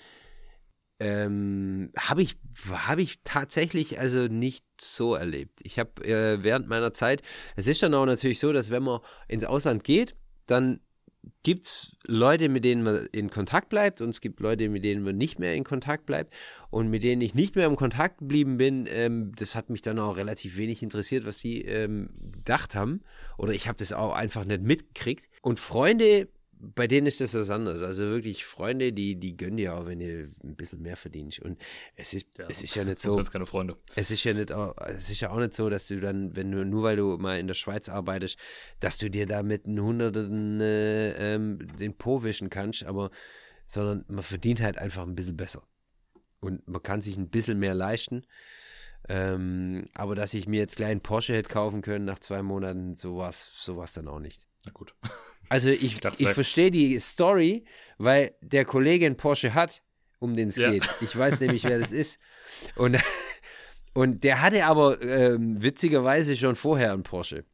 Ähm, 1.00 1.92
habe 1.98 2.24
ich, 2.24 2.38
hab 2.72 2.98
ich 2.98 3.20
tatsächlich 3.24 4.00
also 4.00 4.28
nicht 4.28 4.66
so 4.82 5.14
erlebt. 5.14 5.60
Ich 5.64 5.78
habe 5.78 6.04
äh, 6.04 6.42
während 6.42 6.68
meiner 6.68 6.94
Zeit, 6.94 7.22
es 7.56 7.68
ist 7.68 7.84
dann 7.84 7.94
auch 7.94 8.06
natürlich 8.06 8.40
so, 8.40 8.52
dass 8.52 8.72
wenn 8.72 8.84
man 8.84 9.02
ins 9.28 9.44
Ausland 9.44 9.84
geht, 9.84 10.16
dann 10.48 10.80
gibt 11.44 11.66
es 11.66 11.92
Leute, 12.06 12.50
mit 12.50 12.64
denen 12.64 12.84
man 12.84 13.08
in 13.12 13.30
Kontakt 13.30 13.70
bleibt 13.70 14.02
und 14.02 14.10
es 14.10 14.22
gibt 14.22 14.40
Leute, 14.40 14.70
mit 14.70 14.84
denen 14.84 15.04
man 15.04 15.18
nicht 15.18 15.40
mehr 15.40 15.56
in 15.56 15.64
Kontakt 15.64 16.06
bleibt. 16.06 16.34
Und 16.70 16.90
mit 16.90 17.04
denen 17.04 17.22
ich 17.22 17.34
nicht 17.34 17.56
mehr 17.56 17.66
im 17.66 17.76
Kontakt 17.76 18.20
geblieben 18.20 18.58
bin, 18.58 18.88
ähm, 18.90 19.32
das 19.36 19.56
hat 19.56 19.70
mich 19.70 19.82
dann 19.82 20.00
auch 20.00 20.18
relativ 20.18 20.58
wenig 20.58 20.84
interessiert, 20.84 21.26
was 21.26 21.40
sie 21.40 21.62
ähm, 21.62 22.10
gedacht 22.32 22.76
haben. 22.76 23.02
Oder 23.38 23.54
ich 23.54 23.68
habe 23.68 23.78
das 23.78 23.94
auch 23.94 24.14
einfach 24.14 24.46
nicht 24.46 24.62
mitgekriegt. 24.62 25.30
Und 25.42 25.60
Freunde 25.60 26.28
bei 26.60 26.88
denen 26.88 27.08
ist 27.08 27.22
das 27.22 27.34
was 27.34 27.50
anderes. 27.50 27.84
Also 27.84 28.04
wirklich 28.04 28.46
Freunde, 28.46 28.92
die, 28.92 29.16
die 29.16 29.38
gönnen 29.38 29.58
dir 29.58 29.76
auch, 29.76 29.86
wenn 29.86 30.02
ihr 30.02 30.30
ein 30.44 30.56
bisschen 30.56 30.82
mehr 30.82 30.98
verdient. 30.98 31.40
Und 31.40 31.60
es 31.96 32.14
ist, 32.14 32.26
ja, 32.38 32.46
es 32.50 32.64
ist 32.64 32.76
ja 32.76 32.84
nicht 32.84 33.00
so. 33.02 33.16
keine 33.16 33.46
Freunde. 33.46 33.78
Es 33.96 34.12
ist 34.12 34.24
ja 34.24 34.34
nicht 34.34 34.52
auch, 34.52 34.76
es 34.88 35.10
ist 35.10 35.22
ja 35.22 35.30
auch 35.30 35.38
nicht 35.38 35.54
so, 35.54 35.70
dass 35.70 35.88
du 35.88 36.00
dann, 36.00 36.36
wenn 36.36 36.52
du, 36.52 36.66
nur 36.66 36.84
weil 36.84 36.96
du 36.96 37.18
mal 37.18 37.40
in 37.40 37.48
der 37.48 37.54
Schweiz 37.54 37.90
arbeitest, 37.90 38.38
dass 38.80 38.98
du 38.98 39.10
dir 39.10 39.28
da 39.28 39.44
mit 39.44 39.66
einen 39.66 39.82
Hunderten 39.82 40.60
äh, 40.62 41.36
ähm, 41.36 41.60
den 41.80 41.96
Po 41.96 42.24
wischen 42.24 42.50
kannst, 42.50 42.84
aber, 42.84 43.12
sondern 43.68 44.06
man 44.08 44.24
verdient 44.24 44.62
halt 44.62 44.78
einfach 44.78 45.04
ein 45.04 45.16
bisschen 45.16 45.38
besser. 45.38 45.64
Und 46.40 46.68
man 46.68 46.82
kann 46.82 47.02
sich 47.02 47.18
ein 47.18 47.30
bisschen 47.30 47.60
mehr 47.60 47.76
leisten. 47.76 48.26
Ähm, 49.10 49.88
aber 49.94 50.16
dass 50.16 50.34
ich 50.34 50.48
mir 50.48 50.60
jetzt 50.60 50.76
gleich 50.76 50.90
einen 50.90 51.02
Porsche 51.02 51.34
hätte 51.34 51.50
kaufen 51.50 51.82
können 51.82 52.06
nach 52.06 52.20
zwei 52.20 52.42
Monaten, 52.42 52.94
so 52.94 53.18
war 53.18 53.30
es 53.30 53.50
so 53.54 53.84
dann 53.96 54.08
auch 54.08 54.20
nicht. 54.20 54.48
Na 54.66 54.72
gut. 54.72 54.94
Also 55.50 55.70
ich, 55.70 56.04
ich, 56.04 56.20
ich 56.20 56.30
verstehe 56.30 56.72
die 56.72 57.00
Story, 57.00 57.66
weil 57.98 58.36
der 58.42 58.66
Kollege 58.66 59.06
einen 59.06 59.16
Porsche 59.16 59.54
hat, 59.54 59.82
um 60.20 60.36
den 60.36 60.50
es 60.50 60.58
ja. 60.58 60.72
geht. 60.72 60.90
Ich 61.02 61.18
weiß 61.18 61.40
nämlich, 61.42 61.64
wer 61.64 61.80
das 61.80 61.92
ist. 61.92 62.20
Und, 62.76 62.98
und 63.94 64.24
der 64.24 64.42
hatte 64.42 64.66
aber 64.66 65.02
ähm, 65.02 65.62
witzigerweise 65.62 66.36
schon 66.36 66.56
vorher 66.56 66.94
einen 66.94 67.04
Porsche. 67.04 67.46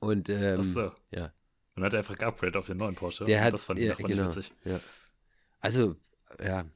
Und 0.00 0.28
ähm, 0.28 0.58
Ach 0.60 0.64
so. 0.64 0.92
ja. 1.10 1.32
Und 1.76 1.82
hat 1.82 1.92
er 1.92 2.00
einfach 2.00 2.16
geupgradet 2.16 2.56
auf 2.56 2.66
den 2.66 2.76
neuen 2.76 2.94
Porsche. 2.94 3.24
Der 3.24 3.42
hat, 3.42 3.52
das 3.52 3.64
fand, 3.64 3.80
ja, 3.80 3.96
fand 3.96 4.08
genau, 4.08 4.28
ich 4.28 4.36
witzig. 4.36 4.52
Ja. 4.64 4.80
Also, 5.60 5.96
ja, 6.42 6.66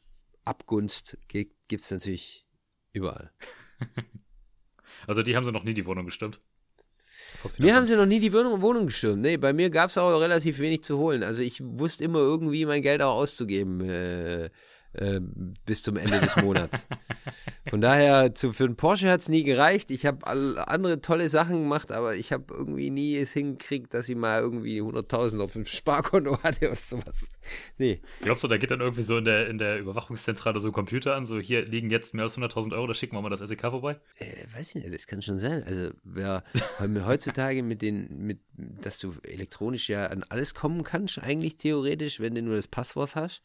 Abgunst 0.45 1.19
gibt 1.29 1.53
es 1.71 1.91
natürlich 1.91 2.47
überall. 2.93 3.31
also 5.07 5.23
die 5.23 5.37
haben 5.37 5.45
sie 5.45 5.53
noch 5.53 5.63
nie 5.63 5.75
die 5.75 5.87
Wohnung 5.87 6.07
gestimmt. 6.07 6.41
Mir 7.59 7.75
haben 7.75 7.87
sie 7.87 7.97
noch 7.97 8.07
nie 8.07 8.21
die 8.21 8.33
Wohnung, 8.33 8.63
Wohnung 8.63 8.87
gestürmt. 8.87 9.23
Nee, 9.23 9.37
bei 9.37 9.53
mir 9.53 9.71
gab 9.71 9.91
es 9.91 9.99
auch 9.99 10.19
relativ 10.21 10.59
wenig 10.59 10.83
zu 10.83 10.99
holen. 10.99 11.23
Also 11.23 11.41
ich 11.41 11.61
wusste 11.63 12.05
immer 12.05 12.19
irgendwie 12.19 12.67
mein 12.67 12.83
Geld 12.83 13.03
auch 13.03 13.17
auszugeben 13.17 13.89
äh, 13.89 14.51
äh, 14.93 15.21
bis 15.67 15.83
zum 15.83 15.97
Ende 15.97 16.21
des 16.21 16.37
Monats. 16.37 16.87
Von 17.69 17.81
daher, 17.81 18.35
zu, 18.35 18.53
für 18.53 18.65
einen 18.65 18.77
Porsche 18.77 19.11
hat 19.11 19.21
es 19.21 19.29
nie 19.29 19.45
gereicht. 19.45 19.91
Ich 19.91 20.07
habe 20.07 20.27
andere 20.27 21.01
tolle 21.01 21.29
Sachen 21.29 21.63
gemacht, 21.63 21.93
aber 21.93 22.15
ich 22.17 22.33
habe 22.33 22.55
irgendwie 22.55 22.91
nie 22.91 23.17
es 23.17 23.33
hingekriegt, 23.33 23.93
dass 23.93 24.09
ich 24.09 24.17
mal 24.17 24.41
irgendwie 24.41 24.81
100.000 24.81 25.41
auf 25.41 25.53
dem 25.53 25.67
Sparkonto 25.67 26.43
hatte 26.43 26.67
oder 26.67 26.77
sowas. 26.77 27.31
Nee. 27.77 28.01
Glaubst 28.23 28.45
du, 28.45 28.49
da 28.49 28.57
geht 28.57 28.71
dann 28.71 28.81
irgendwie 28.81 29.03
so 29.03 29.19
in 29.19 29.25
der, 29.25 29.49
in 29.49 29.59
der 29.59 29.79
Überwachungszentrale 29.79 30.61
so 30.61 30.69
ein 30.69 30.73
Computer 30.73 31.15
an, 31.15 31.27
so 31.27 31.39
hier 31.39 31.65
liegen 31.65 31.91
jetzt 31.91 32.15
mehr 32.15 32.25
als 32.25 32.39
100.000 32.39 32.73
Euro, 32.73 32.87
da 32.87 32.95
schicken 32.95 33.17
wir 33.17 33.23
mal 33.23 33.31
das 33.31 33.41
SEK 33.41 33.61
vorbei? 33.61 34.01
Äh, 34.17 34.47
weiß 34.55 34.75
ich 34.75 34.83
nicht, 34.83 34.95
das 34.95 35.07
kann 35.07 35.23
schon 35.23 35.39
sein. 35.39 35.63
Also, 35.65 35.91
wer 36.05 36.45
heutzutage 37.07 37.63
mit 37.63 37.83
den, 37.83 38.27
mit, 38.27 38.41
dass 38.57 38.99
du 38.99 39.15
elektronisch 39.23 39.89
ja 39.89 40.07
an 40.07 40.25
alles 40.29 40.55
kommen 40.55 40.85
kannst, 40.85 41.19
eigentlich 41.19 41.57
theoretisch, 41.57 42.21
wenn 42.21 42.35
du 42.35 42.43
nur 42.43 42.57
das 42.57 42.69
Passwort 42.69 43.15
hast, 43.15 43.43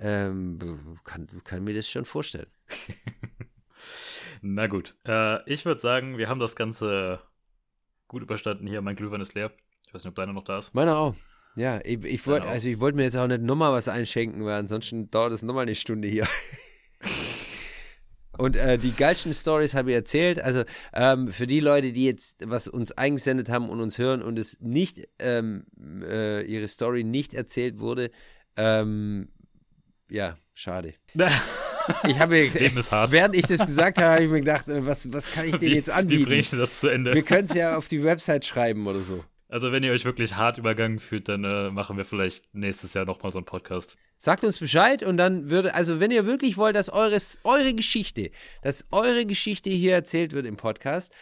ähm, 0.00 0.98
kann, 1.04 1.28
kann 1.44 1.64
mir 1.64 1.74
das 1.74 1.88
schon 1.88 2.04
vorstellen. 2.04 2.48
Na 4.42 4.66
gut. 4.66 4.96
Äh, 5.06 5.48
ich 5.50 5.64
würde 5.64 5.80
sagen, 5.80 6.18
wir 6.18 6.28
haben 6.28 6.40
das 6.40 6.56
Ganze 6.56 7.20
gut 8.08 8.22
überstanden 8.22 8.66
hier. 8.66 8.80
Mein 8.80 8.96
Glühwein 8.96 9.20
ist 9.20 9.34
leer. 9.34 9.52
Ich 9.86 9.94
weiß 9.94 10.04
nicht, 10.04 10.10
ob 10.10 10.14
deiner 10.14 10.32
noch 10.32 10.44
da 10.44 10.58
ist. 10.58 10.74
Meiner 10.74 10.96
auch. 10.96 11.14
Ja, 11.56 11.80
ich, 11.84 12.02
ich 12.04 12.26
wollte 12.26 12.46
also 12.46 12.68
ich 12.68 12.78
mir 12.78 13.02
jetzt 13.02 13.16
auch 13.16 13.26
nicht 13.26 13.42
nochmal 13.42 13.72
was 13.72 13.88
einschenken, 13.88 14.44
weil 14.44 14.54
ansonsten 14.54 15.10
dauert 15.10 15.32
es 15.32 15.42
nochmal 15.42 15.62
eine 15.62 15.74
Stunde 15.74 16.08
hier. 16.08 16.26
Und 18.38 18.56
äh, 18.56 18.78
die 18.78 18.92
geilsten 18.92 19.34
Stories 19.34 19.74
habe 19.74 19.90
ich 19.90 19.96
erzählt. 19.96 20.40
Also 20.40 20.64
ähm, 20.94 21.28
für 21.28 21.46
die 21.46 21.60
Leute, 21.60 21.92
die 21.92 22.06
jetzt 22.06 22.48
was 22.48 22.68
uns 22.68 22.92
eingesendet 22.92 23.50
haben 23.50 23.68
und 23.68 23.80
uns 23.80 23.98
hören 23.98 24.22
und 24.22 24.38
es 24.38 24.58
nicht 24.60 25.06
ähm, 25.18 25.66
äh, 26.02 26.42
ihre 26.46 26.68
Story 26.68 27.04
nicht 27.04 27.34
erzählt 27.34 27.80
wurde, 27.80 28.10
ähm, 28.56 29.28
ja, 30.10 30.36
schade. 30.54 30.94
Ich 32.06 32.18
habe 32.20 32.34
während 32.34 33.34
ich 33.34 33.46
das 33.46 33.66
gesagt 33.66 33.98
habe, 33.98 34.08
habe 34.08 34.24
ich 34.24 34.30
mir 34.30 34.40
gedacht, 34.40 34.68
äh, 34.68 34.86
was, 34.86 35.12
was 35.12 35.28
kann 35.30 35.48
ich 35.48 35.56
denen 35.56 35.74
jetzt 35.74 35.90
anbieten? 35.90 36.20
Wie 36.20 36.24
bringe 36.24 36.40
ich 36.40 36.50
das 36.50 36.78
zu 36.78 36.88
Ende? 36.88 37.14
Wir 37.14 37.22
können 37.22 37.44
es 37.44 37.54
ja 37.54 37.76
auf 37.76 37.88
die 37.88 38.04
Website 38.04 38.44
schreiben 38.44 38.86
oder 38.86 39.00
so. 39.00 39.24
Also 39.48 39.72
wenn 39.72 39.82
ihr 39.82 39.90
euch 39.90 40.04
wirklich 40.04 40.36
hart 40.36 40.58
übergangen 40.58 41.00
fühlt, 41.00 41.28
dann 41.28 41.42
äh, 41.42 41.70
machen 41.70 41.96
wir 41.96 42.04
vielleicht 42.04 42.44
nächstes 42.54 42.94
Jahr 42.94 43.04
nochmal 43.04 43.32
so 43.32 43.38
einen 43.38 43.46
Podcast. 43.46 43.96
Sagt 44.16 44.44
uns 44.44 44.58
Bescheid 44.58 45.02
und 45.02 45.16
dann 45.16 45.50
würde, 45.50 45.74
also 45.74 45.98
wenn 45.98 46.12
ihr 46.12 46.26
wirklich 46.26 46.56
wollt, 46.56 46.76
dass 46.76 46.88
eures, 46.88 47.40
eure 47.42 47.74
Geschichte, 47.74 48.30
dass 48.62 48.86
eure 48.92 49.26
Geschichte 49.26 49.70
hier 49.70 49.94
erzählt 49.94 50.32
wird 50.32 50.46
im 50.46 50.56
Podcast, 50.56 51.12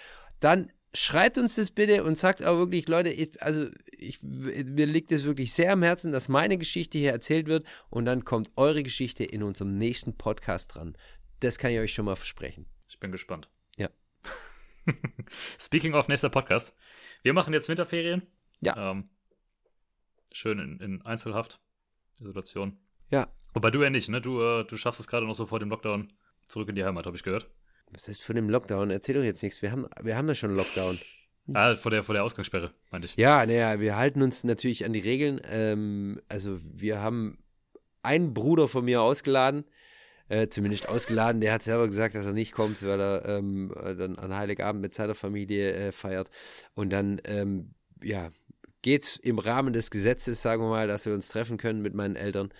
dann 0.41 0.71
schreibt 0.99 1.39
uns 1.39 1.55
das 1.55 1.71
bitte 1.71 2.05
und 2.05 2.17
sagt 2.17 2.43
auch 2.43 2.59
wirklich, 2.59 2.89
Leute, 2.89 3.11
ich, 3.11 3.41
also 3.43 3.69
ich, 3.97 4.23
mir 4.23 4.87
liegt 4.87 5.13
es 5.13 5.25
wirklich 5.25 5.53
sehr 5.53 5.73
am 5.73 5.83
Herzen, 5.83 6.13
dass 6.13 6.29
meine 6.29 6.59
Geschichte 6.59 6.99
hier 6.99 7.13
erzählt 7.13 7.47
wird 7.47 7.67
und 7.91 8.05
dann 8.05 8.25
kommt 8.25 8.51
eure 8.57 8.83
Geschichte 8.83 9.25
in 9.25 9.43
unserem 9.43 9.75
nächsten 9.75 10.17
Podcast 10.17 10.75
dran. 10.75 10.97
Das 11.41 11.59
kann 11.59 11.71
ich 11.71 11.79
euch 11.79 11.95
schon 11.95 12.05
mal 12.05 12.17
versprechen. 12.17 12.67
Ich 12.89 12.99
bin 12.99 13.13
gespannt. 13.13 13.49
Ja. 13.77 13.91
Speaking 15.59 15.95
of 15.95 16.09
nächster 16.09 16.31
Podcast. 16.31 16.77
Wir 17.23 17.33
machen 17.33 17.53
jetzt 17.53 17.69
Winterferien. 17.69 18.23
Ja. 18.61 18.91
Ähm, 18.91 19.09
schön 20.33 20.59
in, 20.59 20.81
in 20.81 21.03
Einzelhaft. 21.03 21.61
Isolation. 22.21 22.79
Ja. 23.11 23.33
Wobei 23.55 23.71
du 23.71 23.83
ja 23.83 23.91
nicht, 23.91 24.09
ne? 24.09 24.21
Du, 24.21 24.43
äh, 24.43 24.65
du 24.65 24.77
schaffst 24.77 25.01
es 25.01 25.07
gerade 25.07 25.27
noch 25.27 25.35
so 25.35 25.47
vor 25.47 25.61
dem 25.61 25.71
Lockdown 25.71 26.13
zurück 26.49 26.69
in 26.69 26.75
die 26.75 26.85
Heimat, 26.85 27.07
habe 27.07 27.17
ich 27.17 27.23
gehört. 27.23 27.49
Was 27.93 28.09
heißt 28.09 28.23
von 28.23 28.37
dem 28.37 28.51
Lockdown? 28.51 28.91
Erzähl 28.91 29.15
doch 29.15 29.23
jetzt 29.23 29.43
nichts. 29.43 29.63
Wir 29.63 29.73
haben, 29.73 29.87
wir 30.03 30.17
haben 30.17 30.29
ja 30.29 30.35
schon 30.35 30.55
Lockdown. 30.55 30.99
Ah, 31.55 31.75
vor 31.77 31.91
der, 31.91 32.03
vor 32.03 32.15
der 32.15 32.25
Ausgangssperre, 32.25 32.73
meinte 32.91 33.07
ich. 33.07 33.17
Ja, 33.17 33.45
naja, 33.47 33.81
wir 33.81 33.97
halten 33.97 34.23
uns 34.23 34.45
natürlich 34.45 34.85
an 34.85 34.93
die 34.93 35.01
Regeln. 35.01 35.41
Ähm, 35.51 36.21
also 36.29 36.59
wir 36.63 37.01
haben 37.01 37.39
einen 38.03 38.35
Bruder 38.35 38.69
von 38.69 38.85
mir 38.85 39.01
ausgeladen, 39.01 39.65
äh, 40.29 40.49
zumindest 40.49 40.89
ausgeladen, 40.89 41.41
der 41.41 41.55
hat 41.55 41.63
selber 41.63 41.87
gesagt, 41.87 42.15
dass 42.15 42.27
er 42.27 42.35
nicht 42.35 42.53
kommt, 42.53 42.83
weil 42.83 43.01
er 43.01 43.25
ähm, 43.27 43.73
dann 43.75 44.19
an 44.19 44.37
Heiligabend 44.37 44.83
mit 44.83 44.95
seiner 44.95 45.15
Familie 45.15 45.73
äh, 45.73 45.93
feiert. 45.93 46.29
Und 46.75 46.91
dann, 46.91 47.21
ähm, 47.25 47.75
ja, 48.03 48.31
es 48.85 49.17
im 49.17 49.39
Rahmen 49.39 49.73
des 49.73 49.91
Gesetzes, 49.91 50.41
sagen 50.41 50.63
wir 50.63 50.69
mal, 50.69 50.87
dass 50.87 51.05
wir 51.07 51.15
uns 51.15 51.29
treffen 51.29 51.59
können 51.59 51.83
mit 51.83 51.95
meinen 51.95 52.17
Eltern, 52.17 52.51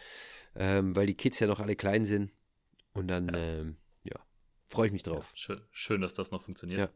ähm, 0.57 0.97
weil 0.97 1.07
die 1.07 1.15
Kids 1.15 1.41
ja 1.41 1.47
noch 1.47 1.61
alle 1.61 1.77
klein 1.77 2.05
sind. 2.05 2.31
Und 2.93 3.09
dann, 3.09 3.29
ja. 3.35 3.65
Freue 4.69 4.89
ich 4.89 4.93
mich 4.93 5.03
drauf. 5.03 5.31
Ja, 5.31 5.39
schön, 5.39 5.61
schön, 5.71 6.01
dass 6.03 6.13
das 6.13 6.31
noch 6.31 6.43
funktioniert. 6.43 6.79
Ja, 6.79 6.91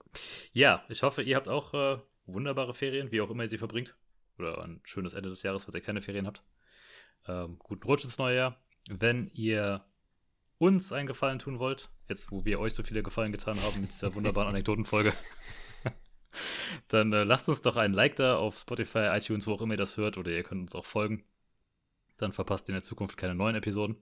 ja 0.52 0.84
ich 0.90 1.02
hoffe, 1.02 1.22
ihr 1.22 1.36
habt 1.36 1.48
auch 1.48 1.72
äh, 1.72 1.98
wunderbare 2.26 2.74
Ferien, 2.74 3.10
wie 3.10 3.20
auch 3.22 3.30
immer 3.30 3.44
ihr 3.44 3.48
sie 3.48 3.58
verbringt. 3.58 3.96
Oder 4.38 4.62
ein 4.62 4.80
schönes 4.84 5.14
Ende 5.14 5.30
des 5.30 5.42
Jahres, 5.42 5.64
falls 5.64 5.74
ihr 5.74 5.80
keine 5.80 6.02
Ferien 6.02 6.26
habt. 6.26 6.42
Ähm, 7.26 7.58
guten 7.58 7.84
Rutsch 7.84 8.04
ins 8.04 8.18
neue 8.18 8.36
Jahr. 8.36 8.62
Wenn 8.90 9.30
ihr 9.32 9.84
uns 10.58 10.92
einen 10.92 11.06
Gefallen 11.06 11.38
tun 11.38 11.58
wollt, 11.58 11.90
jetzt 12.08 12.30
wo 12.30 12.44
wir 12.44 12.60
euch 12.60 12.74
so 12.74 12.82
viele 12.82 13.02
Gefallen 13.02 13.32
getan 13.32 13.60
haben 13.62 13.80
mit 13.80 13.90
dieser 13.90 14.14
wunderbaren 14.14 14.48
Anekdotenfolge, 14.50 15.14
dann 16.88 17.12
äh, 17.12 17.24
lasst 17.24 17.48
uns 17.48 17.62
doch 17.62 17.76
einen 17.76 17.94
Like 17.94 18.16
da 18.16 18.36
auf 18.36 18.58
Spotify, 18.58 19.08
iTunes, 19.12 19.46
wo 19.46 19.54
auch 19.54 19.62
immer 19.62 19.74
ihr 19.74 19.78
das 19.78 19.96
hört, 19.96 20.18
oder 20.18 20.30
ihr 20.30 20.42
könnt 20.42 20.60
uns 20.60 20.74
auch 20.74 20.84
folgen. 20.84 21.24
Dann 22.18 22.34
verpasst 22.34 22.68
ihr 22.68 22.72
in 22.72 22.76
der 22.76 22.82
Zukunft 22.82 23.16
keine 23.16 23.34
neuen 23.34 23.56
Episoden. 23.56 23.96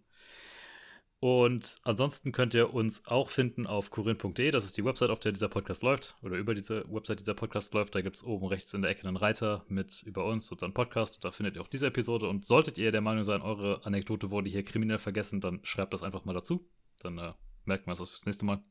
Und 1.20 1.80
ansonsten 1.82 2.32
könnt 2.32 2.54
ihr 2.54 2.72
uns 2.72 3.06
auch 3.06 3.28
finden 3.28 3.66
auf 3.66 3.90
kurin.de. 3.90 4.50
Das 4.50 4.64
ist 4.64 4.78
die 4.78 4.84
Website, 4.86 5.10
auf 5.10 5.20
der 5.20 5.32
dieser 5.32 5.50
Podcast 5.50 5.82
läuft. 5.82 6.16
Oder 6.22 6.36
über 6.36 6.54
diese 6.54 6.90
Website 6.90 7.20
dieser 7.20 7.34
Podcast 7.34 7.74
läuft. 7.74 7.94
Da 7.94 8.00
gibt 8.00 8.16
es 8.16 8.24
oben 8.24 8.46
rechts 8.46 8.72
in 8.72 8.80
der 8.80 8.90
Ecke 8.90 9.06
einen 9.06 9.18
Reiter 9.18 9.62
mit 9.68 10.02
über 10.04 10.24
uns 10.24 10.50
und 10.50 10.62
dann 10.62 10.72
Podcast. 10.72 11.16
Und 11.16 11.24
da 11.26 11.30
findet 11.30 11.56
ihr 11.56 11.62
auch 11.62 11.68
diese 11.68 11.86
Episode. 11.86 12.26
Und 12.26 12.46
solltet 12.46 12.78
ihr 12.78 12.90
der 12.90 13.02
Meinung 13.02 13.24
sein, 13.24 13.42
eure 13.42 13.84
Anekdote 13.84 14.30
wurde 14.30 14.48
hier 14.48 14.64
kriminell 14.64 14.98
vergessen, 14.98 15.42
dann 15.42 15.60
schreibt 15.62 15.92
das 15.92 16.02
einfach 16.02 16.24
mal 16.24 16.32
dazu. 16.32 16.66
Dann 17.02 17.18
äh, 17.18 17.34
merkt 17.66 17.86
man 17.86 17.96
das 17.96 18.08
fürs 18.08 18.24
nächste 18.24 18.46
Mal. 18.46 18.62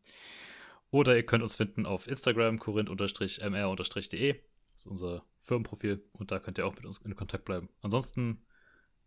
Oder 0.89 1.15
ihr 1.15 1.25
könnt 1.27 1.43
uns 1.43 1.53
finden 1.53 1.85
auf 1.85 2.07
Instagram, 2.07 2.57
korinth-mr-de. 2.57 4.33
Das 4.33 4.85
ist 4.85 4.87
unser 4.87 5.23
Firmenprofil. 5.39 6.03
Und 6.13 6.31
da 6.31 6.39
könnt 6.39 6.57
ihr 6.57 6.65
auch 6.65 6.75
mit 6.75 6.87
uns 6.87 6.97
in 6.97 7.15
Kontakt 7.15 7.45
bleiben. 7.45 7.69
Ansonsten 7.83 8.41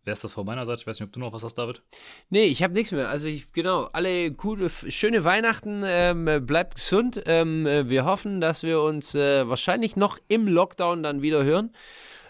Wäre 0.04 0.18
das 0.20 0.34
von 0.34 0.44
meiner 0.44 0.66
Seite? 0.66 0.80
Ich 0.80 0.86
weiß 0.86 0.98
nicht, 0.98 1.06
ob 1.06 1.12
du 1.12 1.20
noch 1.20 1.32
was 1.32 1.44
hast, 1.44 1.54
David? 1.54 1.82
Nee, 2.28 2.44
ich 2.44 2.62
habe 2.62 2.74
nichts 2.74 2.90
mehr. 2.90 3.08
Also 3.08 3.26
ich, 3.26 3.52
genau, 3.52 3.84
alle 3.92 4.32
coole, 4.32 4.68
schöne 4.68 5.24
Weihnachten, 5.24 5.82
ähm, 5.84 6.44
bleibt 6.44 6.74
gesund. 6.74 7.22
Ähm, 7.26 7.64
wir 7.64 8.04
hoffen, 8.04 8.40
dass 8.40 8.64
wir 8.64 8.80
uns 8.82 9.14
äh, 9.14 9.48
wahrscheinlich 9.48 9.94
noch 9.94 10.18
im 10.28 10.48
Lockdown 10.48 11.02
dann 11.02 11.22
wieder 11.22 11.44
hören 11.44 11.72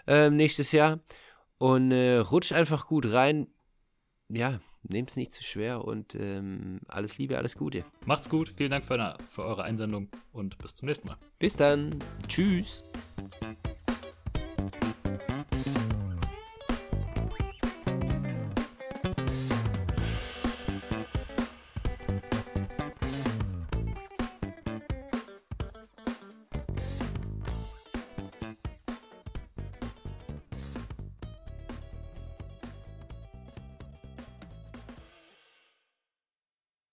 ähm, 0.07 0.35
nächstes 0.35 0.71
Jahr. 0.71 0.99
Und 1.57 1.91
äh, 1.91 2.17
rutscht 2.17 2.53
einfach 2.53 2.87
gut 2.87 3.11
rein. 3.11 3.47
Ja, 4.29 4.59
nehmt 4.83 5.09
es 5.09 5.15
nicht 5.15 5.33
zu 5.33 5.43
schwer 5.43 5.85
und 5.85 6.15
ähm, 6.15 6.79
alles 6.87 7.17
Liebe, 7.17 7.37
alles 7.37 7.55
Gute. 7.55 7.85
Macht's 8.05 8.29
gut, 8.29 8.49
vielen 8.55 8.71
Dank 8.71 8.85
für, 8.85 8.95
eine, 8.95 9.17
für 9.29 9.43
eure 9.43 9.63
Einsendung 9.63 10.09
und 10.31 10.57
bis 10.57 10.75
zum 10.75 10.87
nächsten 10.87 11.07
Mal. 11.07 11.17
Bis 11.39 11.55
dann. 11.55 11.95
Tschüss. 12.27 12.83